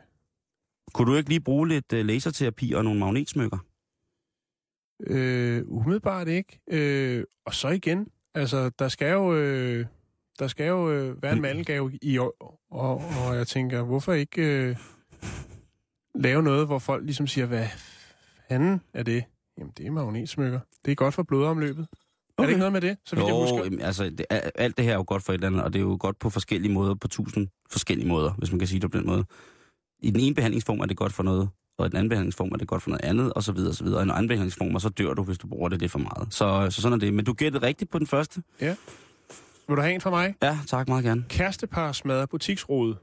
Kunne 0.93 1.11
du 1.11 1.17
ikke 1.17 1.29
lige 1.29 1.39
bruge 1.39 1.67
lidt 1.67 1.93
uh, 1.93 1.99
laserterapi 1.99 2.73
og 2.73 2.83
nogle 2.83 2.99
magnetsmykker? 2.99 3.57
Øh, 5.07 5.63
umiddelbart 5.67 6.27
ikke. 6.27 6.59
Øh, 6.67 7.23
og 7.45 7.53
så 7.53 7.67
igen, 7.67 8.07
altså 8.35 8.69
der 8.69 8.87
skal 8.87 9.11
jo, 9.11 9.35
øh, 9.35 9.85
der 10.39 10.47
skal 10.47 10.67
jo 10.67 10.91
øh, 10.91 11.23
være 11.23 11.33
en 11.33 11.41
mandelgave 11.41 11.99
i 12.01 12.17
år, 12.17 12.61
og, 12.71 12.95
og 12.95 13.35
jeg 13.35 13.47
tænker, 13.47 13.83
hvorfor 13.83 14.13
ikke 14.13 14.41
øh, 14.41 14.75
lave 16.15 16.43
noget, 16.43 16.67
hvor 16.67 16.79
folk 16.79 17.05
ligesom 17.05 17.27
siger, 17.27 17.45
hvad 17.45 17.67
fanden 18.49 18.81
er 18.93 19.03
det? 19.03 19.23
Jamen, 19.57 19.73
det 19.77 19.85
er 19.85 19.91
magnetsmykker. 19.91 20.59
Det 20.85 20.91
er 20.91 20.95
godt 20.95 21.13
for 21.13 21.23
blodomløbet. 21.23 21.87
Okay. 22.37 22.43
Er 22.43 22.47
det 22.47 22.49
ikke 22.49 22.59
noget 22.59 22.73
med 22.73 22.81
det, 22.81 22.97
så 23.05 23.15
vidt 23.15 23.25
jeg 23.27 23.33
Jo, 23.33 23.41
husker? 23.41 23.63
jamen, 23.63 23.81
altså, 23.81 24.03
det, 24.09 24.25
er- 24.29 24.49
alt 24.55 24.77
det 24.77 24.85
her 24.85 24.91
er 24.91 24.95
jo 24.97 25.03
godt 25.07 25.23
for 25.23 25.33
et 25.33 25.37
eller 25.37 25.47
andet, 25.47 25.63
og 25.63 25.73
det 25.73 25.79
er 25.79 25.83
jo 25.83 25.97
godt 25.99 26.19
på 26.19 26.29
forskellige 26.29 26.73
måder, 26.73 26.95
på 26.95 27.07
tusind 27.07 27.47
forskellige 27.71 28.07
måder, 28.07 28.33
hvis 28.33 28.51
man 28.51 28.59
kan 28.59 28.67
sige 28.67 28.79
det 28.79 28.91
på 28.91 28.97
den 28.97 29.05
måde. 29.07 29.25
I 29.99 30.11
den 30.11 30.19
ene 30.19 30.35
behandlingsform 30.35 30.79
er 30.79 30.85
det 30.85 30.97
godt 30.97 31.13
for 31.13 31.23
noget, 31.23 31.49
og 31.77 31.85
i 31.85 31.89
den 31.89 31.97
anden 31.97 32.09
behandlingsform 32.09 32.49
er 32.51 32.57
det 32.57 32.67
godt 32.67 32.83
for 32.83 32.89
noget 32.89 33.05
andet, 33.05 33.33
og 33.33 33.43
så 33.43 33.51
videre, 33.51 33.69
og 33.71 33.75
så 33.75 33.83
videre. 33.83 33.99
Og 33.99 34.03
i 34.03 34.07
en 34.09 34.11
anden 34.11 34.27
behandlingsform, 34.27 34.79
så 34.79 34.89
dør 34.89 35.13
du, 35.13 35.23
hvis 35.23 35.37
du 35.37 35.47
bruger 35.47 35.69
det 35.69 35.79
lidt 35.79 35.91
for 35.91 35.99
meget. 35.99 36.33
Så, 36.33 36.67
så 36.71 36.81
sådan 36.81 36.93
er 36.95 36.99
det. 36.99 37.13
Men 37.13 37.25
du 37.25 37.33
gættede 37.33 37.65
rigtigt 37.65 37.91
på 37.91 37.99
den 37.99 38.07
første. 38.07 38.43
Vil 38.59 39.75
du 39.75 39.81
have 39.81 39.93
en 39.93 40.01
fra 40.01 40.09
mig? 40.09 40.35
Ja, 40.43 40.59
tak 40.67 40.87
meget 40.87 41.03
gerne. 41.03 41.25
Kærestepar 41.29 41.91
smadrer 41.91 42.25
butiksrode. 42.25 42.93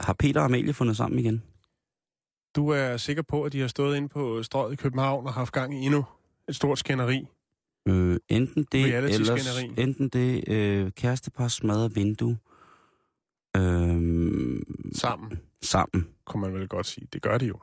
Har 0.00 0.12
Peter 0.18 0.40
og 0.40 0.44
Amalie 0.44 0.72
fundet 0.74 0.96
sammen 0.96 1.18
igen? 1.18 1.42
Du 2.56 2.68
er 2.68 2.96
sikker 2.96 3.22
på, 3.22 3.42
at 3.42 3.52
de 3.52 3.60
har 3.60 3.68
stået 3.68 3.96
inde 3.96 4.08
på 4.08 4.42
strøget 4.42 4.72
i 4.72 4.76
København 4.76 5.26
og 5.26 5.32
haft 5.34 5.52
gang 5.52 5.82
i 5.82 5.86
endnu 5.86 6.04
et 6.48 6.56
stort 6.56 6.78
skænderi. 6.78 7.26
Øh, 7.88 8.16
enten 8.28 8.66
det, 8.72 8.94
ellers, 8.94 9.14
skænderi. 9.14 9.82
enten 9.82 10.08
det 10.08 10.48
øh, 10.48 10.90
kærestepar 10.90 11.48
smadrer 11.48 11.88
vindue 11.88 12.38
øh, 13.56 14.62
Sammen, 14.94 15.40
sammen. 15.62 16.08
kunne 16.26 16.40
man 16.40 16.54
vel 16.54 16.68
godt 16.68 16.86
sige. 16.86 17.06
Det 17.12 17.22
gør 17.22 17.38
de 17.38 17.46
jo. 17.46 17.58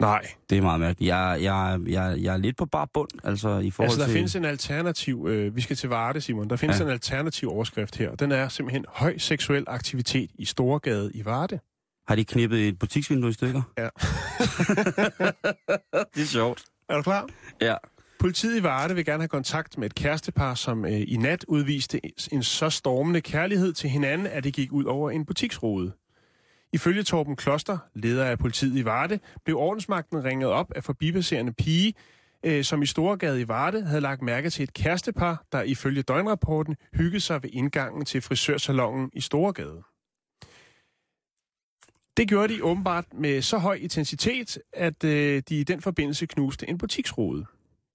Nej. 0.00 0.26
Det 0.50 0.58
er 0.58 0.62
meget 0.62 0.80
mærkeligt. 0.80 1.08
Jeg, 1.08 1.38
jeg, 1.42 1.80
jeg, 1.86 2.16
jeg 2.20 2.32
er 2.34 2.36
lidt 2.36 2.56
på 2.56 2.66
bar 2.66 2.84
bund, 2.94 3.10
altså 3.24 3.58
i 3.58 3.70
forhold 3.70 3.86
Altså, 3.88 4.00
der 4.00 4.06
til... 4.06 4.12
findes 4.14 4.36
en 4.36 4.44
alternativ... 4.44 5.26
Øh, 5.28 5.56
vi 5.56 5.60
skal 5.60 5.76
til 5.76 5.88
Varde, 5.88 6.20
Simon. 6.20 6.50
Der 6.50 6.56
findes 6.56 6.78
Ja. 6.80 6.84
en 6.84 6.90
alternativ 6.90 7.48
overskrift 7.50 7.96
her. 7.96 8.14
Den 8.14 8.32
er 8.32 8.48
simpelthen 8.48 8.84
høj 8.88 9.18
seksuel 9.18 9.64
aktivitet 9.66 10.30
i 10.34 10.44
Storegade 10.44 11.10
i 11.14 11.24
Varde. 11.24 11.58
Har 12.08 12.14
de 12.16 12.24
knippet 12.24 12.68
et 12.68 12.78
butiksvindue 12.78 13.30
i 13.30 13.32
stykker? 13.32 13.62
Ja. 13.78 13.82
det 16.14 16.22
er 16.22 16.26
sjovt. 16.26 16.64
Er 16.90 16.96
du 16.96 17.02
klar? 17.02 17.28
Ja. 17.60 17.74
Politiet 18.18 18.60
i 18.60 18.62
Varde 18.62 18.94
vil 18.94 19.04
gerne 19.04 19.22
have 19.22 19.28
kontakt 19.28 19.78
med 19.78 19.86
et 19.86 19.94
kærestepar, 19.94 20.54
som 20.54 20.84
øh, 20.84 21.02
i 21.06 21.16
nat 21.16 21.44
udviste 21.48 22.00
en 22.32 22.42
så 22.42 22.70
stormende 22.70 23.20
kærlighed 23.20 23.72
til 23.72 23.90
hinanden, 23.90 24.26
at 24.26 24.44
det 24.44 24.54
gik 24.54 24.72
ud 24.72 24.84
over 24.84 25.10
en 25.10 25.26
butiksrude. 25.26 25.92
Ifølge 26.72 27.02
Torben 27.02 27.36
Kloster, 27.36 27.78
leder 27.94 28.24
af 28.24 28.38
politiet 28.38 28.76
i 28.76 28.84
Varde, 28.84 29.18
blev 29.44 29.56
ordensmagten 29.56 30.24
ringet 30.24 30.48
op 30.48 30.72
af 30.76 30.84
forbipasserende 30.84 31.52
pige, 31.52 31.94
øh, 32.44 32.64
som 32.64 32.82
i 32.82 32.86
Storegade 32.86 33.40
i 33.40 33.48
Varde 33.48 33.84
havde 33.84 34.00
lagt 34.00 34.22
mærke 34.22 34.50
til 34.50 34.62
et 34.62 34.74
kærestepar, 34.74 35.44
der 35.52 35.62
ifølge 35.62 36.02
døgnrapporten 36.02 36.76
hyggede 36.94 37.20
sig 37.20 37.42
ved 37.42 37.50
indgangen 37.52 38.04
til 38.04 38.20
frisørsalongen 38.20 39.10
i 39.12 39.20
Storegade. 39.20 39.82
Det 42.16 42.28
gjorde 42.28 42.54
de 42.54 42.64
åbenbart 42.64 43.04
med 43.14 43.42
så 43.42 43.58
høj 43.58 43.74
intensitet, 43.74 44.58
at 44.72 45.04
øh, 45.04 45.42
de 45.48 45.60
i 45.60 45.64
den 45.64 45.82
forbindelse 45.82 46.26
knuste 46.26 46.68
en 46.68 46.78
butiksrude. 46.78 47.46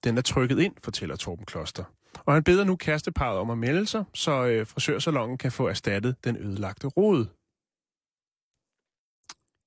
Den 0.04 0.18
er 0.18 0.22
trykket 0.22 0.60
ind, 0.60 0.74
fortæller 0.84 1.16
Torben 1.16 1.46
Kloster. 1.46 1.84
Og 2.26 2.34
han 2.34 2.44
beder 2.44 2.64
nu 2.64 2.76
kæresteparret 2.76 3.38
om 3.40 3.50
at 3.50 3.58
melde 3.58 3.86
sig, 3.88 4.04
så 4.14 4.46
øh, 4.46 4.68
frisørsalongen 4.68 5.38
kan 5.38 5.52
få 5.52 5.68
erstattet 5.68 6.16
den 6.24 6.38
ødelagte 6.38 6.88
rode. 6.88 7.30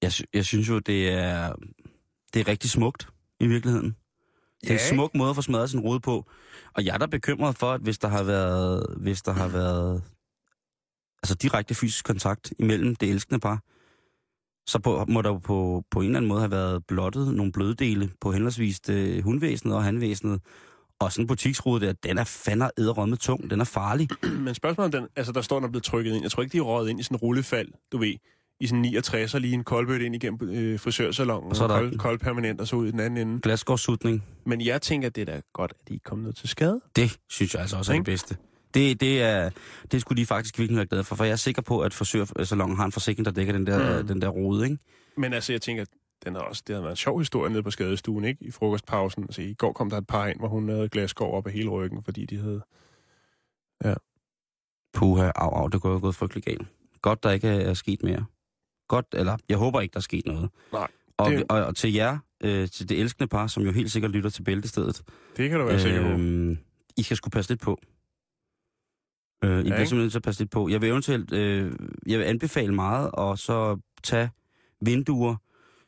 Jeg, 0.03 0.13
sy- 0.13 0.23
jeg 0.35 0.45
synes 0.45 0.69
jo, 0.69 0.79
det 0.79 1.09
er, 1.11 1.55
det 2.35 2.41
er 2.41 2.49
rigtig 2.49 2.71
smukt 2.71 3.09
i 3.41 3.47
virkeligheden. 3.47 3.97
Det 4.61 4.71
er 4.71 4.75
en 4.75 4.81
Ja. 4.81 4.89
smuk 4.89 5.15
måde 5.15 5.31
at 5.31 5.37
få 5.37 5.43
smadret 5.43 5.71
sin 5.71 5.81
rode 5.81 6.01
på. 6.01 6.31
Og 6.75 6.85
jeg 6.85 6.95
er 6.95 6.99
da 6.99 7.07
bekymret 7.07 7.57
for, 7.57 7.73
at 7.73 7.81
hvis 7.81 7.99
der 7.99 8.09
har 8.09 8.23
været, 8.23 8.97
hvis 8.97 9.23
der 9.23 9.33
har 9.33 9.49
været 9.49 10.03
altså 11.23 11.35
direkte 11.35 11.75
fysisk 11.75 12.05
kontakt 12.05 12.53
imellem 12.59 12.97
det 12.97 13.11
elskende 13.11 13.41
par, 13.41 13.63
så 14.69 14.79
på, 14.79 15.05
må 15.09 15.23
der 15.23 15.29
jo 15.31 15.39
på, 15.39 15.83
på 15.91 16.01
en 16.01 16.07
eller 16.07 16.17
anden 16.19 16.29
måde 16.29 16.41
have 16.41 16.51
været 16.51 16.85
blottet 16.89 17.35
nogle 17.35 17.53
bløddele 17.53 18.11
på 18.21 18.33
henholdsvis 18.33 18.81
det 18.81 19.23
hundvæsenet 19.23 19.77
og 19.77 19.85
handvæsenet. 19.85 20.41
Og 21.01 21.13
sådan 21.13 21.23
en 21.23 21.27
butiksrude 21.27 21.87
der, 21.87 21.93
den 21.93 22.19
er 22.19 22.25
fandme 22.25 22.71
æderrømme 22.79 23.17
tung. 23.17 23.51
Den 23.51 23.61
er 23.61 23.65
farlig. 23.65 24.09
Men 24.45 24.55
spørgsmålet 24.55 24.95
er, 24.95 24.99
den, 25.01 25.09
altså 25.17 25.33
der 25.33 25.41
står, 25.41 25.57
den 25.57 25.65
er 25.65 25.69
blevet 25.69 25.85
trykket 25.85 26.15
ind. 26.15 26.23
Jeg 26.23 26.31
tror 26.31 26.43
ikke, 26.43 26.53
de 26.53 26.59
er 26.59 26.63
røget 26.63 26.91
ind 26.91 27.01
i 27.01 27.03
sådan 27.03 27.15
en 27.15 27.19
rullefald, 27.19 27.69
du 27.93 27.99
ved. 27.99 28.15
I 28.61 28.67
sådan 28.67 28.83
69 28.83 29.35
og 29.35 29.41
lige 29.41 29.55
en 29.55 29.65
koldbøtte 29.65 30.07
ind 30.07 30.15
igennem 30.15 30.51
øh, 30.51 30.81
frisørsalongen, 30.81 31.51
Og 31.51 31.57
så 31.57 31.65
er 31.65 31.69
der- 31.69 31.75
kold, 31.79 31.99
kold 31.99 32.19
permanent, 32.19 32.61
og 32.61 32.69
så 32.69 32.77
ud 32.77 32.89
i 32.89 32.91
den 32.91 33.01
anden 33.01 33.29
ende. 33.29 33.41
Glasgårdssutning. 33.41 34.25
Men 34.47 34.61
jeg 34.61 34.83
tænker, 34.83 35.09
det 35.09 35.21
er 35.21 35.25
da 35.35 35.41
godt, 35.53 35.73
at 35.81 35.89
de 35.89 35.93
ikke 35.93 36.05
kom 36.05 36.19
ned 36.19 36.33
til 36.33 36.49
skade. 36.49 36.81
Det 36.97 37.17
synes 37.31 37.55
jeg 37.55 37.63
altså 37.63 37.77
også 37.77 37.93
er 37.93 37.97
det 37.97 38.05
bedste. 38.05 38.37
Det, 38.75 39.01
det, 39.01 39.23
er, 39.23 39.51
det 39.93 40.01
skulle 40.01 40.21
de 40.23 40.27
faktisk 40.27 40.59
virkelig 40.59 40.77
være 40.77 40.87
glade 40.87 41.05
for, 41.05 41.17
for 41.17 41.25
jeg 41.25 41.33
er 41.33 41.37
sikker 41.37 41.63
på, 41.63 41.81
at 41.81 41.95
frisørsalongen 41.95 42.77
har 42.77 42.85
en 42.85 42.93
forsikring, 42.93 43.25
der 43.25 43.31
dækker 43.31 43.53
den 43.53 43.67
der, 43.67 44.01
Mm. 44.03 44.07
den 44.09 44.23
der 44.23 44.29
rode, 44.29 44.65
ikke? 44.65 44.79
Men 45.17 45.33
altså, 45.33 45.53
jeg 45.53 45.63
tænker, 45.63 45.85
den 46.25 46.37
er 46.37 46.41
også, 46.41 46.63
det 46.67 46.75
har 46.75 46.81
været 46.83 46.93
en 46.93 46.97
sjov 46.97 47.19
historie 47.19 47.51
nede 47.53 47.63
på 47.63 47.71
skadestuen, 47.71 48.25
ikke? 48.25 48.45
I 48.45 48.51
frokostpausen. 48.51 49.23
Altså, 49.23 49.43
i 49.43 49.55
går 49.55 49.73
kom 49.73 49.91
der 49.91 49.99
et 49.99 50.07
par 50.07 50.27
ind, 50.27 50.39
hvor 50.39 50.49
hun 50.49 50.69
havde 50.69 50.89
glasgård 50.89 51.35
op 51.35 51.47
af 51.47 51.53
hele 51.53 51.69
ryggen, 51.69 52.03
fordi 52.03 52.27
de 52.27 52.37
havde... 52.37 52.63
Puha, 54.95 55.31
au, 55.37 55.51
au, 55.51 55.67
det 55.69 55.81
går 55.81 55.93
jo 55.93 55.99
gået 56.01 56.15
frygtelig 56.15 56.45
galt. 56.45 56.69
Godt, 57.03 57.23
der 57.23 57.31
ikke 57.31 57.49
er 57.49 57.75
sket 57.75 58.03
mere. 58.03 58.25
Godt, 58.89 59.07
eller 59.13 59.37
jeg 59.49 59.57
håber 59.59 59.81
ikke, 59.81 59.93
der 59.93 59.99
er 59.99 60.03
sket 60.03 60.27
noget. 60.27 60.51
Nej, 60.73 60.89
Og, 61.19 61.31
det- 61.31 61.45
og, 61.49 61.65
og 61.65 61.77
til 61.77 61.93
jer, 61.93 62.19
øh, 62.45 62.69
til 62.69 62.89
det 62.89 63.01
elskende 63.01 63.29
par, 63.29 63.47
som 63.47 63.63
jo 63.63 63.73
helt 63.73 63.91
sikkert 63.91 64.11
lytter 64.11 64.31
til 64.31 64.43
bæltestedet, 64.43 65.03
Det 65.37 65.51
kan 65.51 65.59
du 65.61 65.67
være 65.67 65.81
sikker 65.81 66.03
på. 66.03 66.09
Øhm, 66.09 66.59
I 66.97 67.03
skal 67.03 67.17
skulle 67.17 67.33
passe 67.33 67.51
lidt 67.51 67.61
på. 67.61 67.81
Øh, 69.45 69.51
I 69.51 69.55
Ja, 69.55 69.63
bliver 69.63 69.77
simpelthen 69.77 69.99
nødt 69.99 70.13
til 70.13 70.19
at 70.19 70.23
passe 70.23 70.41
lidt 70.41 70.51
på. 70.51 70.69
Jeg 70.69 70.81
vil 70.81 70.89
eventuelt, 70.89 71.33
øh, 71.33 71.73
jeg 72.07 72.19
vil 72.19 72.25
anbefale 72.25 72.75
meget, 72.75 73.11
og 73.11 73.39
så 73.39 73.79
tage 74.03 74.31
vinduer, 74.81 75.37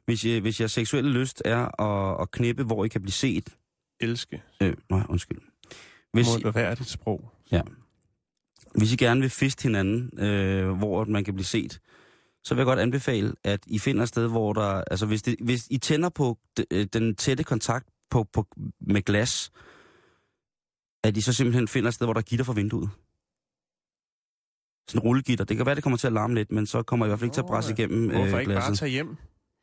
hvis, 0.04 0.24
jeg, 0.24 0.40
hvis 0.40 0.60
jeres 0.60 0.72
seksuelle 0.72 1.10
lyst 1.10 1.42
er 1.44 1.82
at, 1.82 2.22
at 2.22 2.30
knippe, 2.30 2.62
hvor 2.62 2.84
I 2.84 2.88
kan 2.88 3.00
blive 3.00 3.12
set. 3.12 3.56
Elske. 4.00 4.42
Øh, 4.62 4.74
nej, 4.90 5.02
undskyld. 5.08 5.38
Hvis, 6.12 6.26
Må 6.44 6.50
være 6.50 6.74
dit 6.74 6.88
sprog. 6.88 7.32
hvis 8.74 8.92
I 8.92 8.96
gerne 8.96 9.20
vil 9.20 9.30
fiste 9.30 9.62
hinanden, 9.62 10.18
øh, 10.18 10.70
hvor 10.70 11.04
man 11.04 11.24
kan 11.24 11.34
blive 11.34 11.44
set, 11.44 11.80
så 12.44 12.54
vil 12.54 12.60
jeg 12.60 12.66
godt 12.66 12.78
anbefale, 12.78 13.32
at 13.44 13.60
I 13.66 13.78
finder 13.78 14.02
et 14.02 14.08
sted, 14.08 14.28
hvor 14.28 14.52
der... 14.52 14.84
Altså, 14.90 15.06
hvis, 15.06 15.22
det, 15.22 15.36
hvis 15.40 15.66
I 15.70 15.78
tænder 15.78 16.08
på 16.08 16.38
øh, 16.70 16.86
den 16.92 17.16
tætte 17.16 17.44
kontakt 17.44 17.88
på, 18.10 18.24
på, 18.32 18.46
med 18.80 19.02
glas, 19.02 19.50
at 21.04 21.16
I 21.16 21.20
så 21.20 21.32
simpelthen 21.32 21.68
finder 21.68 21.88
et 21.88 21.94
sted, 21.94 22.06
hvor 22.06 22.14
der 22.14 22.20
er 22.20 22.24
gitter 22.24 22.44
for 22.44 22.52
vinduet. 22.52 22.90
Sådan 24.90 25.00
rullegitter. 25.00 25.44
Det 25.44 25.56
kan 25.56 25.66
være, 25.66 25.74
det 25.74 25.82
kommer 25.82 25.96
til 25.96 26.06
at 26.06 26.12
larme 26.12 26.34
lidt, 26.34 26.52
men 26.52 26.66
så 26.66 26.82
kommer 26.82 27.06
I 27.06 27.08
i 27.08 27.10
hvert 27.10 27.18
fald 27.18 27.26
ikke 27.26 27.34
til 27.34 27.40
at 27.40 27.46
presse 27.46 27.72
igennem 27.72 28.10
Hvorfor 28.10 28.20
øh, 28.20 28.26
ikke 28.26 28.52
bare 28.52 28.62
glasset. 28.62 28.78
tage 28.78 28.90
hjem, 28.90 29.16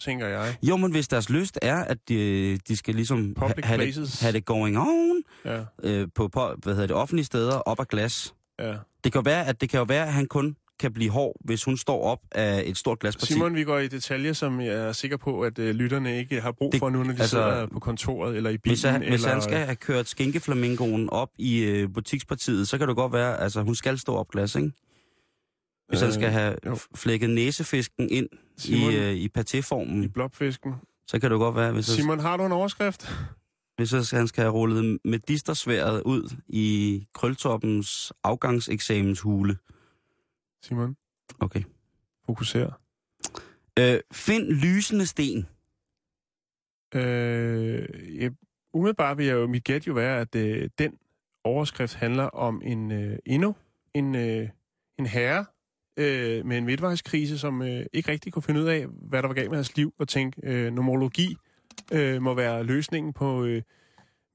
tænker 0.03 0.27
jeg. 0.27 0.55
Jo, 0.63 0.77
men 0.77 0.91
hvis 0.91 1.07
deres 1.07 1.29
lyst 1.29 1.59
er, 1.61 1.77
at 1.83 1.97
de, 2.09 2.57
de 2.67 2.77
skal 2.77 2.95
ligesom 2.95 3.35
ha- 3.37 3.47
have, 3.63 3.85
det, 3.85 4.19
have 4.21 4.33
det 4.33 4.45
going 4.45 4.77
on 4.77 5.21
Ja, 5.45 5.59
øh, 5.83 6.07
på, 6.15 6.27
på 6.27 6.49
hvad 6.63 6.73
hedder 6.73 6.87
det, 6.87 6.95
offentlige 6.95 7.25
steder 7.25 7.55
op 7.55 7.79
af 7.79 7.87
glas. 7.87 8.33
ja. 8.59 8.73
Det 9.03 9.11
kan 9.13 9.25
være, 9.25 9.45
at 9.47 9.61
det 9.61 9.69
kan 9.69 9.77
jo 9.77 9.83
være, 9.83 10.05
at 10.07 10.13
han 10.13 10.25
kun 10.25 10.55
kan 10.79 10.93
blive 10.93 11.09
hård, 11.11 11.35
hvis 11.45 11.63
hun 11.63 11.77
står 11.77 12.03
op 12.03 12.19
af 12.31 12.63
et 12.65 12.77
stort 12.77 12.99
glasparti. 12.99 13.33
Simon, 13.33 13.55
vi 13.55 13.63
går 13.63 13.77
i 13.79 13.87
detaljer, 13.87 14.33
som 14.33 14.61
jeg 14.61 14.67
er 14.73 14.91
sikker 14.91 15.17
på, 15.17 15.41
at 15.41 15.59
øh, 15.59 15.75
lytterne 15.75 16.17
ikke 16.17 16.41
har 16.41 16.51
brug 16.51 16.71
Det- 16.71 16.79
for 16.79 16.89
nu, 16.89 16.97
når 16.97 17.03
de 17.03 17.09
altså, 17.11 17.27
sidder 17.29 17.65
på 17.65 17.79
kontoret 17.79 18.37
eller 18.37 18.49
i 18.49 18.57
bilen. 18.57 18.71
Hvis 18.71 18.83
han, 18.83 18.95
eller... 19.01 19.09
hvis 19.09 19.23
han 19.25 19.41
skal 19.41 19.57
have 19.57 19.75
kørt 19.75 20.07
skinkeflamingoen 20.07 21.09
op 21.09 21.29
i 21.37 21.59
øh, 21.63 21.89
butikspartiet, 21.93 22.67
så 22.67 22.77
kan 22.77 22.87
det 22.87 22.95
godt 22.95 23.13
være, 23.13 23.39
altså 23.39 23.61
hun 23.61 23.75
skal 23.75 23.97
stå 23.99 24.15
op 24.15 24.27
glas, 24.31 24.55
ikke? 24.55 24.71
Hvis 25.87 26.01
øh, 26.01 26.05
han 26.05 26.13
skal 26.13 26.29
have 26.29 26.55
jo. 26.65 26.75
flækket 26.95 27.29
næsefisken 27.29 28.09
ind 28.09 28.29
Simon, 28.57 28.91
i, 28.91 28.95
øh, 28.95 29.13
i 29.13 29.29
patéformen, 29.37 30.03
i 30.03 30.07
blobfisken. 30.07 30.73
så 31.07 31.19
kan 31.19 31.31
det 31.31 31.39
godt 31.39 31.55
være, 31.55 31.71
hvis, 31.71 31.85
Simon. 31.85 31.97
Simon, 32.01 32.19
har 32.19 32.37
du 32.37 32.45
en 32.45 32.51
overskrift? 32.51 33.09
hvis 33.77 33.89
så 33.89 34.15
han 34.15 34.27
skal 34.27 34.41
have 34.41 34.53
rullet 34.53 34.99
medistersværet 35.05 36.01
ud 36.03 36.35
i 36.47 37.07
krøltoppens 37.13 38.13
afgangseksamenshule. 38.23 39.57
Simon, 40.63 40.97
Okay. 41.39 41.61
fokuser. 42.25 42.71
Øh, 43.79 43.99
find 44.13 44.43
lysende 44.51 45.05
sten. 45.05 45.47
Øh, 46.95 48.21
ja, 48.21 48.29
umiddelbart 48.73 49.17
vil 49.17 49.25
jeg 49.25 49.33
jo, 49.33 49.47
mit 49.47 49.63
gæt 49.63 49.87
jo 49.87 49.93
være, 49.93 50.19
at 50.21 50.35
øh, 50.35 50.69
den 50.77 50.97
overskrift 51.43 51.95
handler 51.95 52.23
om 52.23 52.61
en 52.65 52.91
øh, 52.91 53.17
endnu 53.25 53.55
en, 53.93 54.15
øh, 54.15 54.49
en 54.99 55.05
herre 55.05 55.45
øh, 55.97 56.45
med 56.45 56.57
en 56.57 56.65
midtvejskrise, 56.65 57.37
som 57.37 57.61
øh, 57.61 57.85
ikke 57.93 58.11
rigtig 58.11 58.33
kunne 58.33 58.43
finde 58.43 58.61
ud 58.61 58.65
af, 58.65 58.85
hvad 58.87 59.21
der 59.21 59.27
var 59.27 59.35
galt 59.35 59.49
med 59.49 59.57
hans 59.57 59.75
liv, 59.75 59.93
og 59.99 60.07
tænke, 60.07 60.41
øh, 60.43 60.73
nomologi 60.73 61.35
øh, 61.91 62.21
må 62.21 62.33
være 62.33 62.63
løsningen 62.63 63.13
på 63.13 63.43
øh, 63.43 63.61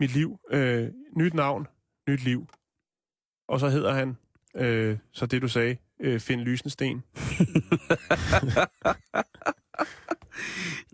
mit 0.01 0.15
liv. 0.15 0.39
Øh, 0.51 0.89
nyt 1.17 1.35
navn, 1.35 1.67
nyt 2.09 2.25
liv. 2.25 2.49
Og 3.49 3.61
så 3.61 3.69
hedder 3.69 3.95
han, 3.95 4.17
øh, 4.57 4.99
så 5.13 5.27
det 5.27 5.43
du 5.43 5.49
sagde, 5.49 5.77
øh, 6.01 6.21
Find 6.21 6.41
Lysende 6.41 6.71
Sten. 6.71 7.03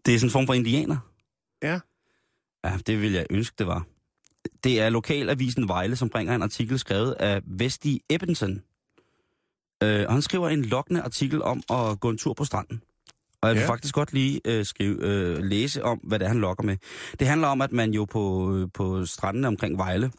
Det 0.07 0.15
er 0.15 0.19
sådan 0.19 0.29
en 0.29 0.33
form 0.33 0.47
for 0.47 0.55
indianer. 0.55 0.97
Ja. 1.63 1.81
Ja, 2.65 2.79
det 2.87 3.03
vil 3.03 3.13
jeg 3.13 3.27
ønske, 3.31 3.55
det 3.59 3.67
var. 3.67 3.87
Det 4.65 4.81
er 4.81 4.89
lokalavisen 4.89 5.69
Vejle, 5.69 5.97
som 5.97 6.11
bringer 6.11 6.35
en 6.35 6.43
artikel 6.43 6.79
skrevet 6.79 7.13
af 7.13 7.43
Vesti 7.47 8.01
Ebensen. 8.11 8.63
Øh, 9.83 10.05
og 10.09 10.13
han 10.13 10.23
skriver 10.23 10.49
en 10.49 10.65
lokkende 10.65 11.03
artikel 11.03 11.43
om 11.43 11.63
at 11.71 12.01
gå 12.01 12.11
en 12.11 12.19
tur 12.19 12.33
på 12.35 12.45
stranden. 12.45 12.83
Og 13.41 13.49
jeg 13.49 13.57
vil 13.57 13.63
Ja. 13.63 13.69
faktisk 13.69 13.95
godt 13.95 14.13
lige 14.13 14.41
øh, 14.45 14.65
skrive, 14.65 14.97
øh, 15.07 15.39
læse 15.45 15.85
om, 15.85 15.99
hvad 15.99 16.19
det 16.19 16.25
er, 16.25 16.29
han 16.29 16.41
lokker 16.41 16.65
med. 16.65 16.77
Det 17.21 17.27
handler 17.29 17.49
om, 17.49 17.61
at 17.61 17.73
man 17.73 17.91
jo 17.95 18.05
på, 18.05 18.55
øh, 18.57 18.69
på 18.75 19.07
strandene 19.07 19.49
omkring 19.49 19.79
Vejle, 19.79 20.13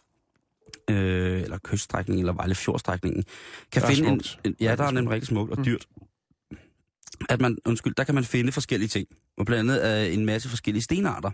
øh, 0.89 1.41
eller 1.41 1.57
kyststrækningen, 1.63 2.19
eller 2.19 2.33
Vejle 2.33 2.55
fjordstrækningen, 2.55 3.23
kan 3.71 3.81
finde 3.81 4.09
en, 4.09 4.23
smukt. 4.23 4.39
en... 4.45 4.55
Ja, 4.59 4.75
der 4.75 4.83
er 4.83 4.91
nemlig 4.91 5.11
rigtig 5.11 5.27
smukt 5.27 5.51
og 5.51 5.57
Mm. 5.57 5.63
dyrt. 5.65 5.85
At 7.29 7.41
man, 7.41 7.57
undskyld, 7.65 7.93
der 7.95 8.03
kan 8.03 8.15
man 8.15 8.23
finde 8.23 8.51
forskellige 8.51 8.89
ting. 8.89 9.07
Og 9.37 9.45
blandt 9.45 9.71
andet 9.71 10.07
øh, 10.07 10.13
en 10.13 10.25
masse 10.25 10.49
forskellige 10.49 10.83
stenarter, 10.83 11.31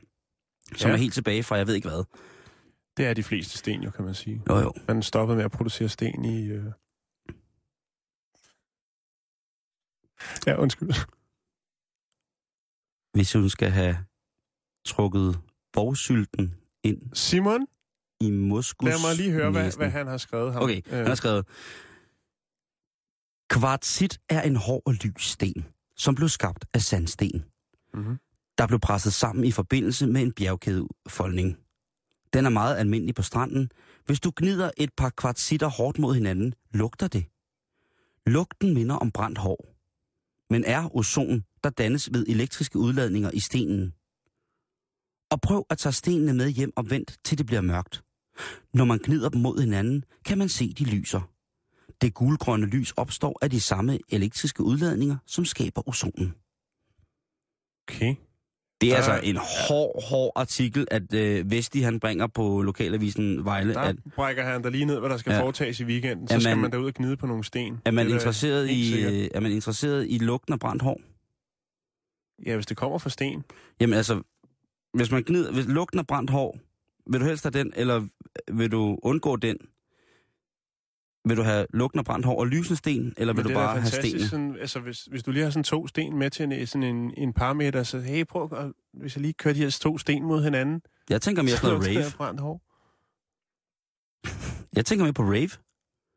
som 0.76 0.90
Ja. 0.90 0.94
er 0.96 0.98
helt 1.00 1.14
tilbage 1.14 1.44
fra, 1.44 1.56
jeg 1.56 1.68
ved 1.68 1.76
ikke 1.76 1.88
hvad. 1.90 2.04
Det 2.98 3.06
er 3.06 3.14
de 3.14 3.24
fleste 3.24 3.58
sten 3.58 3.82
jo, 3.84 3.90
kan 3.92 4.06
man 4.06 4.14
sige. 4.16 4.42
Jo, 4.50 4.58
jo. 4.58 4.74
Man 4.88 5.04
stoppede 5.04 5.36
med 5.38 5.46
at 5.46 5.52
producere 5.52 5.90
sten 5.90 6.26
i... 6.26 6.48
Øh... 6.48 6.64
Ja, 10.48 10.56
undskyld. 10.56 10.90
Hvis 13.14 13.34
hun 13.34 13.50
skal 13.50 13.70
have 13.70 13.98
trukket 14.86 15.40
borgsylten 15.74 16.56
ind 16.84 17.02
Simon, 17.14 17.68
i 18.22 18.32
muskus. 18.32 18.90
lad 18.90 19.02
mig 19.08 19.16
lige 19.16 19.32
høre, 19.32 19.52
hvad, 19.52 19.78
hvad 19.78 19.90
han 19.90 20.08
har 20.08 20.18
skrevet 20.18 20.54
her. 20.54 20.60
Okay, 20.60 20.82
han 20.90 21.08
har 21.08 21.16
skrevet... 21.16 21.48
Kvartsit 23.50 24.20
er 24.30 24.42
en 24.42 24.56
hård 24.56 24.82
og 24.86 24.94
lys 24.94 25.26
sten, 25.26 25.66
som 25.98 26.16
blev 26.16 26.30
skabt 26.30 26.66
af 26.74 26.82
sandsten. 26.82 27.46
Mm-hmm. 27.94 28.18
der 28.58 28.68
blev 28.68 28.80
presset 28.80 29.14
sammen 29.14 29.46
i 29.46 29.52
forbindelse 29.52 30.08
med 30.08 30.22
en 30.22 30.32
bjergkædefoldning. 30.34 31.58
Den 32.34 32.46
er 32.46 32.50
meget 32.50 32.78
almindelig 32.78 33.16
på 33.16 33.22
stranden. 33.22 33.72
Hvis 34.06 34.20
du 34.20 34.32
gnider 34.36 34.72
et 34.78 34.90
par 34.98 35.10
kvartsitter 35.10 35.68
hårdt 35.68 36.00
mod 36.00 36.14
hinanden, 36.14 36.54
lugter 36.72 37.08
det. 37.08 37.26
Lugten 38.28 38.74
minder 38.74 38.96
om 38.96 39.12
brændt 39.12 39.38
hår, 39.38 39.75
men 40.50 40.64
er 40.64 40.96
ozon, 40.96 41.44
der 41.64 41.70
dannes 41.70 42.14
ved 42.14 42.26
elektriske 42.28 42.80
udladninger 42.80 43.32
i 43.32 43.40
stenen. 43.40 43.94
Og 45.32 45.42
prøv 45.42 45.66
at 45.70 45.78
tage 45.78 45.94
stenene 45.94 46.34
med 46.34 46.50
hjem 46.50 46.74
og 46.76 46.90
vent, 46.90 47.18
til 47.24 47.38
det 47.38 47.46
bliver 47.46 47.62
mørkt. 47.62 48.04
Når 48.74 48.86
man 48.86 49.00
gnider 49.04 49.30
dem 49.30 49.42
mod 49.42 49.60
hinanden, 49.62 50.06
kan 50.26 50.38
man 50.38 50.50
se, 50.50 50.74
de 50.74 50.84
lyser. 50.84 51.32
Det 52.02 52.14
gulgrønne 52.14 52.66
lys 52.66 52.92
opstår 52.92 53.40
af 53.42 53.50
de 53.50 53.62
samme 53.62 54.00
elektriske 54.10 54.64
udladninger, 54.64 55.18
som 55.26 55.46
skaber 55.46 55.90
ozonen. 55.90 56.36
Okay. 57.88 58.16
Det 58.82 58.90
er 58.90 58.96
Der- 59.02 59.12
altså 59.14 59.20
en 59.30 59.38
hård, 59.68 60.04
hård 60.10 60.32
artikel, 60.36 60.88
at 60.92 61.14
øh, 61.14 61.52
Vesti 61.52 61.80
han 61.80 62.00
bringer 62.00 62.28
på 62.28 62.62
lokalavisen 62.62 63.46
Vejle, 63.46 63.74
Der 63.74 63.80
at, 63.80 63.96
brækker 64.16 64.44
han 64.44 64.64
der 64.64 64.70
lige 64.70 64.86
ned, 64.86 65.00
hvad 65.00 65.10
der 65.10 65.18
skal 65.18 65.34
Ja. 65.34 65.42
foretages 65.42 65.80
i 65.80 65.84
weekenden. 65.86 66.28
Så 66.28 66.36
At 66.36 66.42
skal 66.42 66.56
man- 66.56 66.62
man 66.62 66.72
derud 66.72 66.86
og 66.88 66.94
gnide 66.94 67.18
på 67.18 67.26
nogle 67.28 67.44
sten. 67.44 67.78
er, 67.86 67.92
man 67.92 68.10
interesseret 68.10 68.70
i, 68.70 69.04
øh, 69.06 69.28
er 69.34 69.40
man 69.40 69.52
interesseret 69.52 70.06
i 70.10 70.18
lugten 70.18 70.54
af 70.54 70.60
brændt 70.60 70.82
hår. 70.82 71.02
Ja, 72.46 72.56
hvis 72.56 72.66
det 72.66 72.78
kommer 72.78 72.98
fra 72.98 73.10
sten. 73.10 73.44
Jamen 73.82 73.94
altså, 73.94 74.22
hvis 74.94 75.12
man 75.12 75.24
gnider, 75.24 75.52
hvis 75.52 75.66
lugten 75.68 76.00
af 76.00 76.08
brændt 76.08 76.30
hår, 76.30 76.58
vil 77.12 77.20
du 77.20 77.26
helst 77.26 77.44
have 77.44 77.52
den, 77.52 77.74
eller 77.76 78.08
vil 78.52 78.72
du 78.72 79.00
undgå 79.04 79.36
den? 79.36 79.58
Vil 81.28 81.38
du 81.38 81.42
have 81.44 81.66
lugten 81.74 82.00
af 82.00 82.06
brændt 82.06 82.26
hår 82.26 82.40
og 82.40 82.48
lysende 82.48 82.76
sten, 82.78 83.14
eller 83.18 83.34
vil 83.34 83.44
Men 83.46 83.54
du 83.54 83.60
bare 83.60 83.80
have 83.80 83.92
stenene? 83.92 84.28
Sådan, 84.28 84.58
altså, 84.60 84.80
hvis, 84.80 85.04
hvis 85.06 85.24
du 85.24 85.32
lige 85.32 85.44
har 85.44 85.50
sådan 85.50 85.64
to 85.64 85.88
sten 85.88 86.18
med 86.20 86.30
til 86.30 86.44
en, 86.52 86.68
sådan 86.68 86.84
en, 86.84 87.14
en 87.18 87.34
par 87.34 87.54
meter, 87.54 87.84
så 87.84 88.00
hey, 88.00 88.26
prøv 88.26 88.50
at, 88.54 88.72
hvis 88.94 89.16
jeg 89.16 89.22
lige 89.22 89.34
kører 89.34 89.54
de 89.54 89.60
her 89.60 89.70
to 89.82 89.98
sten 89.98 90.24
mod 90.24 90.44
hinanden. 90.44 90.82
Jeg 91.10 91.22
tænker 91.22 91.42
mere 91.44 91.56
sådan 91.58 91.80
noget 91.80 91.98
rave. 91.98 92.12
brændt 92.18 92.40
hår. 92.40 92.62
Jeg 94.78 94.86
tænker 94.86 95.06
mere 95.06 95.14
på 95.14 95.24
rave. 95.24 95.50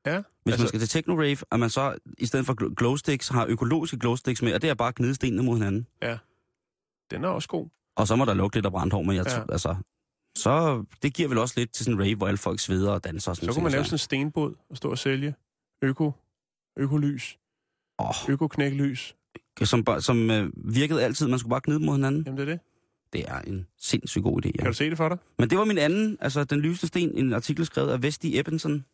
Ja, 0.06 0.22
Hvis 0.42 0.52
altså- 0.52 0.62
man 0.62 0.68
skal 0.68 0.80
til 0.80 0.88
techno-rave, 0.88 1.36
at 1.52 1.60
man 1.60 1.70
så 1.70 1.98
i 2.18 2.26
stedet 2.26 2.46
for 2.46 2.54
gl- 2.64 2.74
glowsticks 2.74 3.28
har 3.28 3.46
økologiske 3.46 3.98
glowsticks 3.98 4.42
med, 4.42 4.54
og 4.54 4.62
det 4.62 4.70
er 4.70 4.74
bare 4.74 4.88
at 4.88 4.94
gnide 4.94 5.14
stenene 5.14 5.42
mod 5.42 5.56
hinanden. 5.56 5.86
den 7.10 7.24
er 7.24 7.28
også 7.28 7.48
god. 7.48 7.68
Og 7.96 8.06
så 8.06 8.16
må 8.16 8.24
der 8.24 8.34
lugte 8.34 8.56
lidt 8.56 8.66
af 8.66 8.72
brændt 8.72 8.92
hår, 8.94 9.02
men 9.02 9.16
jeg 9.16 9.26
Ja. 9.26 9.52
altså... 9.52 9.76
Så 10.36 10.84
det 11.02 11.14
giver 11.14 11.28
vel 11.28 11.38
også 11.38 11.54
lidt 11.56 11.72
til 11.72 11.84
sådan 11.84 12.00
en 12.00 12.04
rave, 12.04 12.14
hvor 12.14 12.26
alle 12.26 12.38
folk 12.38 12.60
sveder 12.60 12.90
og 12.92 13.04
danser 13.04 13.30
og 13.30 13.36
sådan 13.36 13.46
Så 13.48 13.52
kunne 13.54 13.62
man 13.62 13.72
lave 13.72 13.84
sådan 13.84 13.94
en 13.94 13.98
stenbåd 13.98 14.54
og 14.70 14.76
stå 14.76 14.90
og 14.90 14.98
sælge. 14.98 15.34
Øko. 15.82 16.12
Økolys. 16.76 17.38
Åh, 17.98 18.14
Økoknæklys. 18.28 19.16
som, 19.64 19.84
som 20.00 20.30
øh, 20.30 20.50
virkede 20.74 21.04
altid. 21.04 21.28
Man 21.28 21.38
skulle 21.38 21.50
bare 21.50 21.60
gnide 21.64 21.80
mod 21.80 21.94
hinanden. 21.94 22.22
Jamen, 22.26 22.38
det 22.40 22.48
er 22.48 22.52
det. 22.52 22.60
Det 23.12 23.24
er 23.28 23.38
en 23.40 23.66
sindssygt 23.80 24.22
god 24.24 24.44
idé, 24.46 24.50
ja. 24.54 24.62
Kan 24.62 24.66
du 24.66 24.72
se 24.72 24.90
det 24.90 24.96
for 24.96 25.08
dig? 25.08 25.18
Men 25.38 25.50
det 25.50 25.58
var 25.58 25.64
min 25.64 25.78
anden, 25.78 26.18
altså 26.20 26.44
den 26.44 26.60
lyseste 26.60 26.86
sten, 26.86 27.10
en 27.18 27.32
artikel 27.32 27.66
skrevet 27.66 27.90
af 27.90 28.02
Vesti 28.02 28.38
Ebensen. 28.38 28.84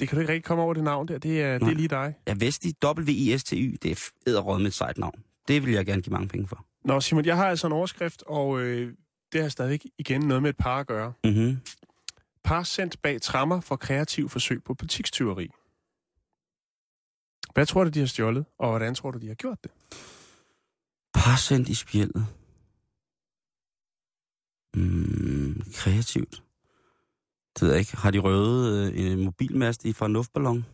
Det 0.00 0.08
kan 0.08 0.16
du 0.16 0.20
ikke 0.20 0.32
rigtig 0.32 0.44
komme 0.44 0.62
over 0.62 0.74
det 0.74 0.84
navn 0.84 1.08
der. 1.08 1.18
Det 1.18 1.42
er, 1.42 1.52
det 1.52 1.62
Nej. 1.62 1.70
er 1.70 1.74
lige 1.74 1.88
dig. 1.88 2.14
Ja, 2.26 2.34
Vesti, 2.38 2.72
W-I-S-T-Y, 2.84 3.76
det 3.82 3.90
er 3.90 4.10
æderråd 4.26 4.58
med 4.58 4.66
et 4.66 4.74
sejt 4.74 4.98
navn. 4.98 5.22
Det 5.48 5.66
vil 5.66 5.72
jeg 5.74 5.86
gerne 5.86 6.02
give 6.02 6.12
mange 6.12 6.28
penge 6.28 6.48
for. 6.48 6.64
Nå, 6.84 7.00
Simon, 7.00 7.24
jeg 7.24 7.36
har 7.36 7.46
altså 7.48 7.66
en 7.66 7.72
overskrift, 7.72 8.22
og 8.26 8.60
øh, 8.60 8.92
det 9.34 9.42
har 9.42 9.48
stadig 9.48 9.80
igen 9.98 10.20
noget 10.20 10.42
med 10.42 10.50
et 10.50 10.56
par 10.56 10.80
at 10.80 10.86
gøre. 10.86 11.12
Mm-hmm. 11.24 11.60
Par 12.44 12.62
sendt 12.62 13.02
bag 13.02 13.22
trammer 13.22 13.60
for 13.60 13.76
kreativ 13.76 14.28
forsøg 14.28 14.64
på 14.64 14.74
butikstyveri. 14.74 15.50
Hvad 17.54 17.66
tror 17.66 17.84
du, 17.84 17.90
de 17.90 17.98
har 17.98 18.06
stjålet, 18.06 18.44
og 18.58 18.68
hvordan 18.68 18.94
tror 18.94 19.10
du, 19.10 19.18
de 19.18 19.28
har 19.28 19.34
gjort 19.34 19.58
det? 19.64 19.70
Parsendt 21.14 21.68
i 21.68 21.74
spjældet. 21.74 22.26
Mm, 24.74 25.62
kreativt. 25.74 26.42
Det 27.54 27.62
ved 27.62 27.70
jeg 27.70 27.78
ikke. 27.78 27.96
Har 27.96 28.10
de 28.10 28.18
røvet 28.18 28.92
øh, 28.92 29.12
en 29.12 29.24
mobilmast 29.24 29.84
i 29.84 29.92
fra 29.92 30.06
en 30.06 30.12
luftballon? 30.12 30.64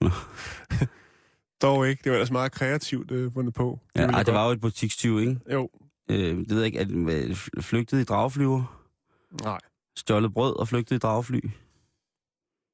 Dog 1.62 1.88
ikke. 1.88 2.02
Det 2.04 2.12
var 2.12 2.16
ellers 2.16 2.30
meget 2.30 2.52
kreativt 2.52 3.10
øh, 3.10 3.32
fundet 3.32 3.54
på. 3.54 3.78
Ja, 3.96 4.06
ej, 4.06 4.22
det 4.22 4.34
var 4.34 4.46
jo 4.46 4.52
et 4.52 4.60
butikstyv, 4.60 5.20
ikke? 5.20 5.40
Jo, 5.52 5.70
Øh, 6.08 6.36
det 6.38 6.50
ved 6.50 6.62
jeg 6.62 6.66
ikke. 6.66 7.28
Øh, 7.28 7.34
flygtet 7.62 8.00
i 8.00 8.04
dragflyver? 8.04 8.84
nej. 9.44 9.58
stjålet 9.96 10.34
brød 10.34 10.56
og 10.56 10.68
flygtet 10.68 10.96
i 10.96 10.98
dragefly? 10.98 11.40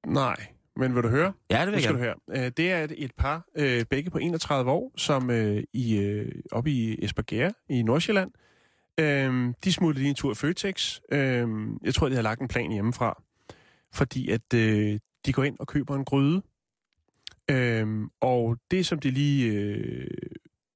Nej, 0.07 0.47
men 0.77 0.95
vil 0.95 1.03
du 1.03 1.09
høre? 1.09 1.33
Ja, 1.51 1.59
det 1.61 1.67
vil 1.67 1.73
jeg 1.73 1.83
skal 1.83 1.95
du 1.95 1.99
høre. 1.99 2.15
Øh, 2.31 2.53
Det 2.57 2.73
er 2.73 2.87
et, 2.97 3.13
par, 3.17 3.45
øh, 3.57 3.85
begge 3.85 4.11
på 4.11 4.19
31 4.19 4.71
år, 4.71 4.93
som 4.97 5.31
øh, 5.31 5.63
i, 5.73 6.25
oppe 6.53 6.71
i 6.71 7.05
Esbjerg 7.05 7.53
i 7.69 7.83
Nordsjælland. 7.83 8.31
Øh, 9.01 9.55
de 9.65 9.73
smuttede 9.73 10.03
lige 10.03 10.09
en 10.09 10.15
tur 10.15 10.33
i 10.33 10.35
Føtex. 10.35 11.01
Øh, 11.13 11.49
jeg 11.83 11.95
tror, 11.95 12.09
de 12.09 12.15
har 12.15 12.23
lagt 12.23 12.41
en 12.41 12.49
plan 12.49 12.73
hjemmefra. 12.73 13.23
Fordi 13.93 14.31
at 14.31 14.55
øh, 14.55 14.99
de 15.27 15.33
går 15.33 15.45
ind 15.45 15.57
og 15.61 15.67
køber 15.67 15.97
en 15.97 16.05
gryde. 16.05 16.43
Øh, 17.51 18.09
og 18.21 18.59
det, 18.71 18.87
som 18.87 18.99
de 18.99 19.11
lige, 19.11 19.53
øh, 19.53 20.07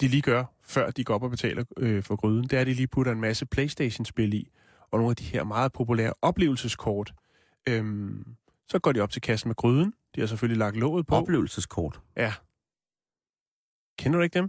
de 0.01 0.09
lige 0.09 0.23
gør, 0.23 0.45
før 0.63 0.91
de 0.91 1.05
går 1.05 1.15
op 1.15 1.23
og 1.23 1.31
betaler 1.31 1.65
øh, 1.77 2.03
for 2.03 2.17
gryden, 2.17 2.43
det 2.43 2.53
er, 2.53 2.61
at 2.61 2.67
de 2.67 2.75
lige 2.75 2.87
putter 2.87 3.13
en 3.13 3.21
masse 3.21 3.47
Playstation-spil 3.47 4.35
i. 4.35 4.51
Og 4.91 4.99
nogle 4.99 5.11
af 5.11 5.17
de 5.17 5.25
her 5.25 5.45
meget 5.45 5.73
populære 5.73 6.13
oplevelseskort. 6.23 7.15
Øh, 7.69 8.11
så 8.69 8.79
går 8.79 8.93
de 8.93 9.01
op 9.01 9.11
til 9.11 9.23
kassen 9.23 9.49
med 9.49 9.57
gryden. 9.57 9.93
De 10.15 10.21
har 10.21 10.27
selvfølgelig 10.27 10.59
lagt 10.59 10.77
låget 10.77 11.07
på. 11.07 11.15
Oplevelseskort. 11.15 12.01
Ja. 12.17 12.33
Kender 13.99 14.19
du 14.19 14.23
ikke 14.23 14.35
dem? 14.35 14.49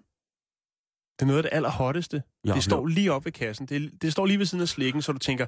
Det 1.20 1.22
er 1.22 1.26
noget 1.26 1.38
af 1.38 1.44
det 1.44 1.50
allerhotteste. 1.54 2.24
Ja, 2.46 2.54
det 2.54 2.64
står 2.64 2.88
lige 2.88 3.14
op 3.14 3.26
ved 3.26 3.32
kassen. 3.32 3.66
Det, 3.66 4.02
det 4.02 4.12
står 4.12 4.26
lige 4.26 4.40
ved 4.40 4.46
siden 4.46 4.62
af 4.62 4.68
slikken, 4.68 5.02
så 5.02 5.12
du 5.12 5.20
tænker, 5.20 5.48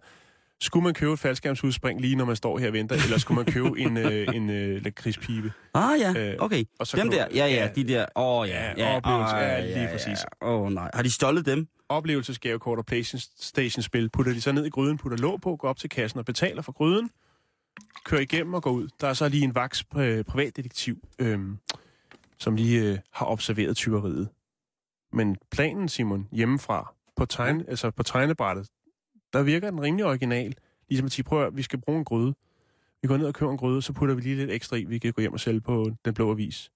skulle 0.61 0.83
man 0.83 0.93
købe 0.93 1.13
et 1.13 1.19
faldskærmsudspring 1.19 2.01
lige 2.01 2.15
når 2.15 2.25
man 2.25 2.35
står 2.35 2.57
her 2.59 2.67
og 2.67 2.73
venter, 2.73 2.95
eller 2.95 3.17
skulle 3.17 3.35
man 3.35 3.53
købe 3.53 3.79
en, 3.79 3.97
øh, 3.97 4.27
en 4.35 4.49
øh, 4.49 4.83
lakridspibe? 4.83 5.51
Ah 5.73 5.99
ja, 5.99 6.13
Øh, 6.17 6.35
okay. 6.39 6.63
og 6.79 6.87
så 6.87 6.97
Dem 6.97 7.09
der, 7.11 7.27
ja, 7.33 7.45
ja, 7.47 7.47
ja. 7.47 7.69
de 7.75 7.83
der, 7.83 8.05
åh 8.15 8.39
oh, 8.39 8.47
ja, 8.49 8.65
Ja, 8.65 8.73
ja, 8.77 8.95
oplevelse, 8.95 9.35
ah, 9.35 9.69
ja, 9.69 9.77
lige 9.77 9.89
præcis. 9.91 10.25
Åh 10.41 10.61
oh, 10.61 10.71
nej, 10.71 10.89
har 10.93 11.03
de 11.03 11.11
stjålet 11.11 11.45
dem? 11.45 11.67
Oplevelsesgavekort 11.89 12.79
og 12.79 12.85
PlayStation-spil 12.85 14.09
putter 14.09 14.33
de 14.33 14.41
så 14.41 14.51
ned 14.51 14.65
i 14.65 14.69
gryden, 14.69 14.97
putter 14.97 15.17
låg 15.17 15.41
på, 15.41 15.55
går 15.55 15.69
op 15.69 15.77
til 15.77 15.89
kassen 15.89 16.19
og 16.19 16.25
betaler 16.25 16.61
for 16.61 16.71
gryden, 16.71 17.09
kører 18.05 18.21
igennem 18.21 18.53
og 18.53 18.63
går 18.63 18.71
ud. 18.71 18.87
Der 19.01 19.07
er 19.07 19.13
så 19.13 19.29
lige 19.29 19.43
en 19.43 19.55
vaks 19.55 19.85
øh, 19.97 20.23
privatdetektiv, 20.25 20.95
øh, 21.19 21.39
som 22.39 22.55
lige 22.55 22.81
øh, 22.81 22.97
har 23.13 23.25
observeret 23.25 23.77
tyveriet. 23.77 24.29
Men 25.13 25.37
planen, 25.51 25.89
Simon, 25.89 26.27
hjemmefra, 26.31 26.93
på, 27.17 27.25
tegne, 27.25 27.63
altså 27.67 27.91
på 27.91 28.03
tegnebrættet, 28.03 28.67
der 29.33 29.43
virker 29.43 29.69
den 29.69 29.81
rimelig 29.81 30.05
original. 30.05 30.55
Ligesom 30.89 31.05
at 31.05 31.11
sige, 31.11 31.23
prøv 31.23 31.45
at, 31.45 31.57
vi 31.57 31.61
skal 31.61 31.81
bruge 31.81 31.97
en 31.97 32.05
gryde. 32.05 32.33
Vi 33.01 33.07
går 33.07 33.17
ned 33.17 33.27
og 33.27 33.33
køber 33.33 33.51
en 33.51 33.57
gryde, 33.57 33.81
så 33.81 33.93
putter 33.93 34.15
vi 34.15 34.21
lige 34.21 34.35
lidt 34.35 34.51
ekstra 34.51 34.75
i, 34.75 34.83
vi 34.83 34.97
kan 34.97 35.13
gå 35.13 35.21
hjem 35.21 35.33
og 35.33 35.39
sælge 35.39 35.61
på 35.61 35.91
den 36.05 36.13
blå 36.13 36.31
avis. 36.31 36.71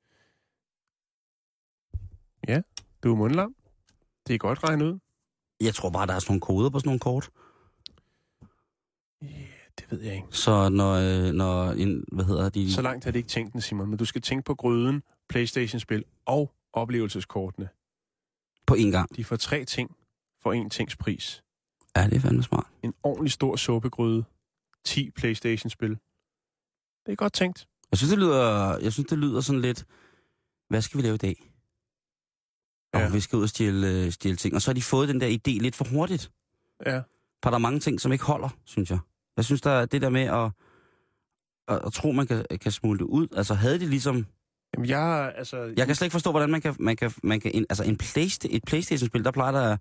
Ja, 2.47 2.61
du 3.03 3.11
er 3.11 3.15
mundlam. 3.15 3.55
Det 4.27 4.33
er 4.33 4.37
godt 4.37 4.63
regnet 4.63 4.85
ud. 4.85 4.99
Jeg 5.61 5.75
tror 5.75 5.89
bare, 5.89 6.07
der 6.07 6.13
er 6.13 6.19
sådan 6.19 6.31
nogle 6.31 6.41
koder 6.41 6.69
på 6.69 6.79
sådan 6.79 6.87
nogle 6.87 6.99
kort. 6.99 7.29
Det 9.79 9.91
ved 9.91 10.01
jeg 10.01 10.15
ikke. 10.15 10.27
Så 10.31 10.69
når, 10.69 10.93
øh, 10.93 11.33
når 11.33 11.71
en, 11.71 12.05
hvad 12.11 12.25
hedder 12.25 12.49
de? 12.49 12.73
Så 12.73 12.81
langt 12.81 13.03
har 13.03 13.11
det 13.11 13.19
ikke 13.19 13.29
tænkt 13.29 13.53
den, 13.53 13.61
Simon, 13.61 13.89
men 13.89 13.97
du 13.97 14.05
skal 14.05 14.21
tænke 14.21 14.43
på 14.43 14.55
gryden, 14.55 15.03
Playstation-spil 15.29 16.03
og 16.25 16.51
oplevelseskortene. 16.73 17.69
På 18.67 18.73
en 18.73 18.91
gang. 18.91 19.15
De 19.15 19.23
får 19.23 19.35
tre 19.35 19.65
ting 19.65 19.95
for 20.43 20.53
en 20.53 20.69
tings 20.69 20.95
pris. 20.95 21.43
Ja, 21.97 22.05
det 22.05 22.13
er 22.13 22.19
fandme 22.19 22.43
smart. 22.43 22.67
En 22.83 22.93
ordentlig 23.03 23.31
stor 23.31 23.55
suppegryde, 23.55 24.23
10 24.85 25.11
Playstation-spil. 25.11 25.89
Det 27.05 27.11
er 27.11 27.15
godt 27.15 27.33
tænkt. 27.33 27.67
Jeg 27.91 27.97
synes, 27.97 28.09
det 28.09 28.19
lyder, 28.19 28.77
jeg 28.77 28.93
synes, 28.93 29.07
det 29.09 29.17
lyder 29.17 29.41
sådan 29.41 29.61
lidt, 29.61 29.85
hvad 30.69 30.81
skal 30.81 30.97
vi 30.97 31.03
lave 31.03 31.15
i 31.15 31.17
dag? 31.17 31.51
Og 32.93 32.99
Ja. 32.99 33.09
vi 33.09 33.19
skal 33.19 33.37
ud 33.37 33.43
og 33.43 33.49
stjæle, 33.49 33.87
øh, 34.05 34.11
stjæle 34.11 34.35
ting. 34.35 34.55
Og 34.55 34.61
så 34.61 34.69
har 34.71 34.73
de 34.73 34.81
fået 34.81 35.09
den 35.09 35.21
der 35.21 35.27
idé 35.27 35.51
lidt 35.61 35.75
for 35.75 35.85
hurtigt. 35.85 36.31
Ja. 36.85 37.01
For 37.43 37.49
der 37.49 37.55
er 37.55 37.57
mange 37.59 37.79
ting, 37.79 38.01
som 38.01 38.11
ikke 38.11 38.23
holder, 38.25 38.49
synes 38.65 38.89
jeg. 38.91 38.99
Jeg 39.37 39.45
synes, 39.45 39.61
der 39.61 39.71
er 39.71 39.85
det 39.85 40.01
der 40.01 40.09
med 40.09 40.21
at, 40.21 40.51
at, 41.67 41.85
at 41.85 41.93
tro, 41.93 42.11
man 42.11 42.27
kan, 42.27 42.45
kan 42.61 42.71
smule 42.71 42.99
det 42.99 43.05
ud. 43.05 43.27
Altså 43.35 43.53
havde 43.53 43.79
de 43.79 43.85
ligesom... 43.89 44.25
Jamen, 44.73 44.89
jeg, 44.89 45.33
altså, 45.35 45.57
Jeg 45.77 45.85
kan 45.85 45.95
slet 45.95 46.05
ikke 46.05 46.11
forstå, 46.11 46.31
hvordan 46.31 46.49
man 46.49 46.61
kan... 46.61 46.75
Man 46.79 46.95
kan, 46.95 47.11
man 47.23 47.39
kan 47.39 47.51
en, 47.53 47.65
altså 47.69 47.83
en 47.83 47.97
Playsta- 48.03 48.47
et 48.55 48.63
Playstation-spil, 48.67 49.23
der 49.23 49.31
plejer 49.31 49.51
der 49.51 49.77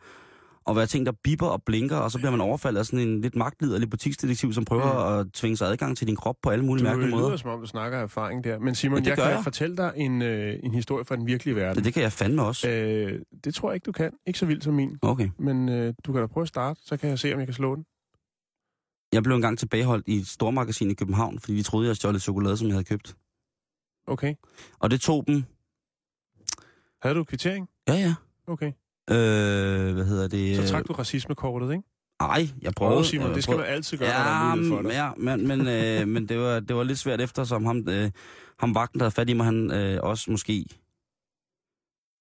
at 0.69 0.77
være 0.77 0.87
ting, 0.87 1.07
der 1.07 1.13
bipper 1.25 1.47
og 1.47 1.63
blinker, 1.63 1.97
og 1.97 2.11
så 2.11 2.19
bliver 2.19 2.31
man 2.31 2.41
overfaldet 2.41 2.79
af 2.79 2.87
sådan 2.87 3.09
en 3.09 3.21
lidt 3.21 3.37
magtliderlig 3.37 3.91
butiksdetektiv, 3.91 4.53
som 4.53 4.65
prøver 4.65 5.15
mm. 5.15 5.21
at 5.21 5.33
tvinge 5.33 5.57
sig 5.57 5.69
adgang 5.69 5.97
til 5.97 6.07
din 6.07 6.17
krop 6.17 6.37
på 6.43 6.51
alle 6.51 6.65
mulige 6.65 6.85
mærkelige 6.85 7.11
måder. 7.11 7.29
lyder, 7.29 7.37
som 7.37 7.51
om 7.51 7.61
du 7.61 7.67
snakker 7.67 7.99
erfaring 7.99 8.45
der. 8.45 8.59
Men 8.59 8.75
Simon, 8.75 8.95
Men 8.95 9.05
det 9.05 9.11
jeg 9.11 9.17
kan 9.19 9.27
jeg. 9.27 9.41
fortælle 9.45 9.77
dig 9.77 9.93
en, 9.97 10.23
øh, 10.23 10.59
en 10.63 10.75
historie 10.75 11.05
fra 11.05 11.17
den 11.17 11.27
virkelige 11.27 11.57
verden. 11.57 11.77
Det, 11.77 11.85
det 11.85 11.95
kan 11.95 12.03
jeg 12.03 12.13
fandme 12.13 12.43
også. 12.43 12.69
Øh, 12.69 13.21
det 13.45 13.55
tror 13.55 13.71
jeg 13.71 13.75
ikke, 13.75 13.85
du 13.85 13.93
kan. 13.93 14.13
Ikke 14.27 14.39
så 14.39 14.47
vildt 14.47 14.65
som 14.65 14.75
min. 14.75 14.99
Okay. 15.03 15.31
Men 15.39 15.69
øh, 15.69 15.95
du 16.05 16.13
kan 16.13 16.21
da 16.21 16.27
prøve 16.27 16.43
at 16.43 16.49
starte, 16.49 16.81
så 16.85 16.97
kan 16.97 17.11
jeg 17.11 17.19
se, 17.19 17.33
om 17.33 17.39
jeg 17.39 17.47
kan 17.47 17.55
slå 17.55 17.75
den. 17.75 17.85
Jeg 19.13 19.23
blev 19.23 19.37
engang 19.37 19.59
tilbageholdt 19.59 20.09
i 20.09 20.17
et 20.17 20.27
stormagasin 20.27 20.91
i 20.91 20.95
København, 20.95 21.39
fordi 21.39 21.57
de 21.57 21.63
troede, 21.63 21.89
jeg 21.89 21.97
stjålet 21.97 22.23
chokolade, 22.23 22.57
som 22.57 22.67
jeg 22.69 22.75
havde 22.75 22.85
købt. 22.85 23.17
Okay. 24.07 24.35
Og 24.79 24.91
det 24.91 25.01
tog 25.01 25.25
dem... 25.27 25.45
Havde 27.03 27.15
du 27.15 27.25
kvittering? 27.25 27.69
Ja, 27.89 27.95
ja. 27.95 28.15
Okay. 28.47 28.73
Øh, 29.11 29.95
hvad 29.95 30.05
hedder 30.05 30.29
det? 30.29 30.57
Så 30.57 30.73
trak 30.73 30.89
du 30.89 30.93
racismekortet, 30.93 31.71
ikke? 31.71 31.83
Ej, 32.21 32.49
jeg 32.63 32.73
prøvede... 32.77 32.99
Åh, 32.99 33.05
Simon, 33.05 33.27
jeg 33.27 33.35
det 33.35 33.45
skal 33.45 33.57
man 33.57 33.67
altid 33.67 33.99
gøre, 33.99 34.09
når 34.09 34.15
der 34.15 34.53
er 34.53 34.69
for 34.77 34.83
det. 34.89 34.95
Ja, 34.95 35.11
men, 35.17 35.49
men, 35.49 35.61
øh, 35.69 36.09
men 36.09 36.29
det, 36.29 36.39
var, 36.39 36.61
det 36.61 36.77
var 36.77 36.83
lidt 36.83 36.99
svært 36.99 37.21
efter, 37.21 37.45
som 37.45 37.65
ham, 37.65 37.89
øh, 37.89 38.11
ham 38.59 38.75
vagten, 38.75 38.99
der 38.99 39.05
havde 39.05 39.15
fat 39.15 39.31
i 39.31 39.33
mig, 39.33 39.47
han 39.47 39.73
øh, 39.73 39.99
også 40.03 40.31
måske... 40.31 40.65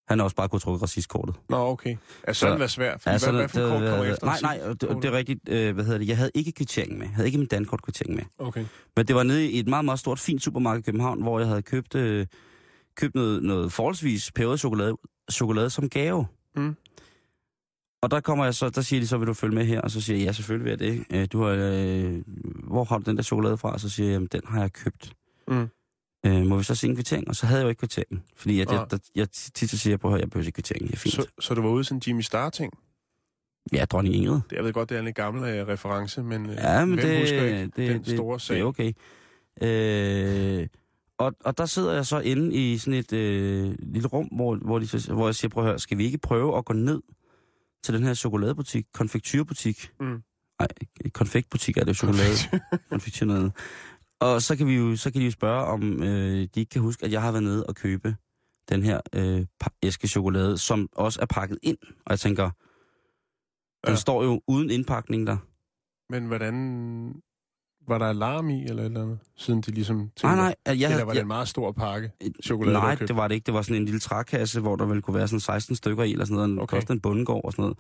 Han 0.08 0.20
har 0.20 0.24
også 0.24 0.36
bare 0.36 0.50
kunne 0.50 0.60
trukke 0.60 0.84
racistkortet. 0.84 1.36
Nå, 1.50 1.58
okay. 1.58 1.96
Er 2.24 2.34
sådan 2.34 2.54
Så- 2.54 2.58
være 2.58 2.70
svært? 2.70 3.02
Fordi 3.02 3.10
Ja, 3.10 3.12
hvad, 3.12 3.20
sådan, 3.20 3.36
hvad 3.36 3.50
for 3.50 3.60
et 3.60 3.98
kort 3.98 4.08
efter? 4.08 4.26
nej, 4.26 4.40
nej, 4.42 4.68
det, 4.68 4.82
det 4.82 5.06
er 5.06 5.12
rigtigt. 5.12 5.40
Øh, 5.50 5.74
hvad 5.74 5.84
hedder 5.86 6.00
det? 6.00 6.08
Jeg 6.08 6.18
havde 6.18 6.32
ikke 6.36 6.52
kvittering 6.52 6.98
med. 6.98 7.06
Jeg 7.08 7.16
havde 7.16 7.28
ikke 7.28 7.38
min 7.38 7.48
dankort 7.48 7.82
kvittering 7.82 8.16
med. 8.16 8.24
Okay. 8.40 8.66
Men 8.96 9.08
det 9.08 9.16
var 9.16 9.24
nede 9.24 9.52
i 9.52 9.60
et 9.60 9.68
meget, 9.68 9.86
meget 9.86 10.00
stort, 10.00 10.20
fint 10.20 10.44
supermarked 10.44 10.80
i 10.80 10.86
København, 10.86 11.22
hvor 11.22 11.40
jeg 11.40 11.48
havde 11.48 11.62
købt, 11.62 11.96
øh, 11.96 12.26
købt 12.98 13.16
noget, 13.16 13.44
noget 13.44 13.72
forholdsvis 13.72 14.32
chokolade, 14.58 14.98
chokolade 15.32 15.70
som 15.70 15.90
gave. 15.90 16.26
Mm. 16.56 16.76
Og 18.02 18.12
der 18.12 18.20
kommer 18.20 18.46
jeg 18.46 18.56
så, 18.56 18.70
der 18.70 18.82
siger 18.82 19.00
de 19.00 19.08
så, 19.08 19.18
vil 19.18 19.28
du 19.28 19.34
følge 19.34 19.56
med 19.56 19.66
her? 19.66 19.82
Og 19.82 19.92
så 19.92 20.02
siger 20.02 20.18
jeg, 20.18 20.26
ja, 20.26 20.32
selvfølgelig 20.32 20.66
vil 20.66 20.70
jeg 20.72 20.80
det. 20.80 21.06
Øh, 21.18 21.28
du 21.32 21.44
har, 21.44 21.52
øh, 21.60 22.22
hvor 22.64 22.84
har 22.84 22.98
du 22.98 23.04
den 23.10 23.18
der 23.18 23.24
chokolade 23.24 23.58
fra? 23.58 23.74
Og 23.74 23.80
så 23.80 23.90
siger 23.90 24.08
jeg, 24.08 24.14
jamen, 24.14 24.28
den 24.32 24.42
har 24.46 24.62
jeg 24.62 24.74
købt. 24.74 25.14
Mm. 25.48 25.68
Øh, 26.26 26.46
må 26.46 26.58
vi 26.58 26.64
så 26.64 26.76
se 26.76 26.88
en 26.88 26.96
kvittering? 26.96 27.28
Og 27.28 27.36
så 27.36 27.46
havde 27.46 27.60
jeg 27.60 27.64
jo 27.66 27.70
ikke 27.70 27.80
kvittering. 27.80 28.24
Fordi 28.36 28.62
at 28.62 28.72
jeg, 28.72 28.86
der, 28.92 28.98
jeg 29.16 29.30
tit 29.32 29.70
så 29.70 29.78
siger 29.78 29.98
på, 29.98 30.14
at 30.14 30.22
jeg 30.22 30.30
behøver 30.30 30.46
ikke 30.46 30.56
kvittering. 30.56 30.88
Det 30.88 30.94
er 30.94 30.98
fint. 30.98 31.16
Så, 31.16 31.26
så 31.40 31.54
du 31.54 31.62
var 31.62 31.70
ude 31.70 31.84
sådan 31.84 32.02
Jimmy 32.08 32.22
Star-ting? 32.22 32.74
Ja, 33.74 33.86
dronning 33.86 34.16
Ingrid. 34.16 34.40
Det, 34.50 34.56
jeg 34.56 34.64
ved 34.64 34.74
godt, 34.74 34.90
det 34.90 34.96
er 34.96 35.00
en 35.00 35.06
lidt 35.06 35.16
gammel 35.16 35.50
øh, 35.50 35.68
reference, 35.68 36.24
men, 36.24 36.50
øh, 36.50 36.56
Ja, 36.56 36.86
men 36.86 37.00
hvem 37.00 37.10
det, 37.10 37.20
husker 37.20 37.44
ikke 37.44 37.64
det, 37.64 37.76
den 37.76 38.04
det, 38.04 38.18
store 38.18 38.40
sag? 38.40 38.56
det 38.56 38.62
er 38.62 38.66
okay. 38.66 38.94
Øh, 39.62 40.68
og, 41.26 41.34
og 41.46 41.58
der 41.58 41.66
sidder 41.66 41.94
jeg 41.94 42.06
så 42.06 42.20
inde 42.20 42.56
i 42.56 42.78
sådan 42.78 43.00
et 43.00 43.14
øh, 43.14 43.76
lille 43.80 44.08
rum, 44.08 44.26
hvor, 44.26 44.56
hvor, 44.56 44.80
de, 44.80 44.88
hvor 45.14 45.28
jeg 45.28 45.36
siger, 45.36 45.50
prøv 45.50 45.64
at 45.64 45.70
høre, 45.70 45.80
skal 45.80 45.98
vi 45.98 46.06
ikke 46.06 46.18
prøve 46.18 46.58
at 46.58 46.66
gå 46.66 46.74
ned 46.74 47.02
til 47.84 47.94
den 47.94 48.04
her 48.04 48.14
chokoladebutik, 48.14 48.86
konfekturbutik? 48.94 49.92
Mm. 50.00 50.24
Nej, 50.60 50.68
konfektbutik 51.14 51.78
er 51.78 51.82
det 51.82 51.88
jo 51.88 51.94
chokolade. 51.94 52.36
Konfektur 52.90 53.26
noget. 53.26 53.52
Og 54.20 54.42
så 54.42 54.56
kan, 54.56 54.68
vi 54.68 54.76
jo, 54.76 54.96
så 54.96 55.12
kan 55.12 55.22
de 55.22 55.26
jo 55.26 55.32
spørge, 55.32 55.66
om 55.66 56.04
øh, 56.04 56.36
de 56.56 56.60
ikke 56.60 56.70
kan 56.70 56.82
huske, 56.82 57.06
at 57.06 57.12
jeg 57.12 57.22
har 57.22 57.32
været 57.32 57.44
nede 57.44 57.66
og 57.66 57.76
købe 57.76 58.16
den 58.70 58.84
her 58.84 59.02
øh, 59.16 59.46
æske 59.84 60.08
chokolade, 60.08 60.58
som 60.58 60.90
også 60.92 61.20
er 61.22 61.26
pakket 61.26 61.60
ind. 61.64 61.78
Og 62.06 62.10
jeg 62.10 62.20
tænker, 62.20 62.50
den 63.86 63.92
Ja. 63.94 63.96
står 63.96 64.24
jo 64.24 64.42
uden 64.48 64.70
indpakning 64.70 65.28
der. 65.28 65.38
Men 66.10 66.26
hvordan... 66.26 66.54
Var 67.88 67.98
der 67.98 68.06
alarm 68.06 68.50
i, 68.50 68.64
eller 68.64 68.82
et 68.84 68.86
eller 68.86 69.02
andet? 69.02 69.20
Siden 69.38 69.62
de 69.62 69.72
ligesom 69.72 69.98
tænkte... 70.00 70.26
Nej, 70.28 70.36
nej, 70.36 70.56
jeg, 70.80 70.92
Eller 70.92 71.04
var 71.06 71.12
det 71.12 71.16
jeg, 71.18 71.22
en 71.22 71.28
meget 71.28 71.48
stor 71.48 71.72
pakke 71.72 72.12
chokolade, 72.44 72.76
du 72.76 72.82
Nej, 72.82 72.96
det 72.96 73.16
var 73.16 73.28
det 73.28 73.36
ikke. 73.36 73.46
Det 73.46 73.54
var 73.54 73.62
sådan 73.62 73.76
en 73.76 73.86
lille 73.86 74.00
trækasse, 74.00 74.60
hvor 74.62 74.76
der 74.76 74.86
vel 74.86 75.02
kunne 75.02 75.16
være 75.16 75.28
sådan 75.28 75.40
16 75.40 75.76
stykker 75.76 76.04
i, 76.04 76.12
eller 76.12 76.26
sådan 76.26 76.36
noget. 76.36 76.50
Den 76.50 76.60
Okay. 76.60 76.78
kostede 76.78 76.94
en 76.94 77.00
bundegård 77.00 77.46
og 77.46 77.52
sådan 77.52 77.64
noget. 77.64 77.78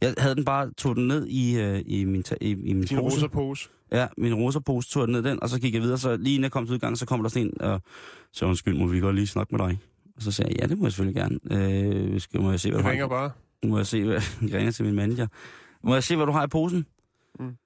Jeg 0.00 0.14
havde 0.18 0.34
den 0.34 0.44
bare, 0.44 0.70
tog 0.72 0.96
den 0.96 1.08
ned 1.08 1.26
i, 1.26 1.58
øh, 1.60 1.82
i 1.86 2.04
min, 2.04 2.24
i, 2.40 2.50
i 2.50 2.72
min 2.72 2.82
Din 2.84 2.98
pose. 2.98 3.28
pose? 3.28 3.68
Ja, 3.92 4.06
min 4.18 4.34
rosa 4.34 4.58
pose 4.58 4.88
tog 4.90 5.00
jeg 5.00 5.06
den 5.08 5.12
ned 5.12 5.22
den, 5.30 5.42
og 5.42 5.48
så 5.48 5.60
gik 5.60 5.74
jeg 5.74 5.82
videre. 5.82 5.98
Så 5.98 6.16
lige 6.16 6.34
inden 6.34 6.42
jeg 6.42 6.52
kom 6.52 6.66
til 6.66 6.74
udgang, 6.74 6.98
så 6.98 7.06
kom 7.06 7.22
der 7.22 7.28
sådan 7.28 7.46
en, 7.46 7.60
og 7.60 7.82
så 8.32 8.46
undskyld, 8.46 8.78
må 8.78 8.86
vi 8.86 9.00
godt 9.00 9.14
lige 9.14 9.26
snakke 9.26 9.56
med 9.56 9.66
dig? 9.66 9.78
Og 10.16 10.22
så 10.22 10.32
sagde 10.32 10.52
jeg, 10.52 10.60
ja, 10.60 10.66
det 10.66 10.78
må 10.78 10.84
jeg 10.84 10.92
selvfølgelig 10.92 11.22
gerne. 11.22 11.38
Øh, 12.12 12.20
skal, 12.20 12.40
må 12.40 12.50
jeg 12.50 12.60
se, 12.60 12.70
hvad 12.70 12.78
Du 12.78 12.82
har? 12.84 12.90
ringer 12.90 13.08
bare. 13.08 13.30
Må 13.66 13.76
jeg 13.76 13.86
se, 13.86 14.04
hvad, 14.04 14.20
jeg 14.42 14.52
ringer 14.58 14.70
til 14.72 14.84
min 14.84 14.94
manager. 14.94 15.26
Må 15.84 15.94
jeg 15.94 16.04
se, 16.04 16.16
hvad 16.16 16.26
du 16.26 16.32
har 16.32 16.44
i 16.44 16.48
posen? 16.48 16.86
Mm. 17.40 17.56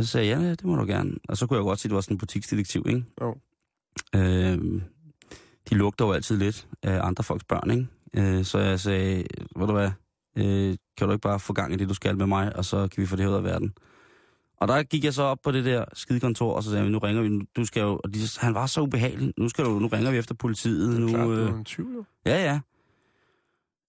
Og 0.00 0.04
så 0.04 0.10
sagde 0.10 0.28
jeg, 0.28 0.40
ja, 0.40 0.50
det 0.50 0.64
må 0.64 0.76
du 0.76 0.84
gerne. 0.84 1.12
Og 1.28 1.36
så 1.36 1.46
kunne 1.46 1.56
jeg 1.56 1.64
godt 1.64 1.80
se, 1.80 1.86
at 1.86 1.90
det 1.90 1.94
var 1.94 2.00
sådan 2.00 2.14
en 2.14 2.18
butiksdetektiv, 2.18 2.84
ikke? 2.88 3.04
Jo. 3.20 3.36
Øh, 4.14 4.82
de 5.70 5.74
lugter 5.74 6.06
jo 6.06 6.12
altid 6.12 6.36
lidt 6.36 6.68
af 6.82 7.00
andre 7.06 7.24
folks 7.24 7.44
børn, 7.44 7.70
ikke? 7.70 7.86
Øh, 8.14 8.44
så 8.44 8.58
jeg 8.58 8.80
sagde, 8.80 9.24
ved 9.56 9.66
du 9.66 9.72
hvad, 9.72 9.90
øh, 10.36 10.76
kan 10.96 11.06
du 11.06 11.12
ikke 11.12 11.22
bare 11.22 11.40
få 11.40 11.52
gang 11.52 11.72
i 11.72 11.76
det, 11.76 11.88
du 11.88 11.94
skal 11.94 12.16
med 12.16 12.26
mig, 12.26 12.56
og 12.56 12.64
så 12.64 12.88
kan 12.88 13.00
vi 13.00 13.06
få 13.06 13.16
det 13.16 13.24
her 13.24 13.30
ud 13.30 13.36
af 13.36 13.44
verden. 13.44 13.74
Og 14.56 14.68
der 14.68 14.82
gik 14.82 15.04
jeg 15.04 15.14
så 15.14 15.22
op 15.22 15.38
på 15.44 15.50
det 15.52 15.64
der 15.64 15.84
skidekontor, 15.92 16.54
og 16.54 16.62
så 16.62 16.70
sagde 16.70 16.84
jeg, 16.84 16.90
nu 16.92 16.98
ringer 16.98 17.22
vi, 17.22 17.46
du 17.56 17.64
skal 17.64 17.80
jo, 17.80 18.00
og 18.04 18.14
de, 18.14 18.18
han 18.38 18.54
var 18.54 18.66
så 18.66 18.80
ubehagelig, 18.80 19.32
nu, 19.36 19.48
skal 19.48 19.64
du, 19.64 19.78
nu 19.78 19.86
ringer 19.86 20.10
vi 20.10 20.18
efter 20.18 20.34
politiet. 20.34 21.00
Nu, 21.00 21.08
Klart, 21.08 21.28
øh, 21.28 21.48
er 21.48 21.54
en 21.54 21.64
tyv, 21.64 21.92
jo. 21.96 22.04
Ja, 22.26 22.44
ja. 22.44 22.60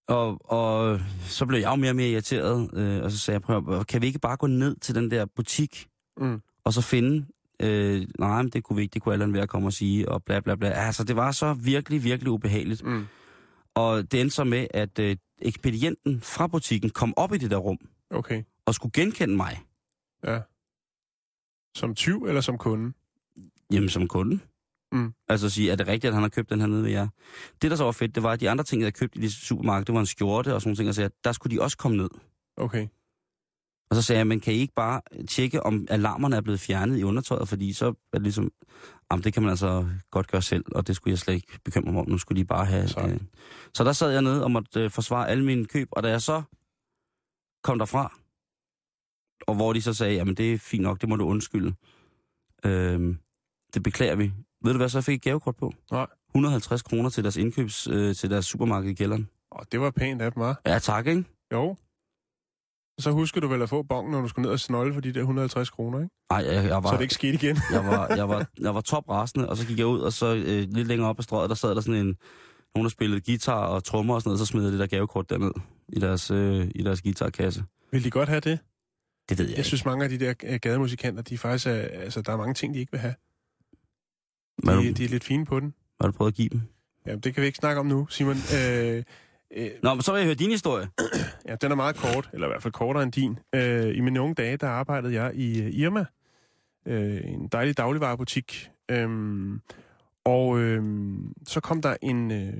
Og, 0.07 0.51
og 0.51 0.99
så 1.21 1.45
blev 1.45 1.59
jeg 1.59 1.71
jo 1.71 1.75
mere 1.75 1.91
og 1.91 1.95
mere 1.95 2.09
irriteret, 2.09 2.69
øh, 2.73 3.03
og 3.03 3.11
så 3.11 3.17
sagde 3.17 3.35
jeg, 3.35 3.41
prøv, 3.41 3.85
kan 3.85 4.01
vi 4.01 4.07
ikke 4.07 4.19
bare 4.19 4.37
gå 4.37 4.47
ned 4.47 4.75
til 4.75 4.95
den 4.95 5.11
der 5.11 5.25
butik, 5.35 5.87
Mm. 6.17 6.41
og 6.63 6.73
så 6.73 6.81
finde 6.81 7.25
øh, 7.61 8.07
nej, 8.19 8.41
men 8.41 8.51
det 8.51 8.63
kunne 8.63 8.75
vi 8.75 8.81
ikke, 8.81 8.93
det 8.93 9.01
kunne 9.01 9.13
alle 9.13 9.33
være 9.33 9.43
at 9.43 9.49
komme 9.49 9.67
og 9.67 9.73
sige, 9.73 10.09
og 10.09 10.23
bla 10.23 10.39
bla 10.39 10.55
bla. 10.55 10.69
Altså, 10.69 11.03
det 11.03 11.15
var 11.15 11.31
så 11.31 11.53
virkelig, 11.53 12.03
virkelig 12.03 12.31
ubehageligt. 12.31 12.83
Mm. 12.83 13.05
Og 13.75 14.11
det 14.11 14.21
endte 14.21 14.35
så 14.35 14.43
med, 14.43 14.67
at 14.73 14.99
øh, 14.99 15.15
ekspedienten 15.41 16.21
fra 16.21 16.47
butikken 16.47 16.89
kom 16.89 17.13
op 17.17 17.33
i 17.33 17.37
det 17.37 17.51
der 17.51 17.57
rum, 17.57 17.77
Okay, 18.09 18.43
og 18.65 18.75
skulle 18.75 18.91
genkende 18.91 19.35
mig, 19.35 19.61
ja. 20.23 20.39
Som 21.75 21.95
tyv 21.95 22.23
eller 22.23 22.41
som 22.41 22.57
kunde? 22.57 22.93
jamen 23.71 23.89
som 23.89 24.07
kunde. 24.07 24.39
Mm. 24.91 25.13
Altså 25.27 25.45
at 25.45 25.51
sige, 25.51 25.71
er 25.71 25.75
det 25.75 25.87
rigtigt, 25.87 26.09
at 26.09 26.13
han 26.13 26.23
har 26.23 26.29
købt 26.29 26.49
den 26.49 26.59
her 26.59 26.67
nede 26.67 26.83
ved 26.83 26.89
jer? 26.89 27.07
Det, 27.61 27.71
der 27.71 27.77
så 27.77 27.83
var 27.83 27.91
fedt, 27.91 28.15
det 28.15 28.23
var, 28.23 28.31
at 28.31 28.39
de 28.39 28.49
andre 28.49 28.63
ting, 28.63 28.81
jeg 28.81 28.85
havde 28.85 28.97
købt 28.97 29.15
i 29.15 29.21
det 29.21 29.31
supermarked, 29.33 29.85
det 29.85 29.93
var 29.93 29.99
en 29.99 30.05
skjorte 30.05 30.55
og 30.55 30.61
sådan 30.61 30.69
nogle 30.69 30.91
ting, 30.91 30.99
og 30.99 31.05
at 31.05 31.11
der 31.23 31.31
skulle 31.31 31.57
de 31.57 31.61
også 31.61 31.77
komme 31.77 31.97
ned. 31.97 32.09
Okay. 32.57 32.87
Og 33.91 33.95
så 33.95 34.01
sagde 34.01 34.17
jeg, 34.17 34.27
men 34.27 34.39
kan 34.39 34.53
I 34.53 34.57
ikke 34.57 34.73
bare 34.73 35.01
tjekke, 35.29 35.63
om 35.63 35.87
alarmerne 35.89 36.35
er 36.35 36.41
blevet 36.41 36.59
fjernet 36.59 36.99
i 36.99 37.03
undertøjet, 37.03 37.47
fordi 37.47 37.73
så 37.73 37.87
er 37.87 37.93
det 38.13 38.21
ligesom, 38.21 38.51
jamen 39.11 39.23
det 39.23 39.33
kan 39.33 39.43
man 39.43 39.49
altså 39.49 39.87
godt 40.11 40.31
gøre 40.31 40.41
selv, 40.41 40.65
og 40.75 40.87
det 40.87 40.95
skulle 40.95 41.11
jeg 41.11 41.19
slet 41.19 41.33
ikke 41.33 41.59
bekymre 41.65 41.91
mig 41.91 42.01
om, 42.01 42.09
nu 42.09 42.17
skulle 42.17 42.41
de 42.41 42.45
bare 42.45 42.65
have... 42.65 42.87
Så. 42.87 42.99
Øh. 42.99 43.19
så 43.73 43.83
der 43.83 43.91
sad 43.93 44.11
jeg 44.11 44.21
nede 44.21 44.43
og 44.43 44.51
måtte 44.51 44.79
øh, 44.79 44.89
forsvare 44.89 45.29
alle 45.29 45.45
mine 45.45 45.65
køb, 45.65 45.87
og 45.91 46.03
da 46.03 46.09
jeg 46.09 46.21
så 46.21 46.41
kom 47.63 47.79
derfra, 47.79 48.17
og 49.47 49.55
hvor 49.55 49.73
de 49.73 49.81
så 49.81 49.93
sagde, 49.93 50.13
jamen 50.13 50.35
det 50.35 50.53
er 50.53 50.57
fint 50.57 50.83
nok, 50.83 51.01
det 51.01 51.09
må 51.09 51.15
du 51.15 51.25
undskylde. 51.25 51.73
Øh, 52.65 53.15
det 53.73 53.83
beklager 53.83 54.15
vi. 54.15 54.31
Ved 54.63 54.71
du 54.71 54.77
hvad, 54.77 54.89
så 54.89 54.97
jeg 54.97 55.03
fik 55.03 55.15
et 55.15 55.21
gavekort 55.21 55.55
på? 55.55 55.73
Nej. 55.91 56.07
150 56.29 56.81
kroner 56.81 57.09
til 57.09 57.23
deres 57.23 57.37
indkøbs, 57.37 57.87
øh, 57.87 58.15
til 58.15 58.29
deres 58.29 58.45
supermarked 58.45 58.89
i 58.89 58.93
kælderen. 58.93 59.29
Og 59.51 59.71
det 59.71 59.81
var 59.81 59.91
pænt 59.91 60.21
af 60.21 60.31
dem, 60.31 60.41
var. 60.41 60.61
Ja, 60.65 60.79
tak, 60.79 61.07
ikke? 61.07 61.23
Jo. 61.53 61.75
Så 62.99 63.11
husker 63.11 63.41
du 63.41 63.47
vel 63.47 63.61
at 63.61 63.69
få 63.69 63.83
bongen, 63.83 64.11
når 64.11 64.21
du 64.21 64.27
skulle 64.27 64.43
ned 64.43 64.51
og 64.51 64.59
snolde 64.59 64.93
for 64.93 65.01
de 65.01 65.13
der 65.13 65.19
150 65.19 65.69
kroner, 65.69 65.99
ikke? 65.99 66.15
Nej, 66.31 66.39
jeg, 66.45 66.65
jeg 66.65 66.83
var... 66.83 66.89
Så 66.89 66.95
det 66.95 67.01
ikke 67.01 67.13
skete 67.13 67.33
igen. 67.33 67.57
jeg 67.71 67.85
var, 67.85 68.07
jeg 68.19 68.29
var, 68.29 68.45
jeg 68.59 68.75
var 68.75 68.81
top 68.81 69.09
rasende, 69.09 69.49
og 69.49 69.57
så 69.57 69.67
gik 69.67 69.77
jeg 69.79 69.85
ud, 69.87 69.99
og 69.99 70.13
så 70.13 70.35
øh, 70.35 70.67
lidt 70.69 70.87
længere 70.87 71.09
op 71.09 71.19
ad 71.19 71.23
strøget, 71.23 71.49
der 71.49 71.55
sad 71.55 71.75
der 71.75 71.81
sådan 71.81 71.99
en, 72.05 72.17
nogen, 72.75 72.83
der 72.85 72.89
spillede 72.89 73.21
guitar 73.21 73.65
og 73.65 73.83
trommer 73.83 74.13
og 74.15 74.21
sådan 74.21 74.29
noget, 74.29 74.39
så 74.39 74.45
smed 74.45 74.63
jeg 74.63 74.71
det 74.71 74.79
der 74.79 74.87
gavekort 74.87 75.29
derned 75.29 75.51
i 75.89 75.99
deres, 75.99 76.31
øh, 76.31 76.67
i 76.75 76.83
deres 76.83 77.01
guitarkasse. 77.01 77.63
Vil 77.91 78.03
de 78.03 78.09
godt 78.11 78.29
have 78.29 78.39
det? 78.41 78.59
Det 79.29 79.37
ved 79.37 79.45
jeg, 79.45 79.51
Jeg 79.51 79.57
ikke. 79.57 79.67
synes, 79.67 79.85
mange 79.85 80.03
af 80.03 80.09
de 80.09 80.19
der 80.19 80.33
øh, 80.43 80.59
gademusikanter, 80.61 81.23
de 81.23 81.37
faktisk 81.37 81.67
er, 81.67 81.71
altså, 81.73 82.21
der 82.21 82.31
er 82.33 82.37
mange 82.37 82.53
ting, 82.53 82.73
de 82.73 82.79
ikke 82.79 82.91
vil 82.91 82.99
have. 83.01 83.15
Hvad 84.63 84.75
De, 84.77 84.87
du, 84.89 84.93
de 84.93 85.05
er 85.05 85.09
lidt 85.09 85.23
fine 85.23 85.45
på 85.45 85.59
den. 85.59 85.73
hvad 85.97 86.05
har 86.07 86.11
du 86.11 86.17
prøvet 86.17 86.31
at 86.31 86.35
give 86.35 86.49
dem? 86.49 86.61
Jamen, 87.07 87.19
det 87.19 87.33
kan 87.33 87.41
vi 87.41 87.45
ikke 87.45 87.57
snakke 87.57 87.79
om 87.79 87.85
nu, 87.85 88.07
Simon. 88.09 88.35
Øh, 88.35 89.03
øh, 89.55 89.69
Nå, 89.83 89.93
men 89.93 90.01
så 90.01 90.11
vil 90.11 90.19
jeg 90.19 90.25
høre 90.25 90.35
din 90.35 90.51
historie. 90.51 90.89
ja, 91.47 91.55
den 91.55 91.71
er 91.71 91.75
meget 91.75 91.95
kort, 91.95 92.29
eller 92.33 92.47
i 92.47 92.49
hvert 92.49 92.63
fald 92.63 92.73
kortere 92.73 93.03
end 93.03 93.11
din. 93.11 93.39
Øh, 93.55 93.97
I 93.97 93.99
mine 93.99 94.21
unge 94.21 94.35
dage, 94.35 94.57
der 94.57 94.67
arbejdede 94.67 95.13
jeg 95.13 95.35
i 95.35 95.61
øh, 95.61 95.69
Irma, 95.73 96.05
øh, 96.85 97.21
en 97.23 97.47
dejlig 97.47 97.77
dagligvarerbutik. 97.77 98.69
Øhm, 98.91 99.61
og 100.25 100.59
øhm, 100.59 101.33
så 101.47 101.59
kom 101.59 101.81
der 101.81 101.95
en... 102.01 102.31
Øh, 102.31 102.53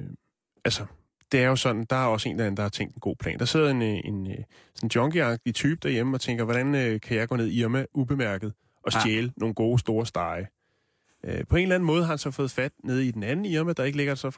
altså, 0.66 0.86
det 1.32 1.40
er 1.44 1.48
jo 1.48 1.56
sådan, 1.56 1.86
der 1.90 1.96
er 1.96 2.06
også 2.06 2.30
en 2.30 2.36
eller 2.36 2.46
anden, 2.46 2.58
der 2.58 2.64
har 2.64 2.70
tænkt 2.70 2.96
en 2.96 3.00
god 3.00 3.16
plan. 3.16 3.40
Der 3.40 3.46
sidder 3.46 3.70
en, 3.72 3.82
øh, 3.82 4.00
en 4.04 4.32
øh, 4.32 4.38
sådan 4.76 4.90
junkie 4.96 5.38
type 5.54 5.80
derhjemme 5.84 6.18
og 6.18 6.22
tænker, 6.22 6.44
hvordan 6.44 6.76
øh, 6.76 7.02
kan 7.02 7.18
jeg 7.18 7.28
gå 7.28 7.36
ned 7.36 7.48
i 7.48 7.60
Irma 7.62 7.86
ubemærket 7.94 8.54
og 8.84 8.92
Ah. 8.96 9.02
stjæle 9.02 9.34
nogle 9.38 9.56
gode 9.56 9.80
store 9.80 10.06
stege? 10.06 10.48
Øh, 11.24 11.44
på 11.50 11.56
en 11.56 11.62
eller 11.64 11.76
anden 11.76 11.88
måde 11.88 12.02
har 12.02 12.10
han 12.10 12.18
så 12.18 12.32
fået 12.32 12.52
fat 12.52 12.72
nede 12.84 13.06
i 13.08 13.12
den 13.12 13.24
anden 13.24 13.46
Irma, 13.46 13.74
der 13.74 13.84
ikke 13.84 13.98
ligger 13.98 14.16
så 14.16 14.32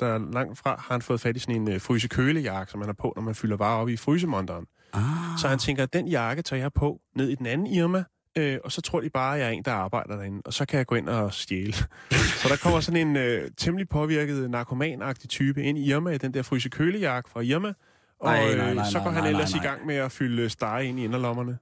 der 0.00 0.06
er 0.06 0.18
langt 0.32 0.58
fra, 0.58 0.70
har 0.70 0.94
han 0.94 1.02
fået 1.02 1.20
fat 1.20 1.36
i 1.36 1.38
sådan 1.38 1.54
en 1.56 1.72
øh, 1.72 1.80
fryse-kølejakke, 1.80 2.70
som 2.70 2.78
man 2.80 2.88
har 2.88 2.92
på, 2.94 3.12
når 3.16 3.22
man 3.22 3.34
fylder 3.34 3.56
varer 3.56 3.78
op 3.80 3.88
i 3.88 3.96
frysemonteren. 3.96 4.66
Ah, 4.92 5.02
Så 5.40 5.48
han 5.48 5.58
tænker, 5.58 5.86
den 5.86 6.08
jakke 6.08 6.42
tager 6.42 6.62
jeg 6.62 6.72
på 6.72 7.00
ned 7.16 7.28
i 7.28 7.34
den 7.34 7.46
anden 7.46 7.66
Irma, 7.66 8.04
øh, 8.38 8.58
og 8.64 8.72
så 8.72 8.80
tror 8.80 9.00
de 9.00 9.10
bare, 9.10 9.34
at 9.34 9.40
jeg 9.40 9.46
er 9.46 9.50
en, 9.50 9.62
der 9.62 9.72
arbejder 9.72 10.16
derinde, 10.16 10.42
og 10.44 10.52
så 10.52 10.66
kan 10.66 10.78
jeg 10.78 10.86
gå 10.86 10.94
ind 10.94 11.08
og 11.08 11.32
stjæle. 11.32 11.72
så 12.42 12.48
der 12.48 12.56
kommer 12.62 12.80
sådan 12.80 13.08
en 13.08 13.16
øh, 13.16 13.50
temmelig 13.56 13.88
påvirket 13.88 14.50
narkomanagtig 14.50 15.30
type 15.30 15.62
ind 15.62 15.78
i 15.78 15.90
Irma, 15.90 16.10
i 16.10 16.18
den 16.18 16.34
der 16.34 16.42
fryse 16.42 16.68
kølejakke 16.68 17.30
fra 17.30 17.40
Irma, 17.40 17.72
og 18.20 18.30
Ej, 18.30 18.50
øh, 18.50 18.58
nej, 18.58 18.74
nej, 18.74 18.84
så 18.90 18.98
går 18.98 19.04
nej, 19.04 19.14
han 19.14 19.22
nej, 19.22 19.30
ellers 19.30 19.54
nej, 19.54 19.62
i 19.62 19.66
gang 19.66 19.86
med 19.86 19.94
at 19.94 20.12
fylde 20.12 20.48
stege 20.50 20.86
ind 20.86 20.98
i 21.00 21.04
inderlommerne, 21.04 21.58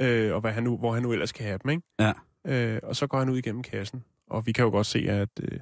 øh, 0.00 0.34
og 0.34 0.40
hvad 0.40 0.52
han 0.52 0.62
nu, 0.62 0.76
hvor 0.76 0.92
han 0.94 1.02
nu 1.02 1.12
ellers 1.12 1.32
kan 1.32 1.46
have 1.46 1.58
dem, 1.62 1.70
ikke? 1.70 1.82
Ja. 1.98 2.12
Øh, 2.46 2.80
og 2.82 2.96
så 2.96 3.06
går 3.06 3.18
han 3.18 3.28
ud 3.28 3.38
igennem 3.38 3.62
kassen, 3.62 4.04
og 4.30 4.46
vi 4.46 4.52
kan 4.52 4.64
jo 4.64 4.70
godt 4.70 4.86
se, 4.86 4.98
at 5.08 5.28
øh, 5.42 5.58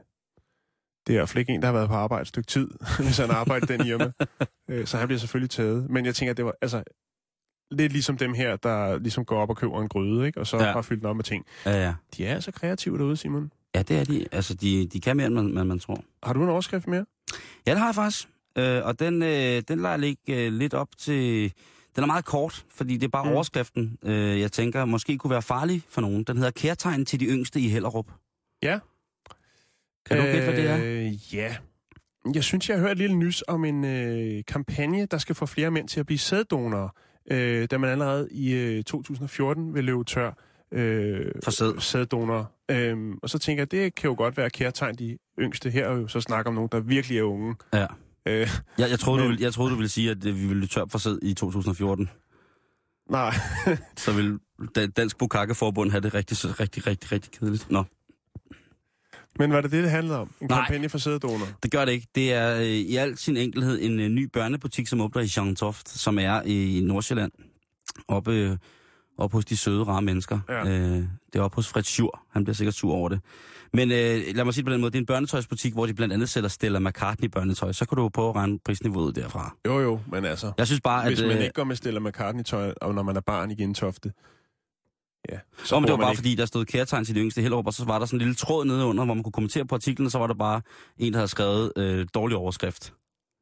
det 1.07 1.13
er 1.13 1.17
i 1.17 1.19
hvert 1.19 1.29
fald 1.29 1.39
ikke 1.41 1.53
en, 1.53 1.61
der 1.63 1.67
har 1.67 1.73
været 1.73 1.89
på 1.89 1.95
arbejde 1.95 2.23
et 2.23 2.29
stykke 2.29 2.47
tid, 2.47 2.69
hvis 3.05 3.19
han 3.19 3.31
arbejder 3.31 3.67
den 3.67 3.87
Irma. 3.87 4.13
øh, 4.71 4.87
så 4.87 4.97
han 4.99 5.09
bliver 5.09 5.19
selvfølgelig 5.19 5.51
taget. 5.51 5.91
Men 5.91 6.07
jeg 6.07 6.15
tænker, 6.15 6.33
det 6.35 6.45
var 6.45 6.55
altså 6.63 6.83
lidt 7.71 7.93
ligesom 7.93 8.17
dem 8.17 8.35
her, 8.35 8.57
der 8.57 8.99
ligesom 8.99 9.25
går 9.25 9.43
op 9.43 9.51
og 9.51 9.57
køber 9.57 9.83
en 9.83 9.89
gryde, 9.89 10.27
ikke? 10.27 10.41
og 10.41 10.47
så 10.47 10.57
Ja. 10.57 10.73
har 10.73 10.83
fyldt 10.83 11.01
den 11.03 11.09
op 11.11 11.17
med 11.17 11.25
ting. 11.25 11.47
ja, 11.67 11.85
ja. 11.85 11.95
De 12.17 12.27
er 12.27 12.35
altså 12.35 12.53
kreative 12.53 12.99
derude, 12.99 13.17
Simon. 13.17 13.53
Ja, 13.75 13.83
det 13.83 13.99
er 13.99 14.05
de. 14.05 14.27
Altså, 14.33 14.55
de, 14.55 14.87
de 14.87 15.01
kan 15.01 15.17
mere, 15.17 15.27
end 15.27 15.35
man, 15.35 15.55
man, 15.55 15.67
man 15.67 15.79
tror. 15.79 16.05
Har 16.23 16.33
du 16.33 16.43
en 16.43 16.49
overskrift 16.49 16.87
mere? 16.87 17.05
Ja, 17.67 17.71
det 17.71 17.79
har 17.79 17.87
jeg 17.87 17.95
faktisk. 17.95 18.29
Øh, 18.59 18.85
og 18.85 18.99
den, 18.99 19.23
øh, 19.23 19.63
den 19.69 19.79
lader 19.83 19.97
ligge 19.97 20.23
øh, 20.47 20.53
lidt 20.53 20.75
op 20.75 20.89
til... 20.99 21.53
Den 21.97 22.03
er 22.03 22.07
meget 22.07 22.25
kort, 22.25 22.65
fordi 22.75 22.97
det 22.97 23.05
er 23.05 23.09
bare 23.11 23.25
mm. 23.25 23.31
overskriften, 23.33 23.99
øh, 24.05 24.41
jeg 24.41 24.53
tænker, 24.53 24.85
måske 24.85 25.19
kunne 25.19 25.31
være 25.31 25.43
farlig 25.43 25.83
for 25.89 26.01
nogen. 26.01 26.25
Den 26.25 26.37
hedder 26.37 26.51
Kærtegn 26.51 27.05
til 27.05 27.21
de 27.21 27.25
yngste 27.25 27.61
i 27.61 27.69
Hellerup. 27.69 28.07
Ja. 28.63 28.79
Kan 30.07 30.17
du 30.19 30.23
gætte, 30.25 30.45
hvad 30.45 30.57
det 30.57 30.71
er? 30.71 30.79
Øh, 30.83 31.35
ja. 31.35 31.57
Jeg 32.35 32.45
synes, 32.45 32.69
jeg 32.69 32.79
har 32.79 32.87
hørt 32.87 32.99
lille 32.99 33.17
nys 33.17 33.43
om 33.49 33.65
en 33.65 33.85
øh, 33.85 34.43
kampagne, 34.49 35.07
der 35.07 35.19
skal 35.19 35.35
få 35.35 35.47
flere 35.47 35.71
mænd 35.71 35.89
til 35.89 36.01
at 36.01 36.07
blive 36.07 36.19
sæddonorer, 36.19 36.89
øh, 37.31 37.69
da 37.71 37.79
man 37.79 37.91
allerede 37.91 38.29
i 38.31 38.53
øh, 38.55 38.85
2014 38.85 39.75
vil 39.75 39.85
løbe 39.85 40.05
tør 40.05 40.33
øh, 40.73 41.27
For 41.45 41.51
sæd. 41.51 41.81
sæddonorer. 41.81 42.45
Øhm, 42.71 43.19
og 43.23 43.31
så 43.31 43.39
tænker 43.39 43.61
jeg, 43.63 43.71
det 43.71 43.95
kan 43.95 44.09
jo 44.11 44.15
godt 44.19 44.37
være 44.37 44.51
kærtegn 44.51 44.95
de 44.95 45.19
yngste. 45.41 45.71
Her 45.71 45.89
er 45.89 45.93
jo 45.97 46.09
så 46.09 46.21
snak 46.21 46.47
om 46.47 46.55
nogen, 46.55 46.69
der 46.73 46.81
virkelig 46.81 47.19
er 47.19 47.23
unge. 47.23 47.55
Ja. 47.75 47.87
Øh, 48.27 48.49
Jeg, 48.79 48.91
jeg, 48.91 48.99
troede, 48.99 49.19
Men- 49.21 49.25
du, 49.25 49.29
ville- 49.31 49.45
jeg 49.45 49.53
troede, 49.53 49.71
du 49.71 49.77
ville 49.77 49.89
sige, 49.89 50.11
at 50.11 50.27
øh, 50.27 50.41
vi 50.41 50.47
ville 50.47 50.67
tør 50.67 50.85
for 50.91 50.99
sæd 50.99 51.19
i 51.23 51.35
2014. 51.35 52.11
nej, 53.11 53.35
Så 53.97 54.13
vil 54.13 54.39
Da- 54.77 54.87
Dansk 54.87 55.19
Bukake-forbund 55.19 55.91
have 55.91 56.01
det 56.01 56.15
rigtig, 56.15 56.37
rigtig, 56.61 56.87
rigtig, 56.87 57.13
rigtig 57.13 57.33
kedeligt. 57.33 57.71
Nå, 57.71 57.85
men 59.39 59.53
var 59.53 59.61
det 59.61 59.73
det, 59.73 59.83
det 59.83 59.91
handlede 59.91 60.19
om? 60.19 60.31
En 60.41 60.47
Nej. 60.51 60.59
kampagne 60.59 60.89
for 60.89 60.99
sæddonorer? 60.99 61.53
det 61.63 61.71
gør 61.71 61.85
det 61.85 61.93
ikke. 61.93 62.07
Det 62.15 62.33
er 62.33 62.57
øh, 62.57 62.67
i 62.67 62.97
al 62.97 63.19
sin 63.19 63.37
enkelhed 63.37 63.79
en 63.83 64.01
øh, 64.01 64.09
ny 64.09 64.25
børnebutik, 64.33 64.87
som 64.87 65.01
åbner 65.01 65.23
i 65.23 65.27
Jean-Toft, 65.27 65.99
som 65.99 66.19
er 66.19 66.43
i 66.43 66.81
Nordsjælland. 66.85 67.33
Oppe, 68.09 68.33
øh, 68.33 68.57
oppe 69.19 69.37
hos 69.37 69.45
de 69.45 69.57
søde, 69.57 69.85
rare 69.85 70.03
mennesker. 70.03 70.41
Ja. 70.49 70.69
Øh, 70.69 71.05
det 71.33 71.39
er 71.39 71.41
oppe 71.43 71.55
hos 71.55 71.69
Fred 71.69 71.83
Schur. 71.83 72.23
Han 72.31 72.45
bliver 72.45 72.55
sikkert 72.55 72.75
sur 72.75 72.95
over 72.95 73.09
det. 73.09 73.21
Men 73.73 73.91
øh, 73.91 73.97
lad 74.35 74.45
mig 74.45 74.55
sige 74.55 74.63
det 74.63 74.67
på 74.67 74.73
den 74.73 74.81
måde. 74.81 74.91
Det 74.91 74.99
er 74.99 75.01
en 75.03 75.07
børnetøjsbutik, 75.07 75.73
hvor 75.73 75.87
de 75.87 75.95
blandt 75.95 76.15
andet 76.15 76.29
sælger 76.29 76.49
Stella 76.49 76.79
McCartney 76.79 77.29
børnetøj. 77.29 77.73
Så 77.73 77.87
kan 77.87 77.97
du 77.97 78.03
jo 78.03 78.09
prøve 78.09 78.29
at 78.29 78.37
regne 78.37 78.59
prisniveauet 78.65 79.17
derfra. 79.17 79.57
Jo, 79.67 79.81
jo, 79.81 80.01
men 80.07 80.25
altså... 80.25 80.53
Jeg 80.59 80.67
synes 80.67 80.81
bare, 80.81 81.07
Hvis 81.09 81.21
at... 81.21 81.29
man 81.29 81.37
øh, 81.37 81.43
ikke 81.43 81.55
går 81.55 81.65
med 81.65 81.77
Stella 81.77 82.01
McCartney-tøj, 82.01 82.75
og 82.81 82.95
når 82.95 83.03
man 83.03 83.17
er 83.17 83.21
barn 83.21 83.51
i 83.51 83.55
Gentofte, 83.55 84.13
ja, 85.31 85.39
så 85.65 85.81
men 85.81 85.85
det 85.85 85.93
var 85.93 85.99
bare 85.99 86.11
ikke. 86.11 86.19
fordi, 86.19 86.35
der 86.35 86.47
stod 86.47 86.65
kærtegn 86.65 87.05
til 87.05 87.15
de 87.15 87.21
yngste 87.21 87.43
Hellerup, 87.43 87.67
og 87.67 87.75
så 87.75 87.85
var 87.85 87.99
der 87.99 88.07
sådan 88.07 88.17
en 88.17 88.19
lille 88.19 88.35
tråd 88.35 88.65
nede 88.65 88.85
under, 88.85 89.05
hvor 89.05 89.15
man 89.15 89.23
kunne 89.23 89.33
kommentere 89.33 89.65
på 89.65 89.75
artiklen, 89.75 90.07
og 90.07 90.13
så 90.13 90.19
var 90.19 90.27
der 90.27 90.35
bare 90.35 90.61
en, 90.99 91.13
der 91.13 91.19
havde 91.19 91.29
skrevet 91.29 91.73
øh, 91.77 92.07
dårlig 92.15 92.37
overskrift. 92.37 92.93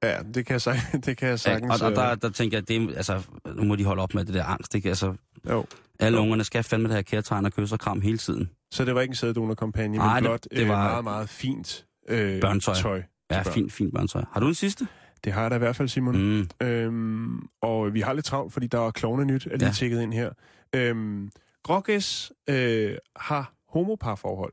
Ja, 0.03 0.19
det 0.35 0.47
kan 0.47 0.53
jeg, 0.53 0.61
sag- 0.61 0.81
det 1.05 1.17
kan 1.17 1.29
jeg 1.29 1.33
Ja, 1.33 1.37
sagtens... 1.37 1.81
og, 1.83 1.89
og 1.89 1.97
der, 1.97 2.11
øh, 2.11 2.17
der 2.23 2.29
tænker 2.31 2.57
jeg, 2.57 2.69
det, 2.69 2.97
altså, 2.97 3.23
nu 3.55 3.65
må 3.65 3.77
de 3.77 3.85
holde 3.85 4.03
op 4.03 4.15
med 4.15 4.25
det 4.25 4.35
der 4.35 4.45
angst. 4.45 4.75
Ikke? 4.75 4.89
Altså, 4.89 5.15
jo. 5.51 5.67
alle 6.01 6.17
Jo. 6.19 6.23
ungerne 6.23 6.45
skal 6.45 6.63
fandme 6.65 6.89
det 6.89 6.95
her 6.97 7.03
kærtegn 7.03 7.45
og 7.45 7.53
kysse 7.53 7.75
og 7.75 7.79
kram 7.81 8.01
hele 8.01 8.19
tiden. 8.19 8.51
Så 8.71 8.85
det 8.85 8.95
var 8.95 9.01
ikke 9.01 9.13
en 9.13 9.17
sæddonorkampagne, 9.17 9.99
men 9.99 10.07
det- 10.15 10.23
blot 10.23 10.43
det 10.51 10.59
øh, 10.59 10.69
var- 10.69 10.75
meget, 10.89 11.05
meget 11.05 11.29
fint 11.29 11.87
øh, 12.09 12.41
Børnetøj. 12.41 12.75
tøj. 12.75 13.03
Ja, 13.31 13.43
børn. 13.43 13.53
fint, 13.53 13.73
fint 13.73 13.95
børnetøj. 13.95 14.23
Har 14.33 14.41
du 14.41 14.49
en 14.49 14.55
sidste? 14.55 14.87
Det 15.25 15.33
har 15.33 15.41
jeg 15.43 15.51
da 15.51 15.57
i 15.57 15.59
hvert 15.59 15.77
fald, 15.77 15.89
Simon. 15.89 16.17
Mm. 16.61 16.67
Øhm, 16.67 17.39
og 17.63 17.95
vi 17.95 18.01
har 18.01 18.13
lidt 18.13 18.25
travlt, 18.25 18.53
fordi 18.53 18.67
der 18.67 18.87
er 18.87 18.91
klovne 18.91 19.25
nyt, 19.25 19.47
er 19.47 19.51
lige 19.57 19.67
Ja. 19.67 19.73
tækket 19.73 20.03
ind 20.03 20.13
her. 20.15 20.31
Øhm, 20.75 21.31
Grogges 21.63 22.33
øh, 22.49 22.97
har 23.17 23.53
homoparforhold. 23.69 24.53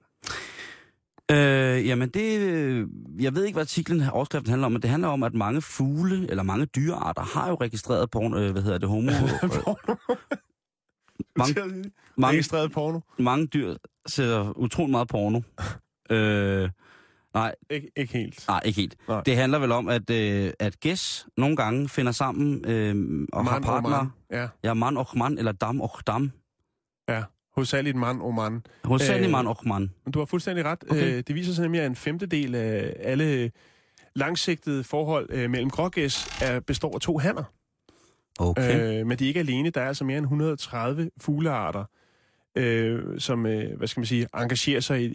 Øh, 1.32 1.88
jamen 1.88 2.10
det, 2.10 2.40
øh, 2.40 2.88
jeg 3.20 3.36
ved 3.36 3.44
ikke, 3.46 3.56
hvad 3.56 3.64
artiklen, 3.64 4.10
overskriften 4.10 4.50
handler 4.50 4.66
om, 4.66 4.72
men 4.72 4.82
det 4.82 4.90
handler 4.90 5.08
om, 5.10 5.24
at 5.24 5.34
mange 5.34 5.62
fugle, 5.62 6.30
eller 6.30 6.44
mange 6.44 6.66
dyrearter, 6.66 7.22
har 7.22 7.50
jo 7.50 7.56
registreret 7.56 8.10
porno, 8.12 8.38
øh, 8.40 8.52
hvad 8.52 8.62
hedder 8.62 8.78
det, 8.78 8.90
homo... 8.90 9.12
øh, 9.12 9.20
mange, 11.38 11.92
mange, 12.18 12.34
Registreret 12.38 12.72
porno. 12.72 13.00
mange 13.20 13.48
dyr 13.48 13.76
ser 14.08 14.58
utrolig 14.58 14.92
meget 14.92 15.08
porno. 15.08 15.42
øh, 16.10 16.70
nej, 17.34 17.56
Ik- 17.74 17.92
ikke 17.96 18.14
helt. 18.14 18.48
nej, 18.48 18.62
ikke 18.66 18.82
helt. 18.82 18.96
Nej. 19.08 19.22
Det 19.24 19.36
handler 19.36 19.60
vel 19.60 19.72
om, 19.72 19.88
at, 19.90 20.10
øh, 20.10 20.52
at 20.60 20.80
gæs 20.80 21.28
nogle 21.38 21.56
gange 21.56 21.90
finder 21.90 22.12
sammen 22.12 22.66
øh, 22.66 23.28
og 23.34 23.46
har 23.46 23.52
Man 23.52 23.54
og 23.56 23.64
partner. 23.82 23.90
man. 24.04 24.08
Ja, 24.32 24.48
Ja, 24.64 24.74
man 24.74 24.98
og 24.98 25.08
man, 25.16 25.38
eller 25.38 25.52
dam 25.52 25.82
og 25.82 25.92
dam. 26.08 26.32
Ja. 27.10 27.24
Hovedsageligt 27.56 27.98
mand 27.98 28.22
og 28.22 28.34
mand. 28.34 28.62
Hovedsageligt 28.84 29.28
Øh, 29.28 29.32
man 29.32 29.48
og 29.48 29.58
man. 29.66 29.92
Men 30.06 30.12
du 30.12 30.20
har 30.20 30.26
fuldstændig 30.26 30.66
ret. 30.66 30.84
Okay. 30.90 31.18
Øh, 31.18 31.24
det 31.28 31.36
viser 31.36 31.54
sig 31.54 31.62
nemlig, 31.62 31.82
at 31.82 31.88
en 31.88 31.96
femtedel 31.96 32.56
af 32.56 32.94
alle 33.00 33.52
langsigtede 34.16 34.84
forhold 34.84 35.28
øh, 35.30 35.50
mellem 35.50 35.70
grågæs 35.70 36.28
er, 36.42 36.60
består 36.60 36.96
af 36.96 37.02
to 37.02 37.18
hanner. 37.18 37.44
Okay. 38.40 39.00
Øh, 39.00 39.08
men 39.08 39.20
de 39.20 39.24
er 39.24 39.28
ikke 39.28 39.40
alene. 39.40 39.70
Der 39.70 39.82
er 39.82 39.88
altså 39.88 40.04
mere 40.04 40.18
end 40.18 40.26
130 40.26 41.10
fuglearter. 41.22 41.84
øh, 42.56 43.20
som 43.20 43.46
øh, 43.46 43.78
hvad 43.78 43.88
skal 43.88 44.00
man 44.00 44.06
sige, 44.06 44.28
engagerer 44.36 44.80
sig 44.80 45.02
i, 45.02 45.06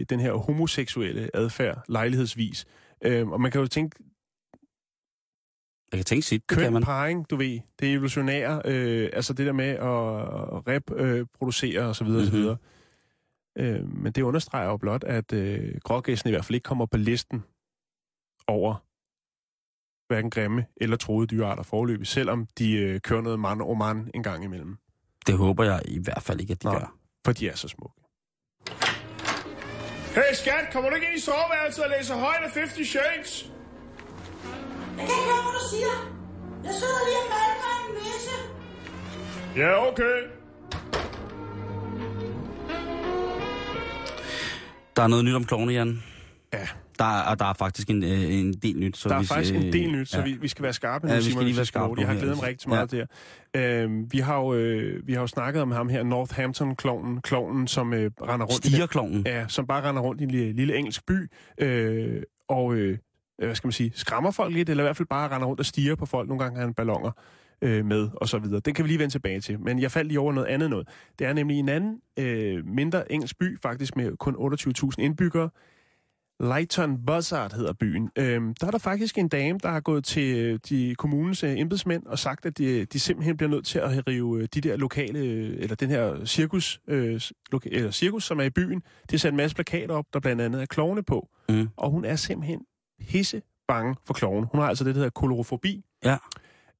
i 0.00 0.04
den 0.04 0.20
her 0.20 0.32
homoseksuelle 0.32 1.30
adfærd 1.34 1.84
lejlighedsvis. 1.88 2.66
Øh, 3.04 3.28
og 3.28 3.40
man 3.40 3.50
kan 3.50 3.60
jo 3.60 3.66
tænke, 3.66 3.96
Jeg 5.92 5.98
kan 5.98 6.04
tænke 6.04 6.26
sit, 6.26 6.50
det 6.50 6.58
kan 6.58 6.64
køn, 6.64 6.72
man. 6.72 6.82
parring, 6.82 7.30
du 7.30 7.36
ved, 7.36 7.60
det 7.80 7.88
er 7.88 7.92
evolutionære, 7.92 8.62
øh, 8.64 9.10
altså 9.12 9.32
det 9.32 9.46
der 9.46 9.52
med 9.52 9.68
at 9.68 9.82
reproducere 10.68 11.82
øh, 11.82 11.88
osv. 11.88 12.06
Mm-hmm. 12.06 12.38
Mhm. 12.38 12.48
osv. 12.48 12.56
Øh, 13.58 13.88
men 14.02 14.12
det 14.12 14.22
understreger 14.22 14.66
jo 14.66 14.76
blot, 14.76 15.04
at 15.04 15.32
øh, 15.32 15.74
grågæsten 15.84 16.28
i 16.28 16.32
hvert 16.32 16.44
fald 16.44 16.54
ikke 16.54 16.64
kommer 16.64 16.86
på 16.86 16.96
listen 16.96 17.44
over 18.46 18.74
hverken 20.12 20.30
grimme 20.30 20.66
eller 20.76 20.96
troede 20.96 21.26
dyrearter 21.26 21.62
forløbig, 21.62 22.06
selvom 22.06 22.46
de 22.58 22.72
øh, 22.72 23.00
kører 23.00 23.20
noget 23.20 23.40
man 23.40 23.60
og 23.60 23.78
man 23.78 24.10
en 24.14 24.22
gang 24.22 24.44
imellem, 24.44 24.76
Det 25.26 25.38
håber 25.38 25.64
jeg 25.64 25.80
i 25.84 25.98
hvert 26.02 26.22
fald 26.22 26.40
ikke, 26.40 26.52
at 26.52 26.62
de 26.62 26.66
Nå. 26.66 26.72
gør. 26.72 26.96
for 27.24 27.32
de 27.32 27.48
er 27.48 27.56
så 27.56 27.68
smukke. 27.68 27.94
Hey 30.14 30.34
skat, 30.34 30.68
kommer 30.72 30.90
du 30.90 30.96
ikke 30.96 31.06
ind 31.06 31.16
i 31.16 31.20
soveværelset 31.20 31.84
og 31.84 31.90
læser 31.98 32.14
højt 32.14 32.42
af 32.44 32.50
50 32.50 32.88
Shades? 32.88 33.52
Jeg 34.98 35.04
kan 35.08 35.14
ikke 35.18 35.28
høre, 35.32 35.42
hvad 35.46 35.54
du 35.60 35.64
siger. 35.74 35.94
Jeg 36.64 36.74
sidder 36.80 37.00
lige 37.06 37.18
og 37.22 37.28
falder 37.32 37.56
mig 37.62 37.74
en 37.82 37.90
misse. 37.98 38.36
Ja, 39.56 39.88
okay. 39.88 40.16
Der 44.96 45.02
er 45.02 45.06
noget 45.06 45.24
nyt 45.24 45.34
om 45.34 45.44
klovne, 45.44 45.72
Jan. 45.72 46.02
Ja. 46.52 46.68
Der 46.98 47.04
er, 47.04 47.22
og 47.30 47.38
der 47.38 47.44
er 47.44 47.54
faktisk 47.54 47.90
en, 47.90 48.04
øh, 48.04 48.34
en 48.34 48.52
del 48.52 48.78
nyt. 48.78 48.96
Så 48.96 49.08
Der 49.08 49.14
er 49.14 49.18
hvis, 49.18 49.28
faktisk 49.28 49.54
en 49.54 49.66
øh, 49.66 49.72
del 49.72 49.92
nyt, 49.92 50.08
så 50.08 50.18
ja. 50.18 50.24
vi, 50.24 50.32
vi 50.32 50.48
skal 50.48 50.62
være 50.62 50.72
skarpe 50.72 51.06
nu, 51.06 51.12
Ja, 51.12 51.18
vi 51.18 51.24
skal 51.30 51.44
lige 51.44 51.56
være 51.56 51.62
vi 51.62 51.66
skarpe 51.66 51.94
nu 51.94 52.00
Jeg 52.00 52.08
har 52.08 52.16
glædet 52.16 52.36
mig 52.36 52.46
rigtig 52.46 52.68
meget 52.68 52.90
der. 52.90 53.06
Øhm, 53.56 54.12
vi, 54.12 54.18
har 54.18 54.38
jo, 54.38 54.54
øh, 54.54 55.06
vi 55.06 55.12
har 55.12 55.20
jo 55.20 55.26
snakket 55.26 55.62
om 55.62 55.70
ham 55.70 55.88
her, 55.88 56.02
Northampton-klonen, 56.02 57.20
klonen, 57.20 57.68
som 57.68 57.92
øh, 57.92 58.10
render 58.22 58.46
rundt 58.46 58.66
Stigerklovnen. 58.66 59.26
Ja, 59.26 59.44
som 59.48 59.66
bare 59.66 59.88
render 59.88 60.02
rundt 60.02 60.20
i 60.20 60.24
en 60.24 60.30
lille, 60.30 60.52
lille 60.52 60.76
engelsk 60.76 61.06
by, 61.06 61.30
øh, 61.58 62.22
og 62.48 62.74
øh, 62.74 62.98
hvad 63.46 63.54
skal 63.54 63.66
man 63.66 63.72
sige, 63.72 63.92
skræmmer 63.94 64.30
folk 64.30 64.54
lidt, 64.54 64.68
eller 64.68 64.84
i 64.84 64.86
hvert 64.86 64.96
fald 64.96 65.08
bare 65.08 65.34
render 65.34 65.46
rundt 65.46 65.60
og 65.60 65.66
stiger 65.66 65.94
på 65.94 66.06
folk. 66.06 66.28
Nogle 66.28 66.42
gange 66.42 66.56
har 66.58 66.66
han 66.66 66.74
ballonger 66.74 67.10
øh, 67.62 67.84
med, 67.84 68.08
og 68.16 68.28
så 68.28 68.38
videre. 68.38 68.60
Det 68.60 68.74
kan 68.74 68.84
vi 68.84 68.88
lige 68.88 68.98
vende 68.98 69.14
tilbage 69.14 69.40
til. 69.40 69.60
Men 69.60 69.78
jeg 69.78 69.90
faldt 69.90 70.08
lige 70.08 70.20
over 70.20 70.32
noget 70.32 70.48
andet 70.48 70.70
noget. 70.70 70.88
Det 71.18 71.26
er 71.26 71.32
nemlig 71.32 71.58
en 71.58 71.68
anden 71.68 72.00
øh, 72.18 72.66
mindre 72.66 73.12
engelsk 73.12 73.38
by, 73.38 73.58
faktisk 73.62 73.96
med 73.96 74.16
kun 74.16 74.34
28.000 74.34 74.94
indbyggere. 74.98 75.50
Leighton 76.40 77.06
Buzzard 77.06 77.52
hedder 77.54 77.72
byen. 77.72 78.10
Øhm, 78.18 78.54
der 78.54 78.66
er 78.66 78.70
der 78.70 78.78
faktisk 78.78 79.18
en 79.18 79.28
dame, 79.28 79.58
der 79.62 79.68
har 79.68 79.80
gået 79.80 80.04
til 80.04 80.36
øh, 80.36 80.58
de 80.68 80.94
kommunens 80.94 81.44
øh, 81.44 81.58
embedsmænd 81.58 82.06
og 82.06 82.18
sagt, 82.18 82.46
at 82.46 82.58
de, 82.58 82.84
de 82.84 83.00
simpelthen 83.00 83.36
bliver 83.36 83.50
nødt 83.50 83.66
til 83.66 83.78
at 83.78 84.06
rive 84.08 84.42
øh, 84.42 84.48
de 84.54 84.60
der 84.60 84.76
lokale, 84.76 85.18
øh, 85.18 85.56
eller 85.58 85.76
den 85.76 85.90
her 85.90 86.24
cirkus, 86.24 86.80
øh, 86.88 87.20
loka, 87.52 87.68
eller 87.72 87.90
cirkus, 87.90 88.24
som 88.24 88.40
er 88.40 88.44
i 88.44 88.50
byen. 88.50 88.78
De 88.78 88.84
har 89.10 89.18
sat 89.18 89.30
en 89.30 89.36
masse 89.36 89.56
plakater 89.56 89.94
op, 89.94 90.04
der 90.12 90.20
blandt 90.20 90.42
andet 90.42 90.62
er 90.62 90.66
klovne 90.66 91.02
på. 91.02 91.28
Mm. 91.48 91.68
Og 91.76 91.90
hun 91.90 92.04
er 92.04 92.16
simpelthen 92.16 92.60
pisse 93.08 93.42
bange 93.68 93.96
for 94.06 94.14
klovne. 94.14 94.46
Hun 94.52 94.60
har 94.60 94.68
altså 94.68 94.84
det, 94.84 94.94
der 94.94 94.98
hedder 94.98 95.10
kolorofobi. 95.10 95.84
Ja. 96.04 96.16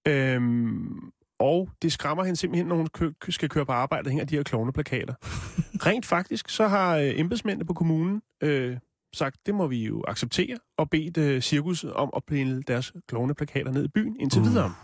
Øhm, 0.08 1.10
og 1.38 1.68
det 1.82 1.92
skræmmer 1.92 2.24
hende 2.24 2.36
simpelthen, 2.36 2.66
når 2.66 2.76
hun 2.76 2.86
kø- 2.86 3.12
skal 3.28 3.48
køre 3.48 3.66
på 3.66 3.72
arbejde, 3.72 4.04
der 4.04 4.10
hænger 4.10 4.24
de 4.24 4.36
her 4.36 4.42
klovneplakater. 4.42 5.14
Rent 5.86 6.06
faktisk, 6.06 6.48
så 6.48 6.68
har 6.68 6.96
øh, 6.96 7.12
embedsmændene 7.20 7.64
på 7.66 7.74
kommunen 7.74 8.22
øh, 8.42 8.76
sagt, 9.14 9.36
det 9.46 9.54
må 9.54 9.66
vi 9.66 9.84
jo 9.86 10.04
acceptere, 10.08 10.56
og 10.78 10.90
bedt 10.90 11.16
øh, 11.18 11.40
cirkus 11.40 11.84
om 11.84 12.10
at 12.16 12.22
pille 12.24 12.62
deres 12.62 12.92
klovneplakater 13.08 13.72
ned 13.72 13.84
i 13.84 13.88
byen 13.88 14.16
indtil 14.20 14.40
Uh. 14.40 14.46
videre. 14.46 14.74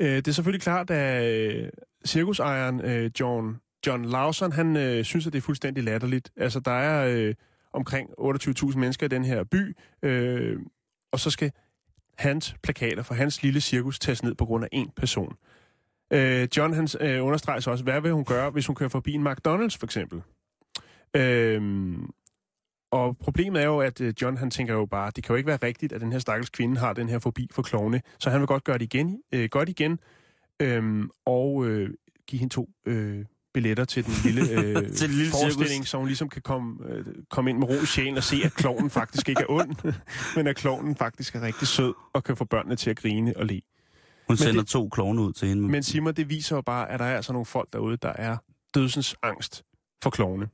Øh, 0.00 0.16
det 0.16 0.28
er 0.28 0.32
selvfølgelig 0.32 0.62
klart, 0.62 0.90
at 0.90 1.24
øh, 1.24 1.68
cirkusejeren 2.06 2.80
øh, 2.84 3.10
John, 3.20 3.56
John 3.86 4.04
Lawson, 4.04 4.52
han 4.52 4.76
øh, 4.76 5.04
synes, 5.04 5.26
at 5.26 5.32
det 5.32 5.38
er 5.38 5.42
fuldstændig 5.42 5.84
latterligt. 5.84 6.30
Altså, 6.36 6.60
der 6.60 6.70
er 6.70 7.06
øh, 7.14 7.34
omkring 7.72 8.10
28.000 8.20 8.78
mennesker 8.78 9.06
i 9.06 9.08
den 9.08 9.24
her 9.24 9.44
by, 9.44 9.76
øh, 10.02 10.60
og 11.12 11.20
så 11.20 11.30
skal 11.30 11.52
hans 12.18 12.54
plakater 12.62 13.02
for 13.02 13.14
hans 13.14 13.42
lille 13.42 13.60
cirkus 13.60 13.98
tages 13.98 14.22
ned 14.22 14.34
på 14.34 14.44
grund 14.44 14.64
af 14.64 14.68
en 14.72 14.90
person. 14.96 15.36
Øh, 16.12 16.48
John 16.56 16.74
han, 16.74 16.88
øh, 17.00 17.24
understreger 17.24 17.60
så 17.60 17.70
også, 17.70 17.84
hvad 17.84 18.00
vil 18.00 18.12
hun 18.12 18.24
gøre, 18.24 18.50
hvis 18.50 18.66
hun 18.66 18.76
kører 18.76 18.88
forbi 18.88 19.12
en 19.12 19.26
McDonald's 19.26 19.76
for 19.78 19.84
eksempel? 19.84 20.22
Øh, 21.16 21.98
og 22.90 23.16
problemet 23.16 23.62
er 23.62 23.66
jo, 23.66 23.80
at 23.80 24.00
øh, 24.00 24.14
John 24.22 24.36
han 24.36 24.50
tænker 24.50 24.74
jo 24.74 24.86
bare, 24.86 25.12
det 25.16 25.24
kan 25.24 25.32
jo 25.32 25.36
ikke 25.36 25.46
være 25.46 25.58
rigtigt, 25.62 25.92
at 25.92 26.00
den 26.00 26.12
her 26.12 26.18
stakkels 26.18 26.50
kvinde 26.50 26.76
har 26.76 26.92
den 26.92 27.08
her 27.08 27.18
forbi 27.18 27.48
for 27.52 27.62
klovne. 27.62 28.02
Så 28.18 28.30
han 28.30 28.40
vil 28.40 28.46
godt 28.46 28.64
gøre 28.64 28.78
det 28.78 28.94
igen, 28.94 29.22
øh, 29.32 29.48
godt 29.50 29.68
igen, 29.68 30.00
øh, 30.60 31.04
og 31.24 31.66
øh, 31.66 31.90
give 32.26 32.40
hende 32.40 32.54
to 32.54 32.68
øh, 32.86 33.24
billetter 33.54 33.84
til 33.84 34.04
den 34.06 34.12
lille, 34.24 34.50
øh, 34.60 34.74
Til 34.76 35.08
det 35.08 35.10
lille 35.16 35.30
forestilling, 35.30 35.68
cirkus. 35.72 35.88
så 35.88 35.96
hun 35.98 36.06
ligesom 36.06 36.28
kan 36.28 36.42
komme, 36.42 36.76
øh, 36.88 37.04
komme 37.30 37.50
ind 37.50 37.58
med 37.58 37.68
ro 37.68 37.72
i 37.82 37.86
sjælen 37.86 38.16
og 38.16 38.22
se, 38.24 38.36
at 38.44 38.52
klovnen 38.54 38.90
faktisk 38.90 39.28
ikke 39.28 39.40
er 39.42 39.46
ond, 39.48 39.92
men 40.36 40.46
at 40.46 40.56
klovnen 40.56 40.96
faktisk 40.96 41.34
er 41.34 41.40
rigtig 41.40 41.68
sød 41.68 41.94
og 42.14 42.24
kan 42.24 42.36
få 42.36 42.44
børnene 42.44 42.76
til 42.76 42.90
at 42.90 42.96
grine 42.96 43.32
og 43.36 43.46
le. 43.46 43.60
Hun 44.28 44.36
sender 44.36 44.60
det- 44.60 44.70
to 44.70 44.88
klovne 44.88 45.22
ud 45.22 45.32
til 45.32 45.48
hende. 45.48 45.68
Men 45.68 45.82
Simon, 45.82 46.14
det 46.14 46.28
viser 46.30 46.56
jo 46.56 46.62
bare, 46.62 46.90
at 46.90 46.98
der 47.00 47.06
er 47.06 47.16
altså 47.16 47.32
nogle 47.32 47.46
folk 47.46 47.68
derude, 47.72 47.96
der 47.96 48.12
er 48.12 48.36
dødsens 48.74 49.16
angst 49.22 49.62
for 50.02 50.10
klovne. 50.10 50.48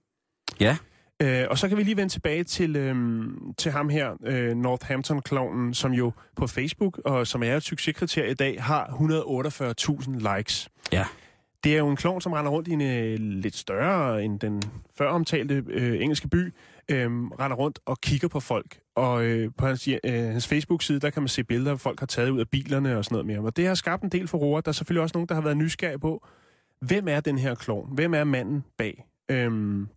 Ja. 0.61 0.77
Øh, 1.23 1.45
og 1.51 1.59
så 1.59 1.69
kan 1.69 1.77
vi 1.79 1.83
lige 1.83 1.97
vende 1.97 2.13
tilbage 2.13 2.45
til, 2.45 2.77
øhm, 2.77 3.55
til 3.59 3.73
ham 3.73 3.89
her, 3.89 4.11
øh, 4.27 4.57
Northampton-klovnen, 4.57 5.75
som 5.75 5.93
jo 5.93 6.13
på 6.37 6.47
Facebook, 6.47 7.01
og 7.05 7.27
som 7.27 7.43
er 7.43 7.57
et 7.57 7.63
succeskriterie 7.63 8.31
i 8.31 8.35
dag, 8.35 8.63
har 8.63 8.87
148.000 8.87 10.37
likes. 10.37 10.69
Ja. 10.93 11.05
Det 11.65 11.75
er 11.75 11.79
jo 11.79 11.89
en 11.89 11.97
klovn, 11.97 12.21
som 12.21 12.33
render 12.33 12.51
rundt 12.51 12.69
i 12.69 12.73
en 12.73 12.81
øh, 12.81 13.19
lidt 13.19 13.57
større 13.57 14.25
end 14.25 14.41
den 14.41 14.63
før 14.99 15.09
omtalte 15.09 15.65
øh, 15.69 16.03
engelske 16.03 16.29
by, 16.29 16.55
øh, 16.89 17.11
render 17.41 17.57
rundt 17.57 17.79
og 17.87 18.01
kigger 18.01 18.29
på 18.29 18.41
folk. 18.41 18.81
Og 18.95 19.25
øh, 19.25 19.51
på 19.59 19.67
hans, 19.67 19.89
øh, 19.89 20.13
hans 20.13 20.49
Facebook-side, 20.49 21.01
der 21.01 21.11
kan 21.11 21.23
man 21.23 21.29
se 21.29 21.45
billeder, 21.45 21.77
folk 21.77 22.01
har 22.01 22.07
taget 22.07 22.31
ud 22.31 22.41
af 22.41 22.49
bilerne 22.49 22.99
og 22.99 23.05
sådan 23.05 23.15
noget 23.15 23.27
mere. 23.27 23.39
Og 23.39 23.57
det 23.57 23.67
har 23.67 23.75
skabt 23.75 24.03
en 24.03 24.09
del 24.09 24.29
forroer. 24.29 24.61
Der 24.61 24.69
er 24.69 24.73
selvfølgelig 24.73 25.03
også 25.03 25.17
nogen, 25.17 25.29
der 25.29 25.35
har 25.35 25.43
været 25.43 25.57
nysgerrige 25.57 25.99
på, 25.99 26.27
hvem 26.81 27.09
er 27.09 27.21
den 27.21 27.39
her 27.39 27.55
klovn? 27.55 27.95
Hvem 27.95 28.15
er 28.15 28.25
manden 28.25 28.65
bag? 28.79 29.05
Øhm, 29.29 29.89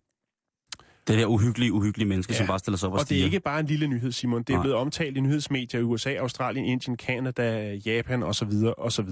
det 1.08 1.16
her 1.16 1.26
uhyggelige, 1.26 1.72
uhyggelige 1.72 2.08
menneske, 2.08 2.32
Ja. 2.32 2.36
som 2.38 2.46
bare 2.46 2.58
stiller 2.58 2.78
sig 2.78 2.86
op 2.88 2.92
og, 2.92 2.98
og 3.00 3.08
det 3.08 3.20
er 3.20 3.24
ikke 3.24 3.40
bare 3.40 3.60
en 3.60 3.66
lille 3.66 3.86
nyhed, 3.86 4.12
Simon. 4.12 4.42
Det 4.42 4.50
er 4.50 4.54
Nej. 4.54 4.62
blevet 4.62 4.76
omtalt 4.76 5.16
i 5.16 5.20
nyhedsmedier 5.20 5.80
i 5.80 5.82
USA, 5.82 6.14
Australien, 6.14 6.64
Indien, 6.66 6.96
Kanada, 6.96 7.74
Japan 7.86 8.22
osv. 8.22 8.52
osv. 8.78 9.08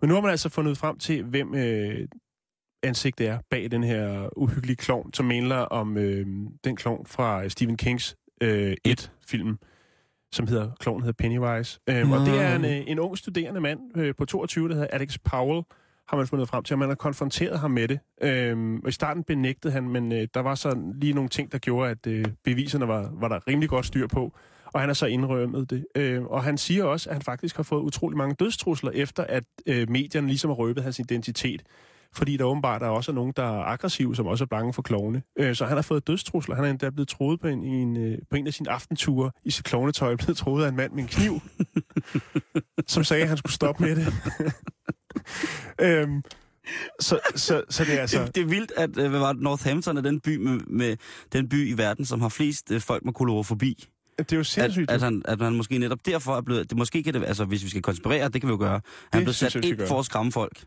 Men 0.00 0.08
nu 0.08 0.14
har 0.14 0.20
man 0.20 0.30
altså 0.30 0.48
fundet 0.48 0.78
frem 0.78 0.98
til, 0.98 1.22
hvem 1.24 1.54
øh, 1.54 2.08
ansigt 2.82 3.18
det 3.18 3.26
er 3.26 3.38
bag 3.50 3.70
den 3.70 3.84
her 3.84 4.28
uhyggelige 4.38 4.76
klovn, 4.76 5.12
som 5.14 5.26
minder 5.26 5.56
om 5.56 5.96
øh, 5.96 6.26
den 6.64 6.76
klovn 6.76 7.06
fra 7.06 7.48
Stephen 7.48 7.76
Kings 7.76 8.16
øh, 8.42 8.76
et-film, 8.84 9.58
som 10.32 10.46
hedder, 10.46 10.70
klovnen 10.80 11.02
hedder 11.02 11.16
Pennywise. 11.18 11.80
Øh, 11.88 12.10
og 12.10 12.26
det 12.26 12.40
er 12.40 12.56
en, 12.56 12.64
øh, 12.64 12.82
en 12.86 12.98
ung 12.98 13.18
studerende 13.18 13.60
mand 13.60 13.80
øh, 13.96 14.14
på 14.18 14.24
22, 14.24 14.68
der 14.68 14.74
hedder 14.74 14.88
Alex 14.92 15.16
Powell, 15.24 15.62
har 16.08 16.16
man 16.16 16.26
fundet 16.26 16.48
frem 16.48 16.64
til, 16.64 16.74
og 16.74 16.78
man 16.78 16.88
har 16.88 16.96
konfronteret 16.96 17.58
ham 17.58 17.70
med 17.70 17.88
det. 17.88 17.98
Øhm, 18.22 18.76
og 18.76 18.88
i 18.88 18.92
starten 18.92 19.24
benægtede 19.24 19.72
han, 19.72 19.88
men 19.88 20.12
øh, 20.12 20.28
der 20.34 20.40
var 20.40 20.54
så 20.54 20.78
lige 20.94 21.12
nogle 21.12 21.28
ting, 21.28 21.52
der 21.52 21.58
gjorde, 21.58 21.90
at 21.90 22.06
øh, 22.06 22.24
beviserne 22.44 22.88
var, 22.88 23.10
var 23.12 23.28
der 23.28 23.48
rimelig 23.48 23.68
godt 23.68 23.86
styr 23.86 24.06
på. 24.06 24.32
Og 24.64 24.80
han 24.80 24.88
har 24.88 24.94
så 24.94 25.06
indrømmet 25.06 25.70
det. 25.70 25.86
Øh, 25.94 26.24
og 26.24 26.44
han 26.44 26.58
siger 26.58 26.84
også, 26.84 27.10
at 27.10 27.14
han 27.14 27.22
faktisk 27.22 27.56
har 27.56 27.62
fået 27.62 27.82
utrolig 27.82 28.18
mange 28.18 28.34
dødstrusler, 28.34 28.90
efter 28.90 29.24
at 29.24 29.44
øh, 29.66 29.90
medierne 29.90 30.26
ligesom 30.26 30.50
har 30.50 30.54
røbet 30.54 30.82
hans 30.82 30.98
identitet. 30.98 31.62
Fordi 32.12 32.36
der 32.36 32.44
åbenbart 32.44 32.82
er 32.82 32.86
også 32.86 33.12
nogen, 33.12 33.32
der 33.36 33.42
er 33.42 33.64
aggressive, 33.64 34.16
som 34.16 34.26
også 34.26 34.44
er 34.44 34.46
bange 34.46 34.72
for 34.72 34.82
klovne. 34.82 35.22
Øh, 35.38 35.54
så 35.54 35.64
han 35.64 35.76
har 35.76 35.82
fået 35.82 36.06
dødstrusler. 36.06 36.54
Han 36.54 36.64
er 36.64 36.70
endda 36.70 36.90
blevet 36.90 37.08
troet 37.08 37.40
på 37.40 37.48
en, 37.48 37.64
en, 37.64 37.96
øh, 37.96 38.18
på 38.30 38.36
en 38.36 38.46
af 38.46 38.54
sine 38.54 38.70
aftenture 38.70 39.30
i 39.44 39.50
sit 39.50 39.64
klovnetøj, 39.64 40.16
blevet 40.16 40.36
troet 40.36 40.64
af 40.64 40.68
en 40.68 40.76
mand 40.76 40.92
med 40.92 41.02
en 41.02 41.08
kniv, 41.08 41.40
som 42.94 43.04
sagde, 43.04 43.22
at 43.22 43.28
han 43.28 43.38
skulle 43.38 43.52
stoppe 43.52 43.84
med 43.84 43.96
det. 43.96 44.06
øhm, 45.86 46.22
så, 47.00 47.20
så, 47.34 47.62
så 47.70 47.84
det 47.84 47.94
er 47.94 48.00
altså... 48.00 48.22
Det, 48.22 48.34
det 48.34 48.42
er 48.42 48.46
vildt, 48.46 48.72
at 48.76 48.98
øh, 48.98 49.10
hvad 49.10 49.20
var 49.20 49.32
det, 49.32 49.42
Northampton 49.42 49.96
er 49.96 50.00
den 50.00 50.20
by, 50.20 50.36
med, 50.36 50.60
med, 50.60 50.96
den 51.32 51.48
by 51.48 51.68
i 51.68 51.78
verden, 51.78 52.04
som 52.04 52.20
har 52.20 52.28
flest 52.28 52.70
øh, 52.70 52.80
folk 52.80 53.04
med 53.04 53.12
kolorofobi. 53.12 53.88
Det 54.18 54.32
er 54.32 54.36
jo 54.36 54.40
At, 54.40 54.46
sindssygt. 54.46 54.90
at, 54.90 55.02
han, 55.02 55.22
at 55.24 55.38
man 55.38 55.54
måske 55.54 55.78
netop 55.78 55.98
derfor 56.06 56.36
er 56.36 56.40
blevet... 56.40 56.70
Det, 56.70 56.78
måske 56.78 57.02
kan 57.02 57.14
det, 57.14 57.24
altså 57.24 57.44
hvis 57.44 57.64
vi 57.64 57.68
skal 57.68 57.82
konspirere, 57.82 58.28
det 58.28 58.40
kan 58.40 58.48
vi 58.48 58.52
jo 58.52 58.58
gøre. 58.58 58.80
Han 59.12 59.20
er 59.20 59.24
blevet 59.24 59.36
sat 59.36 59.54
ind 59.54 59.86
for 59.86 59.98
at 59.98 60.04
skræmme 60.04 60.32
folk. 60.32 60.64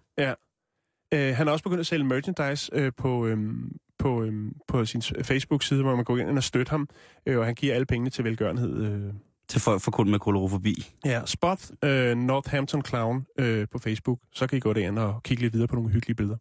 Øh, 1.14 1.36
han 1.36 1.48
har 1.48 1.52
også 1.52 1.64
begyndt 1.64 1.80
at 1.80 1.88
sælge 1.88 2.06
merchandise 2.06 2.70
øh, 2.74 2.92
på, 2.98 3.28
øhm, 3.28 3.72
på, 4.00 4.24
øhm, 4.24 4.54
på 4.68 4.86
sin 4.86 5.02
Facebook-side, 5.24 5.82
hvor 5.82 5.96
man 5.96 6.06
går 6.06 6.18
ind 6.18 6.38
og 6.38 6.44
støtter 6.44 6.74
ham, 6.74 6.88
øh, 7.26 7.40
og 7.40 7.46
han 7.46 7.56
giver 7.56 7.76
alle 7.76 7.86
pengene 7.86 8.10
til 8.10 8.24
velgørenhed. 8.24 8.84
Øh. 8.84 9.14
Til 9.52 9.62
folk 9.62 9.82
for 9.82 9.92
kun 9.92 10.12
med 10.12 10.20
kolorofobi. 10.20 10.92
Ja, 11.06 11.22
spot 11.26 11.72
øh, 11.84 12.18
Northampton 12.18 12.86
Clown 12.86 13.26
øh, 13.40 13.68
på 13.72 13.80
Facebook, 13.80 14.20
så 14.34 14.48
kan 14.48 14.58
I 14.58 14.60
gå 14.60 14.74
derind 14.74 15.00
og 15.00 15.24
kigge 15.24 15.44
lidt 15.44 15.54
videre 15.54 15.68
på 15.68 15.76
nogle 15.76 15.90
hyggelige 15.90 16.16
billeder. 16.16 16.38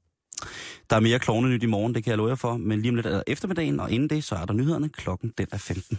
Der 0.90 0.96
er 0.96 1.00
mere 1.00 1.18
klovne 1.18 1.48
nyt 1.48 1.62
i 1.62 1.66
morgen, 1.66 1.94
det 1.94 2.04
kan 2.04 2.10
jeg 2.10 2.18
love 2.18 2.28
jer 2.28 2.34
for. 2.34 2.56
Men 2.56 2.80
lige 2.80 2.90
om 2.90 2.94
lidt 2.94 3.06
er 3.06 3.22
eftermiddagen, 3.26 3.80
og 3.80 3.90
inden 3.90 4.10
det, 4.10 4.24
så 4.24 4.34
er 4.34 4.44
der 4.44 4.52
nyhederne. 4.52 4.88
Klokken 4.88 5.32
den 5.38 5.46
er 5.52 5.58
15. 5.58 5.98